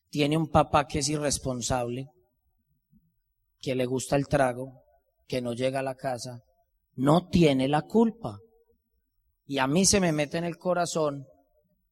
Tiene 0.10 0.36
un 0.36 0.50
papá 0.50 0.86
que 0.86 1.00
es 1.00 1.08
irresponsable, 1.08 2.10
que 3.62 3.76
le 3.76 3.86
gusta 3.86 4.18
el 4.18 4.28
trago, 4.28 4.84
que 5.26 5.42
no 5.42 5.54
llega 5.54 5.80
a 5.80 5.84
la 5.84 5.96
casa, 5.96 6.44
no 6.96 7.30
tiene 7.30 7.70
la 7.70 7.84
culpa. 7.84 8.40
Y 9.48 9.60
a 9.60 9.68
mí 9.68 9.86
se 9.86 10.02
me 10.02 10.12
mete 10.12 10.38
en 10.38 10.44
el 10.44 10.58
corazón 10.58 11.26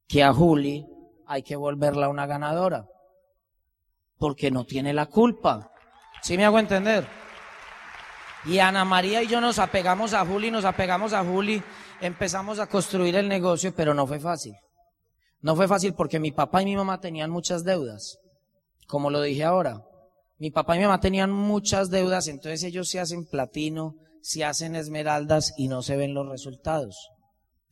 que 0.05 0.21
a 0.21 0.33
Juli 0.33 0.85
hay 1.27 1.43
que 1.43 1.55
volverla 1.55 2.09
una 2.09 2.27
ganadora 2.27 2.89
porque 4.17 4.51
no 4.51 4.65
tiene 4.65 4.93
la 4.93 5.05
culpa. 5.05 5.71
¿Sí 6.21 6.35
me 6.35 6.43
hago 6.43 6.59
entender? 6.59 7.22
Y 8.45 8.59
Ana 8.59 8.83
María 8.85 9.23
y 9.23 9.27
yo 9.27 9.39
nos 9.39 9.59
apegamos 9.59 10.13
a 10.13 10.25
Juli, 10.25 10.51
nos 10.51 10.65
apegamos 10.65 11.13
a 11.13 11.23
Juli, 11.23 11.63
empezamos 12.01 12.59
a 12.59 12.67
construir 12.67 13.15
el 13.15 13.29
negocio, 13.29 13.73
pero 13.75 13.93
no 13.93 14.05
fue 14.05 14.19
fácil. 14.19 14.53
No 15.41 15.55
fue 15.55 15.67
fácil 15.67 15.93
porque 15.93 16.19
mi 16.19 16.31
papá 16.31 16.61
y 16.61 16.65
mi 16.65 16.75
mamá 16.75 16.99
tenían 16.99 17.29
muchas 17.29 17.63
deudas, 17.63 18.19
como 18.87 19.09
lo 19.09 19.21
dije 19.21 19.43
ahora. 19.43 19.83
Mi 20.37 20.51
papá 20.51 20.75
y 20.75 20.79
mi 20.79 20.85
mamá 20.85 20.99
tenían 20.99 21.31
muchas 21.31 21.89
deudas, 21.89 22.27
entonces 22.27 22.63
ellos 22.63 22.89
se 22.89 22.99
hacen 22.99 23.25
platino, 23.25 23.95
se 24.21 24.43
hacen 24.43 24.75
esmeraldas 24.75 25.53
y 25.57 25.67
no 25.67 25.81
se 25.81 25.95
ven 25.95 26.13
los 26.13 26.27
resultados 26.27 27.09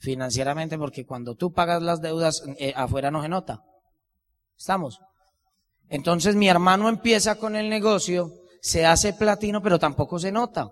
financieramente 0.01 0.77
porque 0.79 1.05
cuando 1.05 1.36
tú 1.36 1.53
pagas 1.53 1.81
las 1.81 2.01
deudas 2.01 2.43
eh, 2.57 2.73
afuera 2.75 3.12
no 3.12 3.21
se 3.21 3.29
nota. 3.29 3.63
¿Estamos? 4.57 4.99
Entonces 5.89 6.36
mi 6.36 6.49
hermano 6.49 6.89
empieza 6.89 7.36
con 7.36 7.55
el 7.55 7.69
negocio, 7.69 8.31
se 8.62 8.86
hace 8.86 9.13
platino, 9.13 9.62
pero 9.62 9.80
tampoco 9.80 10.19
se 10.19 10.32
nota, 10.32 10.71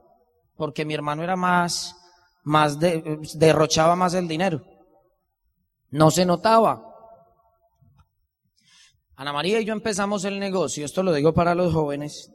porque 0.55 0.85
mi 0.85 0.93
hermano 0.93 1.23
era 1.23 1.35
más, 1.35 1.95
más 2.43 2.77
derrochaba 2.79 3.95
más 3.95 4.13
el 4.13 4.27
dinero. 4.27 4.63
No 5.89 6.11
se 6.11 6.25
notaba. 6.25 6.85
Ana 9.15 9.33
María 9.33 9.59
y 9.59 9.65
yo 9.65 9.73
empezamos 9.73 10.23
el 10.23 10.39
negocio, 10.39 10.85
esto 10.85 11.03
lo 11.03 11.11
digo 11.11 11.33
para 11.33 11.55
los 11.55 11.73
jóvenes, 11.73 12.31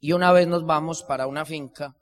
y 0.00 0.12
una 0.12 0.32
vez 0.32 0.46
nos 0.46 0.66
vamos 0.66 1.04
para 1.04 1.26
una 1.26 1.46
finca, 1.46 1.96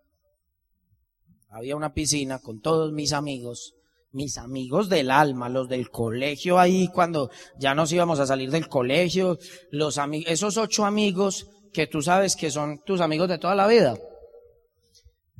había 1.50 1.76
una 1.76 1.92
piscina 1.92 2.40
con 2.40 2.61
todos 2.61 2.92
mis 2.92 3.12
amigos, 3.12 3.74
mis 4.11 4.38
amigos 4.38 4.88
del 4.88 5.11
alma, 5.11 5.48
los 5.48 5.68
del 5.68 5.90
colegio 5.90 6.59
ahí, 6.59 6.88
cuando 6.88 7.31
ya 7.59 7.74
nos 7.74 7.92
íbamos 7.92 8.18
a 8.18 8.26
salir 8.26 8.50
del 8.50 8.68
colegio, 8.68 9.38
los 9.70 10.00
esos 10.26 10.57
ocho 10.57 10.85
amigos 10.85 11.46
que 11.72 11.87
tú 11.87 12.02
sabes 12.02 12.37
que 12.37 12.50
son 12.50 12.83
tus 12.85 13.00
amigos 13.00 13.29
de 13.29 13.38
toda 13.38 13.55
la 13.55 13.66
vida. 13.66 13.98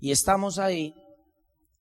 Y 0.01 0.11
estamos 0.11 0.59
ahí 0.59 0.95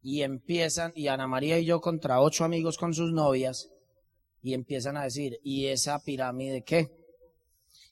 y 0.02 0.22
empiezan, 0.22 0.94
y 0.96 1.08
Ana 1.08 1.28
María 1.28 1.60
y 1.60 1.66
yo 1.66 1.82
contra 1.82 2.22
ocho 2.22 2.44
amigos 2.46 2.78
con 2.78 2.94
sus 2.94 3.12
novias, 3.12 3.70
y 4.42 4.54
empiezan 4.54 4.98
a 4.98 5.04
decir, 5.04 5.40
¿y 5.44 5.66
esa 5.66 6.00
pirámide 6.00 6.64
qué? 6.64 6.92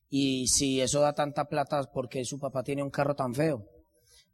Y 0.10 0.48
si 0.48 0.80
eso 0.80 1.00
da 1.00 1.13
tanta 1.13 1.46
plata, 1.46 1.82
¿por 1.92 2.08
qué 2.08 2.24
su 2.24 2.39
papá 2.39 2.63
tiene 2.63 2.84
un 2.84 2.92
carro 2.92 3.16
tan 3.16 3.34
feo? 3.34 3.66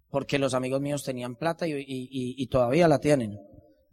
Porque 0.10 0.38
los 0.38 0.54
amigos 0.54 0.82
míos 0.82 1.04
tenían 1.04 1.38
plata 1.38 1.66
y, 1.68 1.86
y 1.88 2.48
todavía 2.48 2.90
la 2.90 3.00
tienen. 3.00 3.40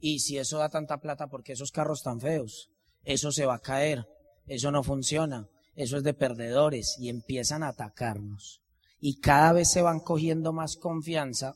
Y 0.00 0.18
si 0.18 0.38
eso 0.38 0.58
da 0.58 0.68
tanta 0.68 0.98
plata, 0.98 1.28
porque 1.28 1.52
esos 1.52 1.70
carros 1.70 2.02
tan 2.02 2.20
feos? 2.20 2.70
Eso 3.04 3.30
se 3.30 3.46
va 3.46 3.54
a 3.54 3.60
caer, 3.60 4.04
eso 4.48 4.72
no 4.72 4.82
funciona, 4.82 5.48
eso 5.76 5.98
es 5.98 6.02
de 6.02 6.14
perdedores 6.14 6.96
y 6.98 7.10
empiezan 7.10 7.62
a 7.62 7.68
atacarnos. 7.68 8.62
Y 8.98 9.20
cada 9.20 9.52
vez 9.52 9.70
se 9.70 9.82
van 9.82 10.00
cogiendo 10.00 10.54
más 10.54 10.76
confianza, 10.76 11.54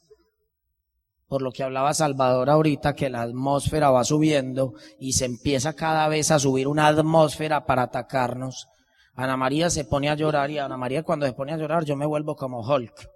por 1.26 1.40
lo 1.40 1.52
que 1.52 1.62
hablaba 1.62 1.94
Salvador 1.94 2.50
ahorita, 2.50 2.94
que 2.94 3.08
la 3.08 3.22
atmósfera 3.22 3.90
va 3.90 4.04
subiendo 4.04 4.74
y 4.98 5.14
se 5.14 5.24
empieza 5.24 5.72
cada 5.72 6.06
vez 6.08 6.30
a 6.30 6.38
subir 6.38 6.68
una 6.68 6.88
atmósfera 6.88 7.64
para 7.64 7.84
atacarnos. 7.84 8.68
Ana 9.14 9.36
María 9.36 9.70
se 9.70 9.84
pone 9.84 10.10
a 10.10 10.14
llorar 10.14 10.50
y 10.50 10.58
Ana 10.58 10.76
María 10.76 11.02
cuando 11.02 11.26
se 11.26 11.32
pone 11.32 11.52
a 11.52 11.56
llorar 11.56 11.84
yo 11.84 11.96
me 11.96 12.06
vuelvo 12.06 12.36
como 12.36 12.60
Hulk. 12.60 13.08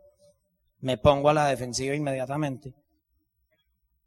Me 0.80 0.96
pongo 0.96 1.28
a 1.28 1.34
la 1.34 1.46
defensiva 1.46 1.94
inmediatamente. 1.94 2.74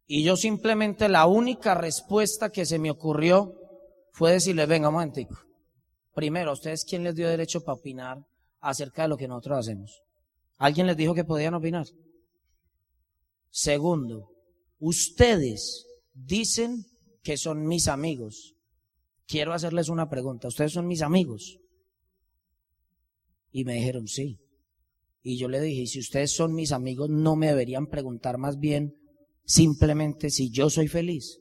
Y 0.08 0.24
yo 0.24 0.36
simplemente 0.36 1.10
la 1.10 1.28
única 1.28 1.76
respuesta 1.76 2.50
que 2.50 2.66
se 2.66 2.80
me 2.80 2.90
ocurrió 2.90 3.54
fue 4.14 4.32
decirle, 4.32 4.66
venga 4.66 4.88
un 4.88 4.96
momentico. 4.96 5.47
Primero, 6.18 6.54
¿ustedes 6.54 6.84
quién 6.84 7.04
les 7.04 7.14
dio 7.14 7.30
derecho 7.30 7.64
para 7.64 7.78
opinar 7.78 8.26
acerca 8.60 9.04
de 9.04 9.08
lo 9.08 9.18
que 9.18 9.28
nosotros 9.28 9.60
hacemos? 9.60 10.02
¿Alguien 10.56 10.88
les 10.88 10.98
dijo 10.98 11.14
que 11.14 11.24
podían 11.24 11.54
opinar? 11.54 11.86
Segundo, 13.52 14.32
ustedes 14.80 15.86
dicen 16.16 16.88
que 17.22 17.38
son 17.38 17.68
mis 17.68 17.88
amigos. 17.88 18.56
Quiero 19.28 19.54
hacerles 19.54 19.90
una 19.90 20.10
pregunta. 20.10 20.48
¿Ustedes 20.48 20.72
son 20.72 20.88
mis 20.88 21.04
amigos? 21.04 21.60
Y 23.52 23.64
me 23.64 23.76
dijeron 23.76 24.08
sí. 24.08 24.40
Y 25.22 25.38
yo 25.38 25.48
le 25.48 25.62
dije, 25.62 25.86
si 25.86 26.00
ustedes 26.00 26.32
son 26.32 26.56
mis 26.56 26.72
amigos, 26.72 27.12
no 27.12 27.36
me 27.36 27.46
deberían 27.46 27.86
preguntar 27.86 28.40
más 28.40 28.58
bien 28.58 28.96
simplemente 29.46 30.32
si 30.32 30.50
yo 30.50 30.72
soy 30.72 30.88
feliz. 30.88 31.38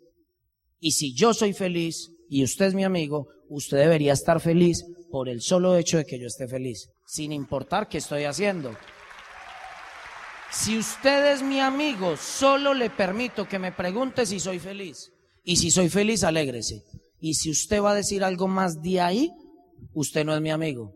Y 0.79 0.93
si 0.93 1.15
yo 1.15 1.33
soy 1.33 1.55
feliz 1.55 2.13
y 2.29 2.43
usted 2.43 2.67
es 2.67 2.75
mi 2.75 2.85
amigo, 2.85 3.29
usted 3.49 3.79
debería 3.79 4.13
estar 4.13 4.41
feliz 4.41 4.85
por 5.11 5.29
el 5.29 5.41
solo 5.41 5.77
hecho 5.77 5.99
de 5.99 6.05
que 6.05 6.19
yo 6.19 6.27
esté 6.27 6.49
feliz, 6.49 6.91
sin 7.07 7.33
importar 7.33 7.89
qué 7.89 7.99
estoy 7.99 8.25
haciendo. 8.25 8.77
Si 10.51 10.79
usted 10.79 11.33
es 11.33 11.43
mi 11.43 11.61
amigo, 11.61 12.17
solo 12.17 12.73
le 12.73 12.91
permito 12.91 13.47
que 13.47 13.59
me 13.59 13.73
pregunte 13.73 14.27
si 14.27 14.41
soy 14.41 14.59
feliz. 14.59 15.13
Y 15.45 15.57
si 15.57 15.71
soy 15.71 15.89
feliz, 15.89 16.25
alégrese. 16.25 16.83
Y 17.21 17.35
si 17.35 17.51
usted 17.51 17.83
va 17.83 17.93
a 17.93 17.95
decir 17.95 18.25
algo 18.25 18.49
más 18.49 18.81
de 18.83 19.01
ahí, 19.01 19.31
usted 19.93 20.25
no 20.25 20.35
es 20.35 20.41
mi 20.41 20.51
amigo. 20.51 20.93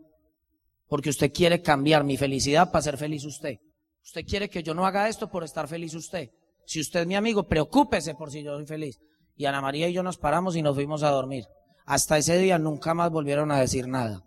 Porque 0.87 1.09
usted 1.09 1.31
quiere 1.31 1.61
cambiar 1.61 2.03
mi 2.03 2.17
felicidad 2.17 2.71
para 2.71 2.81
ser 2.81 2.97
feliz 2.97 3.23
usted. 3.23 3.57
Usted 4.03 4.25
quiere 4.25 4.49
que 4.49 4.63
yo 4.63 4.73
no 4.73 4.85
haga 4.85 5.07
esto 5.07 5.29
por 5.29 5.43
estar 5.43 5.67
feliz 5.67 5.93
usted. 5.93 6.29
Si 6.65 6.79
usted 6.79 7.01
es 7.01 7.07
mi 7.07 7.15
amigo, 7.15 7.47
preocúpese 7.47 8.15
por 8.15 8.31
si 8.31 8.43
yo 8.43 8.55
soy 8.55 8.65
feliz. 8.65 8.97
Y 9.35 9.45
Ana 9.45 9.61
María 9.61 9.87
y 9.87 9.93
yo 9.93 10.03
nos 10.03 10.17
paramos 10.17 10.55
y 10.55 10.61
nos 10.61 10.75
fuimos 10.75 11.03
a 11.03 11.09
dormir. 11.09 11.45
Hasta 11.85 12.17
ese 12.17 12.37
día 12.37 12.57
nunca 12.57 12.93
más 12.93 13.11
volvieron 13.11 13.51
a 13.51 13.59
decir 13.59 13.87
nada. 13.87 14.23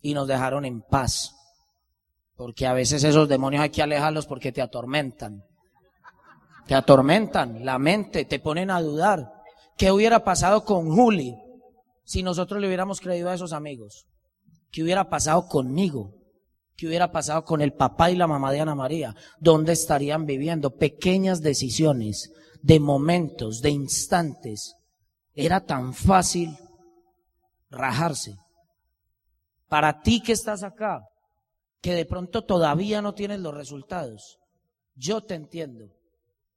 Y 0.00 0.14
nos 0.14 0.28
dejaron 0.28 0.64
en 0.64 0.82
paz. 0.82 1.34
Porque 2.36 2.66
a 2.66 2.72
veces 2.72 3.02
esos 3.02 3.28
demonios 3.28 3.62
hay 3.62 3.70
que 3.70 3.82
alejarlos 3.82 4.26
porque 4.26 4.52
te 4.52 4.62
atormentan. 4.62 5.42
Te 6.66 6.74
atormentan 6.74 7.64
la 7.64 7.78
mente, 7.78 8.24
te 8.24 8.38
ponen 8.38 8.70
a 8.70 8.80
dudar. 8.80 9.32
¿Qué 9.76 9.92
hubiera 9.92 10.24
pasado 10.24 10.64
con 10.64 10.90
Juli 10.94 11.36
si 12.04 12.22
nosotros 12.22 12.60
le 12.60 12.66
hubiéramos 12.66 13.00
creído 13.00 13.30
a 13.30 13.34
esos 13.34 13.52
amigos? 13.52 14.06
¿Qué 14.70 14.82
hubiera 14.82 15.08
pasado 15.08 15.48
conmigo? 15.48 16.12
¿Qué 16.76 16.86
hubiera 16.86 17.10
pasado 17.10 17.44
con 17.44 17.62
el 17.62 17.72
papá 17.72 18.10
y 18.10 18.16
la 18.16 18.26
mamá 18.26 18.52
de 18.52 18.60
Ana 18.60 18.74
María? 18.74 19.14
¿Dónde 19.40 19.72
estarían 19.72 20.26
viviendo? 20.26 20.76
Pequeñas 20.76 21.40
decisiones, 21.40 22.32
de 22.66 22.80
momentos, 22.80 23.62
de 23.62 23.70
instantes. 23.70 24.74
Era 25.34 25.64
tan 25.64 25.94
fácil 25.94 26.58
rajarse. 27.70 28.36
Para 29.68 30.00
ti 30.02 30.20
que 30.20 30.32
estás 30.32 30.64
acá, 30.64 31.06
que 31.80 31.94
de 31.94 32.04
pronto 32.04 32.44
todavía 32.44 33.00
no 33.02 33.14
tienes 33.14 33.38
los 33.38 33.54
resultados, 33.54 34.40
yo 34.96 35.20
te 35.22 35.34
entiendo. 35.34 35.92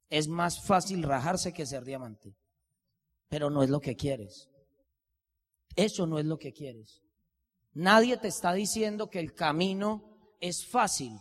Es 0.08 0.26
más 0.26 0.60
fácil 0.66 1.04
rajarse 1.04 1.52
que 1.52 1.64
ser 1.64 1.84
diamante. 1.84 2.34
Pero 3.28 3.48
no 3.48 3.62
es 3.62 3.70
lo 3.70 3.80
que 3.80 3.94
quieres. 3.94 4.48
Eso 5.76 6.08
no 6.08 6.18
es 6.18 6.24
lo 6.24 6.38
que 6.38 6.52
quieres. 6.52 7.02
Nadie 7.72 8.16
te 8.16 8.26
está 8.26 8.52
diciendo 8.52 9.10
que 9.10 9.20
el 9.20 9.32
camino 9.32 10.34
es 10.40 10.66
fácil. 10.66 11.12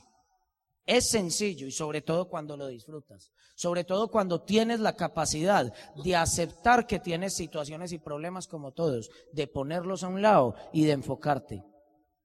Es 0.90 1.12
sencillo 1.12 1.68
y 1.68 1.72
sobre 1.72 2.02
todo 2.02 2.28
cuando 2.28 2.58
lo 2.58 2.66
disfrutas. 2.66 3.32
Sobre 3.54 3.84
todo 3.84 4.10
cuando 4.10 4.42
tienes 4.42 4.80
la 4.80 4.96
capacidad 4.96 5.72
de 6.04 6.16
aceptar 6.16 6.88
que 6.88 6.98
tienes 6.98 7.36
situaciones 7.36 7.92
y 7.92 8.00
problemas 8.00 8.48
como 8.48 8.72
todos, 8.72 9.12
de 9.32 9.46
ponerlos 9.46 10.04
a 10.04 10.08
un 10.08 10.24
lado 10.24 10.56
y 10.74 10.86
de 10.86 10.94
enfocarte. 10.94 11.64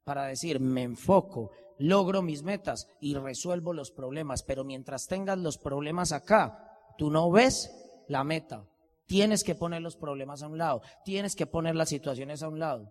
Para 0.03 0.25
decir, 0.25 0.61
me 0.61 0.83
enfoco, 0.83 1.51
logro 1.79 2.23
mis 2.23 2.43
metas 2.43 2.89
y 3.03 3.15
resuelvo 3.17 3.75
los 3.75 3.91
problemas. 3.91 4.43
Pero 4.43 4.65
mientras 4.65 5.09
tengas 5.09 5.37
los 5.37 5.59
problemas 5.59 6.13
acá, 6.13 6.81
tú 6.97 7.11
no 7.11 7.31
ves 7.31 7.71
la 8.09 8.25
meta. 8.25 8.67
Tienes 9.05 9.45
que 9.45 9.55
poner 9.55 9.83
los 9.83 9.97
problemas 9.97 10.43
a 10.43 10.49
un 10.49 10.57
lado. 10.57 10.81
Tienes 11.05 11.37
que 11.37 11.45
poner 11.45 11.77
las 11.77 11.91
situaciones 11.91 12.43
a 12.43 12.49
un 12.49 12.61
lado. 12.61 12.91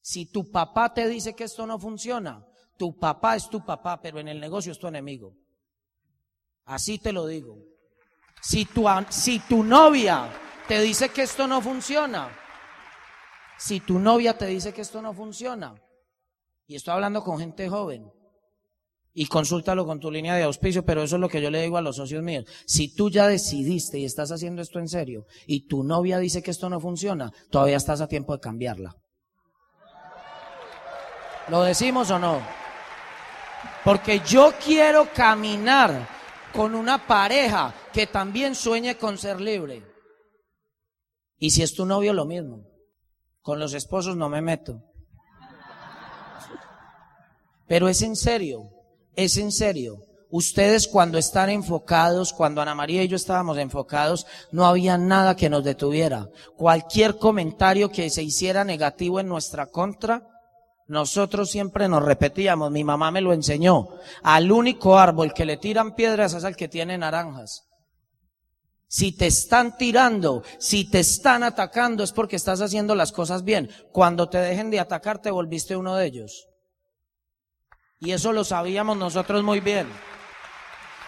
Si 0.00 0.26
tu 0.26 0.52
papá 0.52 0.94
te 0.94 1.08
dice 1.08 1.34
que 1.34 1.42
esto 1.42 1.66
no 1.66 1.80
funciona, 1.80 2.46
tu 2.76 2.98
papá 2.98 3.36
es 3.36 3.48
tu 3.48 3.64
papá, 3.64 4.00
pero 4.00 4.18
en 4.18 4.28
el 4.28 4.40
negocio 4.40 4.72
es 4.72 4.78
tu 4.78 4.86
enemigo. 4.86 5.34
Así 6.64 6.98
te 6.98 7.12
lo 7.12 7.26
digo. 7.26 7.58
Si 8.42 8.64
tu, 8.64 8.86
si 9.10 9.38
tu 9.40 9.62
novia 9.62 10.30
te 10.68 10.80
dice 10.80 11.08
que 11.08 11.22
esto 11.22 11.46
no 11.46 11.60
funciona, 11.60 12.30
si 13.58 13.80
tu 13.80 13.98
novia 13.98 14.36
te 14.36 14.46
dice 14.46 14.72
que 14.72 14.82
esto 14.82 15.00
no 15.00 15.14
funciona, 15.14 15.74
y 16.66 16.76
estoy 16.76 16.94
hablando 16.94 17.22
con 17.22 17.38
gente 17.38 17.68
joven, 17.68 18.10
y 19.16 19.26
consúltalo 19.26 19.86
con 19.86 20.00
tu 20.00 20.10
línea 20.10 20.34
de 20.34 20.42
auspicio, 20.42 20.84
pero 20.84 21.02
eso 21.02 21.14
es 21.14 21.20
lo 21.20 21.28
que 21.28 21.40
yo 21.40 21.48
le 21.48 21.62
digo 21.62 21.76
a 21.76 21.82
los 21.82 21.96
socios 21.96 22.22
míos. 22.22 22.46
Si 22.66 22.94
tú 22.94 23.10
ya 23.10 23.28
decidiste 23.28 23.98
y 23.98 24.04
estás 24.04 24.32
haciendo 24.32 24.60
esto 24.60 24.80
en 24.80 24.88
serio 24.88 25.26
y 25.46 25.68
tu 25.68 25.84
novia 25.84 26.18
dice 26.18 26.42
que 26.42 26.50
esto 26.50 26.68
no 26.68 26.80
funciona, 26.80 27.32
todavía 27.48 27.76
estás 27.76 28.00
a 28.00 28.08
tiempo 28.08 28.34
de 28.34 28.40
cambiarla. 28.40 28.96
¿Lo 31.48 31.62
decimos 31.62 32.10
o 32.10 32.18
no? 32.18 32.63
Porque 33.84 34.20
yo 34.26 34.52
quiero 34.64 35.12
caminar 35.12 36.08
con 36.54 36.74
una 36.74 37.06
pareja 37.06 37.74
que 37.92 38.06
también 38.06 38.54
sueñe 38.54 38.96
con 38.96 39.18
ser 39.18 39.40
libre. 39.40 39.82
Y 41.38 41.50
si 41.50 41.62
es 41.62 41.74
tu 41.74 41.84
novio, 41.84 42.12
lo 42.12 42.24
mismo. 42.24 42.64
Con 43.42 43.58
los 43.58 43.74
esposos 43.74 44.16
no 44.16 44.28
me 44.28 44.40
meto. 44.40 44.82
Pero 47.66 47.88
es 47.88 48.00
en 48.02 48.16
serio. 48.16 48.70
Es 49.16 49.36
en 49.36 49.52
serio. 49.52 49.98
Ustedes 50.30 50.88
cuando 50.88 51.18
están 51.18 51.50
enfocados, 51.50 52.32
cuando 52.32 52.60
Ana 52.60 52.74
María 52.74 53.04
y 53.04 53.08
yo 53.08 53.16
estábamos 53.16 53.58
enfocados, 53.58 54.26
no 54.50 54.66
había 54.66 54.98
nada 54.98 55.36
que 55.36 55.50
nos 55.50 55.62
detuviera. 55.62 56.28
Cualquier 56.56 57.18
comentario 57.18 57.90
que 57.90 58.10
se 58.10 58.22
hiciera 58.22 58.64
negativo 58.64 59.20
en 59.20 59.28
nuestra 59.28 59.66
contra, 59.66 60.33
nosotros 60.86 61.50
siempre 61.50 61.88
nos 61.88 62.02
repetíamos, 62.02 62.70
mi 62.70 62.84
mamá 62.84 63.10
me 63.10 63.22
lo 63.22 63.32
enseñó, 63.32 63.88
al 64.22 64.52
único 64.52 64.98
árbol 64.98 65.32
que 65.32 65.46
le 65.46 65.56
tiran 65.56 65.94
piedras 65.94 66.34
es 66.34 66.44
al 66.44 66.56
que 66.56 66.68
tiene 66.68 66.98
naranjas. 66.98 67.66
Si 68.86 69.10
te 69.16 69.26
están 69.26 69.76
tirando, 69.76 70.44
si 70.58 70.88
te 70.88 71.00
están 71.00 71.42
atacando, 71.42 72.04
es 72.04 72.12
porque 72.12 72.36
estás 72.36 72.60
haciendo 72.60 72.94
las 72.94 73.10
cosas 73.10 73.42
bien. 73.42 73.68
Cuando 73.90 74.28
te 74.28 74.38
dejen 74.38 74.70
de 74.70 74.78
atacar, 74.78 75.20
te 75.20 75.32
volviste 75.32 75.74
uno 75.74 75.96
de 75.96 76.06
ellos. 76.06 76.46
Y 77.98 78.12
eso 78.12 78.32
lo 78.32 78.44
sabíamos 78.44 78.96
nosotros 78.96 79.42
muy 79.42 79.58
bien. 79.58 79.88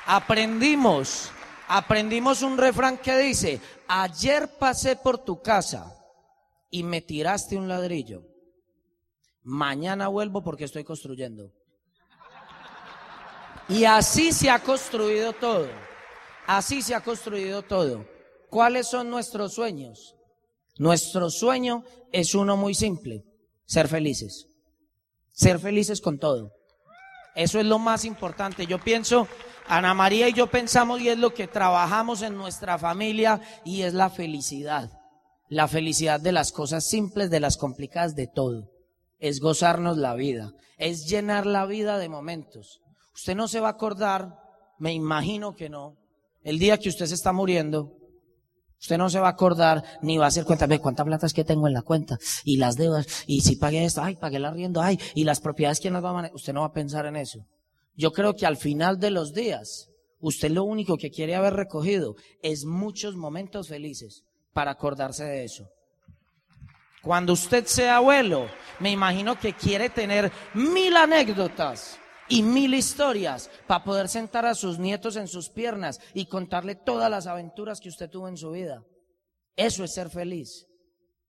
Aprendimos, 0.06 1.30
aprendimos 1.68 2.42
un 2.42 2.58
refrán 2.58 2.98
que 2.98 3.16
dice, 3.18 3.60
ayer 3.86 4.48
pasé 4.58 4.96
por 4.96 5.18
tu 5.18 5.40
casa 5.40 5.94
y 6.70 6.82
me 6.82 7.02
tiraste 7.02 7.56
un 7.56 7.68
ladrillo. 7.68 8.22
Mañana 9.48 10.08
vuelvo 10.08 10.42
porque 10.42 10.64
estoy 10.64 10.82
construyendo. 10.82 11.52
Y 13.68 13.84
así 13.84 14.32
se 14.32 14.50
ha 14.50 14.58
construido 14.58 15.34
todo. 15.34 15.68
Así 16.48 16.82
se 16.82 16.96
ha 16.96 17.00
construido 17.00 17.62
todo. 17.62 18.04
¿Cuáles 18.50 18.88
son 18.88 19.08
nuestros 19.08 19.54
sueños? 19.54 20.16
Nuestro 20.78 21.30
sueño 21.30 21.84
es 22.10 22.34
uno 22.34 22.56
muy 22.56 22.74
simple, 22.74 23.22
ser 23.66 23.86
felices. 23.86 24.48
Ser 25.30 25.60
felices 25.60 26.00
con 26.00 26.18
todo. 26.18 26.50
Eso 27.36 27.60
es 27.60 27.66
lo 27.66 27.78
más 27.78 28.04
importante. 28.04 28.66
Yo 28.66 28.80
pienso, 28.80 29.28
Ana 29.68 29.94
María 29.94 30.28
y 30.28 30.32
yo 30.32 30.48
pensamos 30.48 31.00
y 31.00 31.08
es 31.08 31.18
lo 31.18 31.32
que 31.32 31.46
trabajamos 31.46 32.22
en 32.22 32.36
nuestra 32.36 32.78
familia 32.78 33.40
y 33.64 33.82
es 33.82 33.94
la 33.94 34.10
felicidad. 34.10 34.90
La 35.48 35.68
felicidad 35.68 36.18
de 36.18 36.32
las 36.32 36.50
cosas 36.50 36.84
simples, 36.84 37.30
de 37.30 37.38
las 37.38 37.56
complicadas, 37.56 38.16
de 38.16 38.26
todo. 38.26 38.75
Es 39.18 39.40
gozarnos 39.40 39.96
la 39.96 40.14
vida. 40.14 40.52
Es 40.76 41.06
llenar 41.06 41.46
la 41.46 41.66
vida 41.66 41.98
de 41.98 42.08
momentos. 42.08 42.80
Usted 43.14 43.34
no 43.34 43.48
se 43.48 43.60
va 43.60 43.68
a 43.68 43.72
acordar, 43.72 44.36
me 44.78 44.92
imagino 44.92 45.54
que 45.54 45.68
no, 45.70 45.96
el 46.42 46.58
día 46.58 46.78
que 46.78 46.90
usted 46.90 47.06
se 47.06 47.14
está 47.14 47.32
muriendo, 47.32 47.96
Usted 48.80 48.98
no 48.98 49.08
se 49.08 49.18
va 49.18 49.28
a 49.28 49.30
acordar 49.30 49.82
ni 50.02 50.18
va 50.18 50.26
a 50.26 50.28
hacer 50.28 50.44
cuenta, 50.44 50.66
ve 50.66 50.78
cuántas 50.78 51.06
platas 51.06 51.32
que 51.32 51.44
tengo 51.44 51.66
en 51.66 51.72
la 51.72 51.82
cuenta 51.82 52.18
y 52.44 52.58
las 52.58 52.76
deudas 52.76 53.06
y 53.26 53.40
si 53.40 53.56
pagué 53.56 53.84
esto, 53.84 54.02
ay, 54.02 54.16
pagué 54.16 54.38
la 54.38 54.48
arriendo, 54.48 54.80
ay, 54.80 54.98
y 55.14 55.24
las 55.24 55.40
propiedades 55.40 55.80
quién 55.80 55.94
las 55.94 56.04
va 56.04 56.10
a 56.10 56.14
manejar. 56.14 56.36
Usted 56.36 56.52
no 56.52 56.60
va 56.60 56.66
a 56.66 56.72
pensar 56.72 57.06
en 57.06 57.16
eso. 57.16 57.46
Yo 57.96 58.12
creo 58.12 58.34
que 58.34 58.46
al 58.46 58.56
final 58.56 59.00
de 59.00 59.10
los 59.10 59.32
días, 59.32 59.88
usted 60.20 60.50
lo 60.50 60.64
único 60.64 60.98
que 60.98 61.10
quiere 61.10 61.34
haber 61.34 61.54
recogido 61.54 62.16
es 62.42 62.64
muchos 62.64 63.16
momentos 63.16 63.68
felices 63.68 64.24
para 64.52 64.72
acordarse 64.72 65.24
de 65.24 65.44
eso. 65.44 65.68
Cuando 67.06 67.34
usted 67.34 67.66
sea 67.66 67.98
abuelo, 67.98 68.48
me 68.80 68.90
imagino 68.90 69.38
que 69.38 69.52
quiere 69.52 69.90
tener 69.90 70.32
mil 70.54 70.96
anécdotas 70.96 72.00
y 72.28 72.42
mil 72.42 72.74
historias 72.74 73.48
para 73.68 73.84
poder 73.84 74.08
sentar 74.08 74.44
a 74.44 74.56
sus 74.56 74.80
nietos 74.80 75.14
en 75.14 75.28
sus 75.28 75.48
piernas 75.48 76.00
y 76.14 76.26
contarle 76.26 76.74
todas 76.74 77.08
las 77.08 77.28
aventuras 77.28 77.78
que 77.78 77.90
usted 77.90 78.10
tuvo 78.10 78.26
en 78.26 78.36
su 78.36 78.50
vida. 78.50 78.82
Eso 79.54 79.84
es 79.84 79.94
ser 79.94 80.10
feliz. 80.10 80.66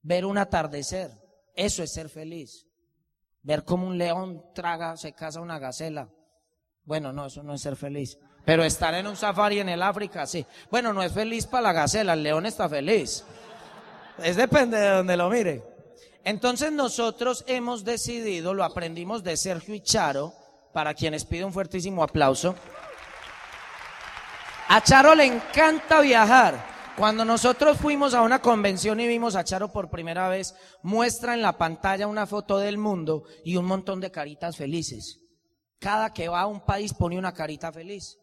Ver 0.02 0.24
un 0.24 0.38
atardecer, 0.38 1.12
eso 1.54 1.84
es 1.84 1.92
ser 1.92 2.08
feliz. 2.08 2.66
Ver 3.42 3.62
cómo 3.62 3.86
un 3.86 3.98
león 3.98 4.42
traga, 4.56 4.96
se 4.96 5.12
caza 5.12 5.40
una 5.40 5.60
gacela. 5.60 6.10
Bueno, 6.82 7.12
no, 7.12 7.26
eso 7.26 7.44
no 7.44 7.54
es 7.54 7.60
ser 7.60 7.76
feliz. 7.76 8.18
Pero 8.44 8.64
estar 8.64 8.94
en 8.94 9.06
un 9.06 9.14
safari 9.14 9.60
en 9.60 9.68
el 9.68 9.82
África, 9.84 10.26
sí. 10.26 10.44
Bueno, 10.72 10.92
no 10.92 11.04
es 11.04 11.12
feliz 11.12 11.46
para 11.46 11.62
la 11.62 11.72
gacela, 11.72 12.14
el 12.14 12.24
león 12.24 12.46
está 12.46 12.68
feliz. 12.68 13.24
Es 14.22 14.36
depende 14.36 14.78
de 14.78 14.88
donde 14.88 15.16
lo 15.16 15.30
mire. 15.30 15.62
Entonces 16.24 16.72
nosotros 16.72 17.44
hemos 17.46 17.84
decidido, 17.84 18.52
lo 18.52 18.64
aprendimos 18.64 19.22
de 19.22 19.36
Sergio 19.36 19.74
y 19.74 19.80
Charo, 19.80 20.32
para 20.72 20.94
quienes 20.94 21.24
pido 21.24 21.46
un 21.46 21.52
fuertísimo 21.52 22.02
aplauso. 22.02 22.54
A 24.68 24.82
Charo 24.82 25.14
le 25.14 25.24
encanta 25.24 26.00
viajar. 26.00 26.78
Cuando 26.96 27.24
nosotros 27.24 27.78
fuimos 27.78 28.12
a 28.12 28.22
una 28.22 28.40
convención 28.40 28.98
y 28.98 29.06
vimos 29.06 29.36
a 29.36 29.44
Charo 29.44 29.72
por 29.72 29.88
primera 29.88 30.28
vez, 30.28 30.54
muestra 30.82 31.32
en 31.34 31.42
la 31.42 31.56
pantalla 31.56 32.08
una 32.08 32.26
foto 32.26 32.58
del 32.58 32.76
mundo 32.76 33.22
y 33.44 33.56
un 33.56 33.66
montón 33.66 34.00
de 34.00 34.10
caritas 34.10 34.56
felices. 34.56 35.20
Cada 35.78 36.12
que 36.12 36.28
va 36.28 36.40
a 36.40 36.46
un 36.46 36.64
país 36.64 36.92
pone 36.92 37.16
una 37.16 37.32
carita 37.32 37.72
feliz. 37.72 38.18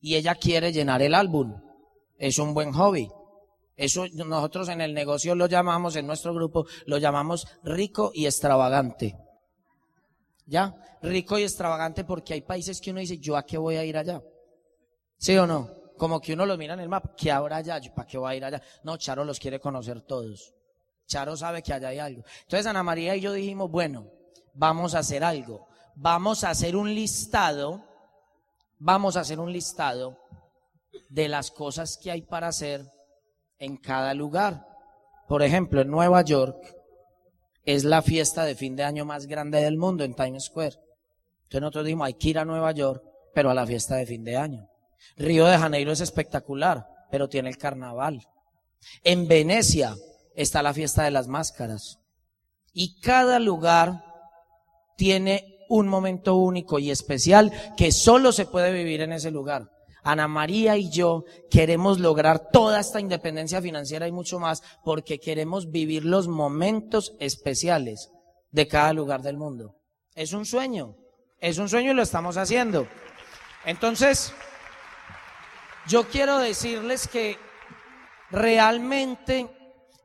Y 0.00 0.16
ella 0.16 0.34
quiere 0.34 0.72
llenar 0.72 1.02
el 1.02 1.14
álbum. 1.14 1.60
Es 2.16 2.38
un 2.38 2.54
buen 2.54 2.72
hobby. 2.72 3.10
Eso 3.78 4.06
nosotros 4.12 4.68
en 4.70 4.80
el 4.80 4.92
negocio 4.92 5.36
lo 5.36 5.46
llamamos, 5.46 5.94
en 5.94 6.04
nuestro 6.04 6.34
grupo, 6.34 6.66
lo 6.86 6.98
llamamos 6.98 7.46
rico 7.62 8.10
y 8.12 8.26
extravagante. 8.26 9.16
¿Ya? 10.46 10.74
Rico 11.00 11.38
y 11.38 11.44
extravagante 11.44 12.02
porque 12.02 12.34
hay 12.34 12.40
países 12.40 12.80
que 12.80 12.90
uno 12.90 12.98
dice, 12.98 13.18
¿yo 13.18 13.36
a 13.36 13.46
qué 13.46 13.56
voy 13.56 13.76
a 13.76 13.84
ir 13.84 13.96
allá? 13.96 14.20
¿Sí 15.16 15.38
o 15.38 15.46
no? 15.46 15.70
Como 15.96 16.20
que 16.20 16.32
uno 16.32 16.44
lo 16.44 16.58
mira 16.58 16.74
en 16.74 16.80
el 16.80 16.88
mapa, 16.88 17.14
¿qué 17.16 17.30
habrá 17.30 17.58
allá? 17.58 17.80
¿Para 17.94 18.08
qué 18.08 18.18
voy 18.18 18.32
a 18.32 18.34
ir 18.34 18.44
allá? 18.44 18.60
No, 18.82 18.96
Charo 18.96 19.24
los 19.24 19.38
quiere 19.38 19.60
conocer 19.60 20.00
todos. 20.00 20.52
Charo 21.06 21.36
sabe 21.36 21.62
que 21.62 21.72
allá 21.72 21.88
hay 21.88 22.00
algo. 22.00 22.24
Entonces 22.42 22.66
Ana 22.66 22.82
María 22.82 23.14
y 23.14 23.20
yo 23.20 23.32
dijimos, 23.32 23.70
bueno, 23.70 24.10
vamos 24.54 24.96
a 24.96 25.00
hacer 25.00 25.22
algo. 25.22 25.68
Vamos 25.94 26.42
a 26.42 26.50
hacer 26.50 26.74
un 26.74 26.92
listado, 26.92 27.84
vamos 28.80 29.16
a 29.16 29.20
hacer 29.20 29.38
un 29.38 29.52
listado 29.52 30.18
de 31.08 31.28
las 31.28 31.52
cosas 31.52 31.96
que 31.96 32.10
hay 32.10 32.22
para 32.22 32.48
hacer 32.48 32.97
en 33.58 33.76
cada 33.76 34.14
lugar. 34.14 34.66
Por 35.26 35.42
ejemplo, 35.42 35.80
en 35.80 35.90
Nueva 35.90 36.22
York 36.22 36.74
es 37.64 37.84
la 37.84 38.02
fiesta 38.02 38.44
de 38.44 38.54
fin 38.54 38.76
de 38.76 38.84
año 38.84 39.04
más 39.04 39.26
grande 39.26 39.60
del 39.60 39.76
mundo 39.76 40.04
en 40.04 40.14
Times 40.14 40.44
Square. 40.44 40.76
Entonces 41.42 41.60
nosotros 41.60 41.84
dijimos, 41.84 42.06
hay 42.06 42.14
que 42.14 42.28
ir 42.28 42.38
a 42.38 42.44
Nueva 42.44 42.72
York, 42.72 43.02
pero 43.34 43.50
a 43.50 43.54
la 43.54 43.66
fiesta 43.66 43.96
de 43.96 44.06
fin 44.06 44.24
de 44.24 44.36
año. 44.36 44.68
Río 45.16 45.46
de 45.46 45.58
Janeiro 45.58 45.92
es 45.92 46.00
espectacular, 46.00 46.86
pero 47.10 47.28
tiene 47.28 47.48
el 47.48 47.58
carnaval. 47.58 48.26
En 49.04 49.28
Venecia 49.28 49.94
está 50.34 50.62
la 50.62 50.74
fiesta 50.74 51.04
de 51.04 51.10
las 51.10 51.28
máscaras. 51.28 51.98
Y 52.72 53.00
cada 53.00 53.38
lugar 53.38 54.04
tiene 54.96 55.58
un 55.68 55.88
momento 55.88 56.36
único 56.36 56.78
y 56.78 56.90
especial 56.90 57.52
que 57.76 57.92
solo 57.92 58.32
se 58.32 58.46
puede 58.46 58.72
vivir 58.72 59.00
en 59.00 59.12
ese 59.12 59.30
lugar. 59.30 59.70
Ana 60.02 60.28
María 60.28 60.76
y 60.76 60.90
yo 60.90 61.24
queremos 61.50 61.98
lograr 61.98 62.50
toda 62.50 62.80
esta 62.80 63.00
independencia 63.00 63.60
financiera 63.60 64.06
y 64.08 64.12
mucho 64.12 64.38
más 64.38 64.62
porque 64.84 65.18
queremos 65.18 65.70
vivir 65.70 66.04
los 66.04 66.28
momentos 66.28 67.14
especiales 67.18 68.10
de 68.50 68.68
cada 68.68 68.92
lugar 68.92 69.22
del 69.22 69.36
mundo. 69.36 69.76
Es 70.14 70.32
un 70.32 70.44
sueño, 70.44 70.96
es 71.40 71.58
un 71.58 71.68
sueño 71.68 71.92
y 71.92 71.94
lo 71.94 72.02
estamos 72.02 72.36
haciendo. 72.36 72.86
Entonces, 73.64 74.32
yo 75.86 76.08
quiero 76.08 76.38
decirles 76.38 77.08
que 77.08 77.38
realmente 78.30 79.48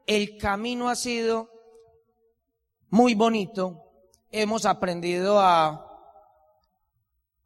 el 0.08 0.38
camino 0.38 0.90
ha 0.90 0.96
sido 0.96 1.50
muy 2.90 3.16
bonito. 3.16 3.82
Hemos 4.32 4.66
aprendido 4.66 5.40
a, 5.40 5.86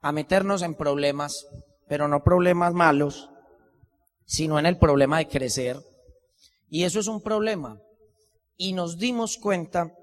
a 0.02 0.12
meternos 0.12 0.62
en 0.62 0.76
problemas, 0.76 1.48
pero 1.88 2.08
no 2.08 2.24
problemas 2.24 2.74
malos, 2.74 3.30
sino 4.26 4.60
en 4.60 4.66
el 4.66 4.78
problema 4.78 5.20
de 5.20 5.28
crecer. 5.28 5.78
Y 6.70 6.84
eso 6.84 7.00
es 7.00 7.08
un 7.08 7.22
problema. 7.22 7.80
Y 8.58 8.74
nos 8.74 8.98
dimos 8.98 9.38
cuenta 9.38 9.94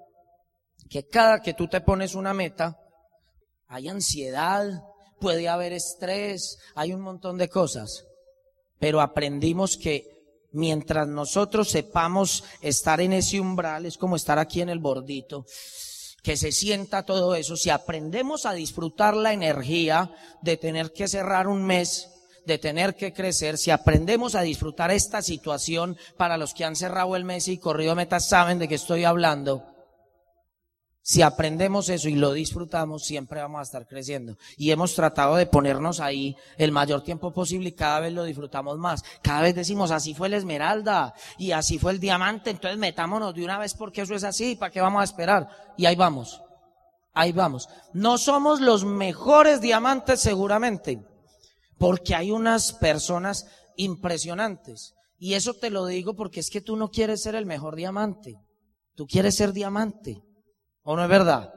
que 0.89 1.07
cada 1.07 1.43
que 1.43 1.55
tú 1.55 1.69
te 1.69 1.81
pones 1.81 2.15
una 2.15 2.33
meta, 2.33 2.79
hay 3.69 3.89
ansiedad, 3.89 4.83
puede 5.21 5.49
haber 5.49 5.73
estrés, 5.73 6.59
hay 6.75 6.93
un 6.93 7.01
montón 7.01 7.39
de 7.39 7.49
cosas. 7.49 8.05
Pero 8.79 9.01
aprendimos 9.01 9.77
que 9.77 10.15
mientras 10.53 11.09
nosotros 11.09 11.71
sepamos 11.71 12.45
estar 12.61 13.01
en 13.01 13.13
ese 13.13 13.41
umbral, 13.41 13.87
es 13.87 13.99
como 13.99 14.17
estar 14.17 14.39
aquí 14.39 14.61
en 14.61 14.69
el 14.69 14.79
bordito, 14.79 15.45
que 16.25 16.39
se 16.39 16.53
sienta 16.53 17.05
todo 17.05 17.35
eso, 17.35 17.55
si 17.55 17.69
aprendemos 17.69 18.47
a 18.47 18.55
disfrutar 18.55 19.15
la 19.15 19.35
energía 19.35 20.11
de 20.41 20.57
tener 20.57 20.91
que 20.93 21.07
cerrar 21.07 21.47
un 21.47 21.63
mes, 21.63 22.09
de 22.47 22.57
tener 22.57 22.97
que 22.97 23.13
crecer, 23.13 23.59
si 23.59 23.71
aprendemos 23.71 24.35
a 24.35 24.41
disfrutar 24.41 24.91
esta 24.91 25.21
situación, 25.21 25.99
para 26.17 26.39
los 26.39 26.55
que 26.55 26.65
han 26.65 26.77
cerrado 26.77 27.15
el 27.15 27.25
mes 27.25 27.47
y 27.49 27.59
corrido 27.59 27.95
metas 27.95 28.27
saben 28.27 28.59
de 28.59 28.69
qué 28.69 28.75
estoy 28.75 29.05
hablando, 29.05 29.74
si 31.07 31.21
aprendemos 31.21 31.91
eso 31.91 32.09
y 32.09 32.15
lo 32.15 32.33
disfrutamos, 32.33 33.05
siempre 33.05 33.39
vamos 33.39 33.59
a 33.59 33.65
estar 33.65 33.87
creciendo. 33.87 34.39
Y 34.57 34.71
hemos 34.71 34.95
tratado 34.95 35.37
de 35.37 35.45
ponernos 35.45 36.01
ahí 36.01 36.35
el 36.57 36.73
mayor 36.73 37.03
tiempo 37.03 37.31
posible 37.31 37.69
y 37.69 37.73
cada 37.73 38.01
vez 38.01 38.15
lo 38.15 38.25
disfrutamos 38.25 38.79
más. 38.79 39.05
Cada 39.21 39.43
vez 39.43 39.55
decimos, 39.55 39.91
así 39.91 40.15
fue 40.15 40.29
el 40.29 40.35
esmeralda 40.35 41.13
y 41.37 41.51
así 41.51 41.79
fue 41.79 41.93
el 41.93 42.01
diamante, 42.01 42.49
entonces 42.49 42.79
metámonos 42.79 43.35
de 43.35 43.45
una 43.45 43.59
vez 43.59 43.75
porque 43.75 44.01
eso 44.01 44.15
es 44.15 44.25
así, 44.25 44.57
¿para 44.57 44.73
qué 44.73 44.81
vamos 44.81 45.03
a 45.03 45.05
esperar? 45.05 45.47
Y 45.77 45.85
ahí 45.85 45.95
vamos. 45.95 46.41
Ahí 47.13 47.33
vamos. 47.33 47.69
No 47.93 48.17
somos 48.17 48.63
los 48.63 48.87
mejores 48.87 49.61
diamantes 49.61 50.21
seguramente, 50.21 51.05
porque 51.77 52.15
hay 52.15 52.31
unas 52.31 52.73
personas 52.73 53.47
impresionantes. 53.77 54.95
Y 55.19 55.35
eso 55.35 55.53
te 55.53 55.69
lo 55.69 55.85
digo 55.85 56.17
porque 56.17 56.41
es 56.41 56.49
que 56.49 56.63
tú 56.63 56.77
no 56.77 56.89
quieres 56.91 57.23
ser 57.23 57.35
el 57.35 57.45
mejor 57.45 57.77
diamante, 57.77 58.37
tú 58.95 59.07
quieres 59.07 59.37
ser 59.37 59.53
diamante. 59.53 60.23
¿O 60.85 60.97
no 60.97 61.03
es 61.03 61.09
verdad? 61.09 61.53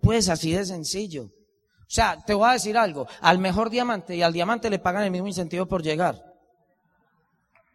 Pues 0.00 0.28
así 0.28 0.52
de 0.52 0.64
sencillo. 0.64 1.24
O 1.24 1.94
sea, 1.94 2.22
te 2.24 2.34
voy 2.34 2.48
a 2.48 2.52
decir 2.52 2.76
algo. 2.78 3.06
Al 3.20 3.38
mejor 3.38 3.70
diamante 3.70 4.14
y 4.14 4.22
al 4.22 4.32
diamante 4.32 4.70
le 4.70 4.78
pagan 4.78 5.04
el 5.04 5.10
mismo 5.10 5.26
incentivo 5.26 5.66
por 5.66 5.82
llegar. 5.82 6.22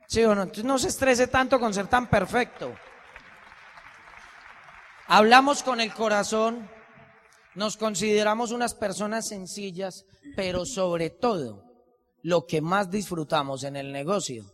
¿Sí 0.07 0.23
o 0.23 0.34
no? 0.34 0.43
Entonces 0.43 0.65
no 0.65 0.80
se 0.80 0.88
estrese 0.88 1.28
tanto 1.28 1.59
con 1.59 1.73
ser 1.73 1.88
tan 1.88 2.09
perfecto. 2.09 2.73
Hablamos 5.07 5.63
con 5.63 5.80
el 5.80 5.93
corazón, 5.93 6.69
nos 7.55 7.78
consideramos 7.78 8.51
unas 8.51 8.73
personas 8.73 9.28
sencillas, 9.28 10.05
pero 10.36 10.65
sobre 10.65 11.09
todo, 11.09 11.63
lo 12.21 12.45
que 12.45 12.61
más 12.61 12.89
disfrutamos 12.91 13.63
en 13.63 13.75
el 13.75 13.91
negocio 13.91 14.45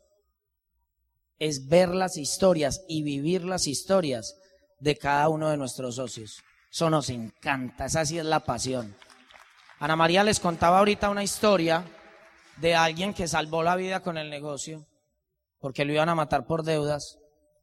es 1.39 1.67
ver 1.67 1.89
las 1.89 2.17
historias 2.17 2.83
y 2.87 3.03
vivir 3.03 3.45
las 3.45 3.67
historias 3.67 4.35
de 4.83 4.97
cada 4.97 5.29
uno 5.29 5.49
de 5.49 5.55
nuestros 5.55 5.95
socios. 5.95 6.43
Eso 6.69 6.89
nos 6.89 7.09
encanta, 7.09 7.85
esa 7.85 8.05
sí 8.05 8.19
es 8.19 8.25
la 8.25 8.41
pasión. 8.41 8.95
Ana 9.79 9.95
María 9.95 10.25
les 10.25 10.41
contaba 10.41 10.79
ahorita 10.79 11.09
una 11.09 11.23
historia 11.23 11.85
de 12.57 12.75
alguien 12.75 13.13
que 13.13 13.29
salvó 13.29 13.63
la 13.63 13.77
vida 13.77 14.01
con 14.01 14.17
el 14.17 14.29
negocio 14.29 14.85
porque 15.59 15.85
lo 15.85 15.93
iban 15.93 16.09
a 16.09 16.15
matar 16.15 16.45
por 16.45 16.63
deudas. 16.63 17.17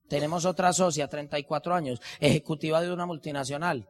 Tenemos 0.09 0.47
otra 0.47 0.73
socia, 0.73 1.09
34 1.09 1.75
años, 1.75 2.01
ejecutiva 2.21 2.81
de 2.81 2.91
una 2.91 3.05
multinacional. 3.05 3.87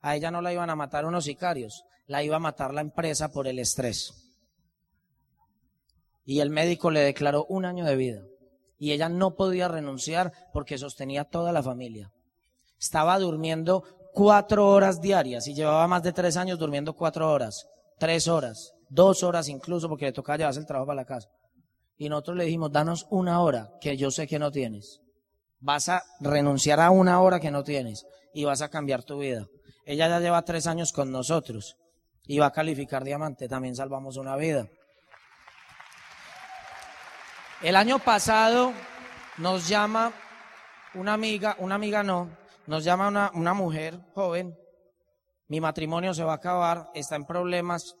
A 0.00 0.16
ella 0.16 0.32
no 0.32 0.42
la 0.42 0.52
iban 0.52 0.70
a 0.70 0.76
matar 0.76 1.06
unos 1.06 1.26
sicarios, 1.26 1.84
la 2.06 2.24
iba 2.24 2.36
a 2.36 2.40
matar 2.40 2.74
la 2.74 2.80
empresa 2.80 3.30
por 3.30 3.46
el 3.46 3.60
estrés. 3.60 4.12
Y 6.24 6.40
el 6.40 6.50
médico 6.50 6.90
le 6.90 7.00
declaró 7.00 7.46
un 7.48 7.64
año 7.64 7.84
de 7.84 7.94
vida. 7.94 8.22
Y 8.76 8.90
ella 8.90 9.08
no 9.08 9.36
podía 9.36 9.68
renunciar 9.68 10.32
porque 10.52 10.78
sostenía 10.78 11.24
toda 11.24 11.52
la 11.52 11.62
familia 11.62 12.10
estaba 12.80 13.18
durmiendo 13.18 13.84
cuatro 14.12 14.68
horas 14.68 15.00
diarias 15.00 15.46
y 15.46 15.54
llevaba 15.54 15.86
más 15.86 16.02
de 16.02 16.12
tres 16.12 16.36
años 16.36 16.58
durmiendo 16.58 16.94
cuatro 16.94 17.30
horas, 17.30 17.66
tres 17.98 18.26
horas, 18.26 18.72
dos 18.88 19.22
horas 19.22 19.48
incluso 19.48 19.88
porque 19.88 20.06
le 20.06 20.12
tocaba 20.12 20.38
llevarse 20.38 20.60
el 20.60 20.66
trabajo 20.66 20.86
para 20.86 21.02
la 21.02 21.04
casa. 21.04 21.28
Y 21.96 22.08
nosotros 22.08 22.38
le 22.38 22.44
dijimos, 22.44 22.72
danos 22.72 23.06
una 23.10 23.42
hora 23.42 23.70
que 23.80 23.96
yo 23.96 24.10
sé 24.10 24.26
que 24.26 24.38
no 24.38 24.50
tienes. 24.50 25.00
Vas 25.58 25.90
a 25.90 26.02
renunciar 26.20 26.80
a 26.80 26.90
una 26.90 27.20
hora 27.20 27.38
que 27.38 27.50
no 27.50 27.62
tienes 27.62 28.06
y 28.32 28.44
vas 28.44 28.62
a 28.62 28.70
cambiar 28.70 29.04
tu 29.04 29.18
vida. 29.18 29.46
Ella 29.84 30.08
ya 30.08 30.18
lleva 30.18 30.42
tres 30.42 30.66
años 30.66 30.92
con 30.92 31.12
nosotros 31.12 31.76
y 32.24 32.38
va 32.38 32.46
a 32.46 32.52
calificar 32.52 33.04
diamante. 33.04 33.48
También 33.48 33.76
salvamos 33.76 34.16
una 34.16 34.36
vida. 34.36 34.66
El 37.60 37.76
año 37.76 37.98
pasado 37.98 38.72
nos 39.36 39.68
llama 39.68 40.14
una 40.94 41.12
amiga, 41.12 41.56
una 41.58 41.74
amiga 41.74 42.02
no, 42.02 42.30
nos 42.70 42.84
llama 42.84 43.32
una, 43.34 43.52
mujer 43.52 43.98
joven, 44.14 44.56
mi 45.48 45.60
matrimonio 45.60 46.14
se 46.14 46.22
va 46.22 46.34
a 46.34 46.36
acabar, 46.36 46.88
está 46.94 47.16
en 47.16 47.26
problemas, 47.26 47.96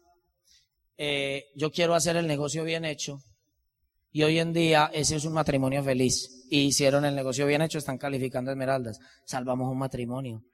eh, 0.96 1.46
yo 1.56 1.72
quiero 1.72 1.96
hacer 1.96 2.16
el 2.16 2.28
negocio 2.28 2.62
bien 2.62 2.84
hecho. 2.84 3.18
Y 4.12 4.22
hoy 4.22 4.38
en 4.38 4.52
día 4.52 4.88
ese 4.92 5.16
es 5.16 5.24
un 5.24 5.32
matrimonio 5.32 5.82
feliz. 5.82 6.46
Y 6.50 6.66
hicieron 6.66 7.04
el 7.04 7.16
negocio 7.16 7.46
bien 7.46 7.62
hecho, 7.62 7.78
están 7.78 7.98
calificando 7.98 8.52
esmeraldas. 8.52 9.00
Salvamos 9.24 9.68
un 9.68 9.78
matrimonio. 9.78 10.44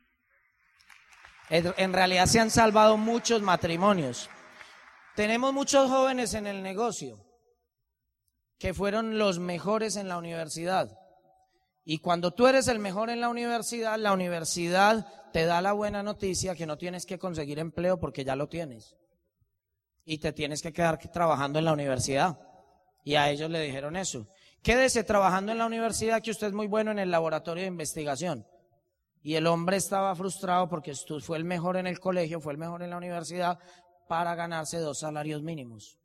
En 1.50 1.92
realidad 1.92 2.24
se 2.24 2.40
han 2.40 2.50
salvado 2.50 2.96
muchos 2.96 3.42
matrimonios. 3.42 4.30
Tenemos 5.14 5.52
muchos 5.52 5.90
jóvenes 5.90 6.32
en 6.32 6.46
el 6.46 6.62
negocio 6.62 7.22
que 8.58 8.72
fueron 8.72 9.18
los 9.18 9.40
mejores 9.40 9.96
en 9.96 10.08
la 10.08 10.16
universidad. 10.16 10.88
Y 11.89 11.99
cuando 11.99 12.32
tú 12.32 12.49
eres 12.49 12.66
el 12.66 12.80
mejor 12.80 13.11
en 13.11 13.20
la 13.20 13.28
universidad, 13.28 13.97
la 13.97 14.12
universidad 14.12 15.07
te 15.32 15.47
da 15.47 15.62
la 15.62 15.72
buena 15.72 16.03
noticia 16.03 16.57
que 16.57 16.66
no 16.66 16.76
tienes 16.76 17.07
que 17.07 17.16
conseguir 17.16 17.61
empleo 17.61 18.01
porque 18.01 18.24
ya 18.24 18.34
lo 18.34 18.49
tienes. 18.49 18.97
Y 20.05 20.18
te 20.18 20.32
tienes 20.32 20.62
que 20.62 20.72
quedar 20.72 20.99
trabajando 20.99 21.61
en 21.61 21.64
la 21.64 21.72
universidad. 21.72 22.41
Y 23.05 23.14
a 23.14 23.30
ellos 23.30 23.49
le 23.49 23.61
dijeron 23.61 23.95
eso. 23.95 24.26
Quédese 24.62 25.05
trabajando 25.05 25.53
en 25.53 25.59
la 25.59 25.66
universidad 25.66 26.20
que 26.20 26.32
usted 26.32 26.49
es 26.49 26.53
muy 26.53 26.66
bueno 26.66 26.91
en 26.91 26.99
el 26.99 27.12
laboratorio 27.12 27.62
de 27.62 27.68
investigación. 27.68 28.45
Y 29.22 29.37
el 29.37 29.47
hombre 29.47 29.76
estaba 29.76 30.12
frustrado 30.16 30.68
porque 30.68 30.93
fue 31.22 31.37
el 31.37 31.45
mejor 31.45 31.76
en 31.76 31.87
el 31.87 32.01
colegio, 32.01 32.41
fue 32.41 32.53
el 32.53 32.59
mejor 32.59 32.82
en 32.82 32.91
la 32.91 32.97
universidad 32.97 33.61
para 34.09 34.34
ganarse 34.34 34.78
dos 34.78 34.99
salarios 34.99 35.41
mínimos. 35.45 36.01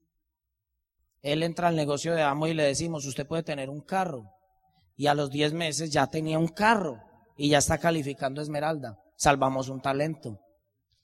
Él 1.23 1.41
entra 1.41 1.69
al 1.69 1.75
negocio 1.75 2.13
de 2.13 2.21
amo 2.21 2.45
y 2.45 2.53
le 2.53 2.65
decimos, 2.65 3.03
usted 3.07 3.25
puede 3.25 3.41
tener 3.41 3.67
un 3.67 3.81
carro 3.81 4.31
y 4.95 5.07
a 5.07 5.13
los 5.13 5.29
10 5.29 5.53
meses 5.53 5.91
ya 5.91 6.07
tenía 6.07 6.39
un 6.39 6.47
carro 6.47 6.97
y 7.37 7.49
ya 7.49 7.57
está 7.57 7.77
calificando 7.77 8.41
Esmeralda. 8.41 8.99
Salvamos 9.15 9.69
un 9.69 9.81
talento. 9.81 10.39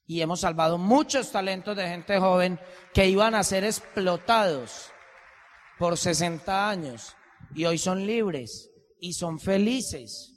Y 0.05 0.21
hemos 0.21 0.41
salvado 0.41 0.77
muchos 0.77 1.31
talentos 1.31 1.75
de 1.75 1.87
gente 1.87 2.19
joven 2.19 2.59
que 2.93 3.09
iban 3.09 3.35
a 3.35 3.43
ser 3.43 3.63
explotados 3.63 4.89
por 5.77 5.97
60 5.97 6.69
años 6.69 7.15
y 7.53 7.65
hoy 7.65 7.77
son 7.77 8.05
libres 8.05 8.69
y 8.99 9.13
son 9.13 9.39
felices. 9.39 10.33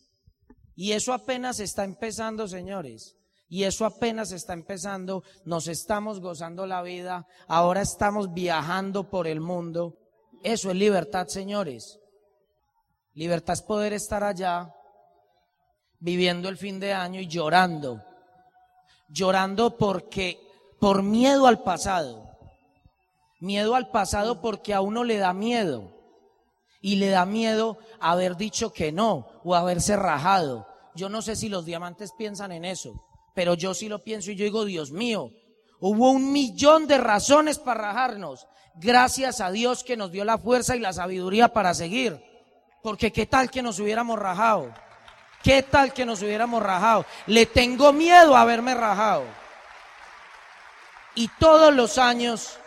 Y 0.74 0.92
eso 0.92 1.12
apenas 1.12 1.60
está 1.60 1.84
empezando, 1.84 2.48
señores. 2.48 3.16
Y 3.48 3.64
eso 3.64 3.84
apenas 3.84 4.32
está 4.32 4.54
empezando. 4.54 5.22
Nos 5.44 5.68
estamos 5.68 6.20
gozando 6.20 6.66
la 6.66 6.82
vida. 6.82 7.26
Ahora 7.48 7.82
estamos 7.82 8.32
viajando 8.32 9.10
por 9.10 9.26
el 9.26 9.40
mundo. 9.40 9.98
Eso 10.42 10.70
es 10.70 10.76
libertad, 10.76 11.26
señores. 11.26 11.98
Libertad 13.14 13.54
es 13.54 13.62
poder 13.62 13.92
estar 13.92 14.22
allá 14.22 14.72
viviendo 15.98 16.48
el 16.48 16.56
fin 16.56 16.80
de 16.80 16.92
año 16.92 17.20
y 17.20 17.26
llorando. 17.26 18.02
Llorando 19.08 19.76
porque, 19.76 20.40
por 20.78 21.02
miedo 21.02 21.46
al 21.46 21.62
pasado. 21.62 22.30
Miedo 23.40 23.74
al 23.74 23.90
pasado 23.90 24.40
porque 24.40 24.74
a 24.74 24.80
uno 24.80 25.04
le 25.04 25.18
da 25.18 25.32
miedo. 25.32 25.92
Y 26.80 26.96
le 26.96 27.08
da 27.08 27.26
miedo 27.26 27.78
haber 28.00 28.36
dicho 28.36 28.72
que 28.72 28.92
no 28.92 29.26
o 29.44 29.54
haberse 29.54 29.96
rajado. 29.96 30.66
Yo 30.94 31.08
no 31.08 31.22
sé 31.22 31.36
si 31.36 31.48
los 31.48 31.64
diamantes 31.64 32.12
piensan 32.16 32.52
en 32.52 32.64
eso, 32.64 32.92
pero 33.34 33.54
yo 33.54 33.74
sí 33.74 33.88
lo 33.88 34.02
pienso 34.02 34.30
y 34.30 34.36
yo 34.36 34.44
digo, 34.44 34.64
Dios 34.64 34.90
mío, 34.90 35.30
hubo 35.78 36.10
un 36.10 36.32
millón 36.32 36.86
de 36.86 36.98
razones 36.98 37.58
para 37.58 37.82
rajarnos. 37.82 38.46
Gracias 38.76 39.40
a 39.40 39.50
Dios 39.50 39.84
que 39.84 39.96
nos 39.96 40.10
dio 40.10 40.24
la 40.24 40.38
fuerza 40.38 40.76
y 40.76 40.80
la 40.80 40.92
sabiduría 40.92 41.48
para 41.48 41.74
seguir. 41.74 42.29
Porque 42.82 43.12
qué 43.12 43.26
tal 43.26 43.50
que 43.50 43.62
nos 43.62 43.78
hubiéramos 43.78 44.18
rajado. 44.18 44.72
¿Qué 45.42 45.62
tal 45.62 45.92
que 45.92 46.04
nos 46.04 46.22
hubiéramos 46.22 46.62
rajado? 46.62 47.06
Le 47.26 47.46
tengo 47.46 47.92
miedo 47.92 48.36
a 48.36 48.42
haberme 48.42 48.74
rajado. 48.74 49.24
Y 51.14 51.28
todos 51.38 51.74
los 51.74 51.98
años 51.98 52.58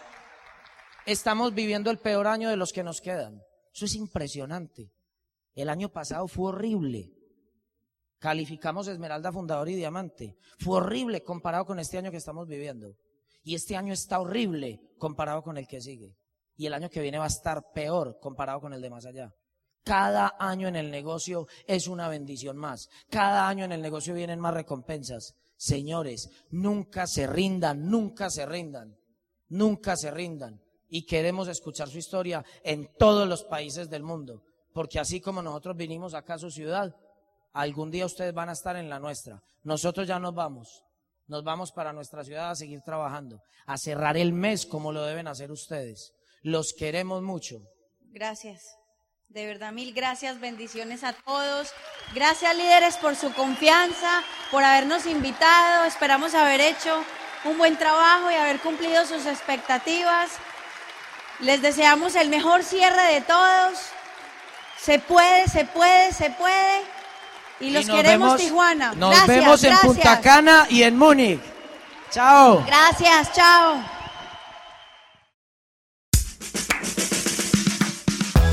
estamos 1.05 1.53
viviendo 1.53 1.91
el 1.91 1.99
peor 1.99 2.27
año 2.27 2.49
de 2.49 2.57
los 2.57 2.73
que 2.73 2.83
nos 2.83 2.99
quedan. 3.01 3.41
Eso 3.73 3.85
es 3.85 3.95
impresionante. 3.95 4.91
El 5.55 5.69
año 5.69 5.89
pasado 5.89 6.27
fue 6.27 6.49
horrible. 6.49 7.11
Calificamos 8.19 8.87
Esmeralda, 8.87 9.31
Fundador 9.31 9.69
y 9.69 9.75
Diamante. 9.75 10.37
Fue 10.59 10.77
horrible 10.77 11.23
comparado 11.23 11.65
con 11.65 11.79
este 11.79 11.97
año 11.97 12.09
que 12.09 12.17
estamos 12.17 12.47
viviendo. 12.47 12.95
Y 13.43 13.55
este 13.55 13.75
año 13.75 13.93
está 13.93 14.19
horrible 14.19 14.79
comparado 14.97 15.43
con 15.43 15.57
el 15.57 15.67
que 15.67 15.81
sigue. 15.81 16.15
Y 16.55 16.65
el 16.65 16.73
año 16.73 16.89
que 16.89 17.01
viene 17.01 17.17
va 17.17 17.25
a 17.25 17.27
estar 17.27 17.71
peor 17.73 18.19
comparado 18.19 18.61
con 18.61 18.73
el 18.73 18.81
de 18.81 18.89
más 18.89 19.05
allá. 19.05 19.33
Cada 19.83 20.35
año 20.39 20.67
en 20.67 20.75
el 20.75 20.89
negocio 20.89 21.47
es 21.67 21.87
una 21.87 22.07
bendición 22.07 22.57
más. 22.57 22.89
Cada 23.09 23.47
año 23.47 23.65
en 23.65 23.73
el 23.73 23.81
negocio 23.81 24.13
vienen 24.13 24.39
más 24.39 24.53
recompensas. 24.53 25.35
Señores, 25.57 26.29
nunca 26.51 27.05
se 27.07 27.27
rindan, 27.27 27.89
nunca 27.89 28.29
se 28.29 28.45
rindan, 28.45 28.97
nunca 29.49 29.95
se 29.95 30.11
rindan. 30.11 30.61
Y 30.87 31.05
queremos 31.05 31.47
escuchar 31.47 31.89
su 31.89 31.97
historia 31.97 32.45
en 32.63 32.89
todos 32.97 33.27
los 33.27 33.43
países 33.43 33.89
del 33.89 34.03
mundo. 34.03 34.43
Porque 34.73 34.99
así 34.99 35.21
como 35.21 35.41
nosotros 35.41 35.75
vinimos 35.75 36.13
acá 36.13 36.35
a 36.35 36.39
su 36.39 36.49
ciudad, 36.49 36.95
algún 37.51 37.91
día 37.91 38.05
ustedes 38.05 38.33
van 38.33 38.49
a 38.49 38.53
estar 38.53 38.75
en 38.75 38.89
la 38.89 38.99
nuestra. 38.99 39.41
Nosotros 39.63 40.07
ya 40.07 40.19
nos 40.19 40.33
vamos. 40.33 40.83
Nos 41.27 41.43
vamos 41.43 41.71
para 41.71 41.93
nuestra 41.93 42.23
ciudad 42.23 42.51
a 42.51 42.55
seguir 42.55 42.81
trabajando, 42.81 43.41
a 43.65 43.77
cerrar 43.77 44.17
el 44.17 44.33
mes 44.33 44.65
como 44.65 44.91
lo 44.91 45.03
deben 45.03 45.27
hacer 45.27 45.51
ustedes. 45.51 46.13
Los 46.41 46.73
queremos 46.73 47.21
mucho. 47.21 47.61
Gracias. 48.11 48.77
De 49.33 49.47
verdad, 49.47 49.71
mil 49.71 49.93
gracias, 49.93 50.39
bendiciones 50.39 51.03
a 51.03 51.13
todos. 51.13 51.73
Gracias 52.13 52.55
líderes 52.55 52.97
por 52.97 53.15
su 53.15 53.33
confianza, 53.33 54.21
por 54.51 54.63
habernos 54.63 55.07
invitado. 55.07 55.85
Esperamos 55.85 56.35
haber 56.35 56.61
hecho 56.61 57.03
un 57.43 57.57
buen 57.57 57.75
trabajo 57.75 58.29
y 58.29 58.35
haber 58.35 58.59
cumplido 58.59 59.07
sus 59.07 59.25
expectativas. 59.25 60.29
Les 61.39 61.63
deseamos 61.63 62.15
el 62.15 62.29
mejor 62.29 62.63
cierre 62.63 63.01
de 63.11 63.21
todos. 63.21 63.79
Se 64.79 64.99
puede, 64.99 65.47
se 65.47 65.65
puede, 65.65 66.13
se 66.13 66.29
puede. 66.29 66.83
Y 67.59 67.71
los 67.71 67.87
queremos 67.87 68.37
Tijuana. 68.37 68.93
Nos 68.93 69.25
vemos 69.25 69.63
en 69.63 69.75
Punta 69.79 70.21
Cana 70.21 70.67
y 70.69 70.83
en 70.83 70.95
Múnich. 70.95 71.41
Chao. 72.11 72.63
Gracias, 72.67 73.33
chao. 73.33 73.92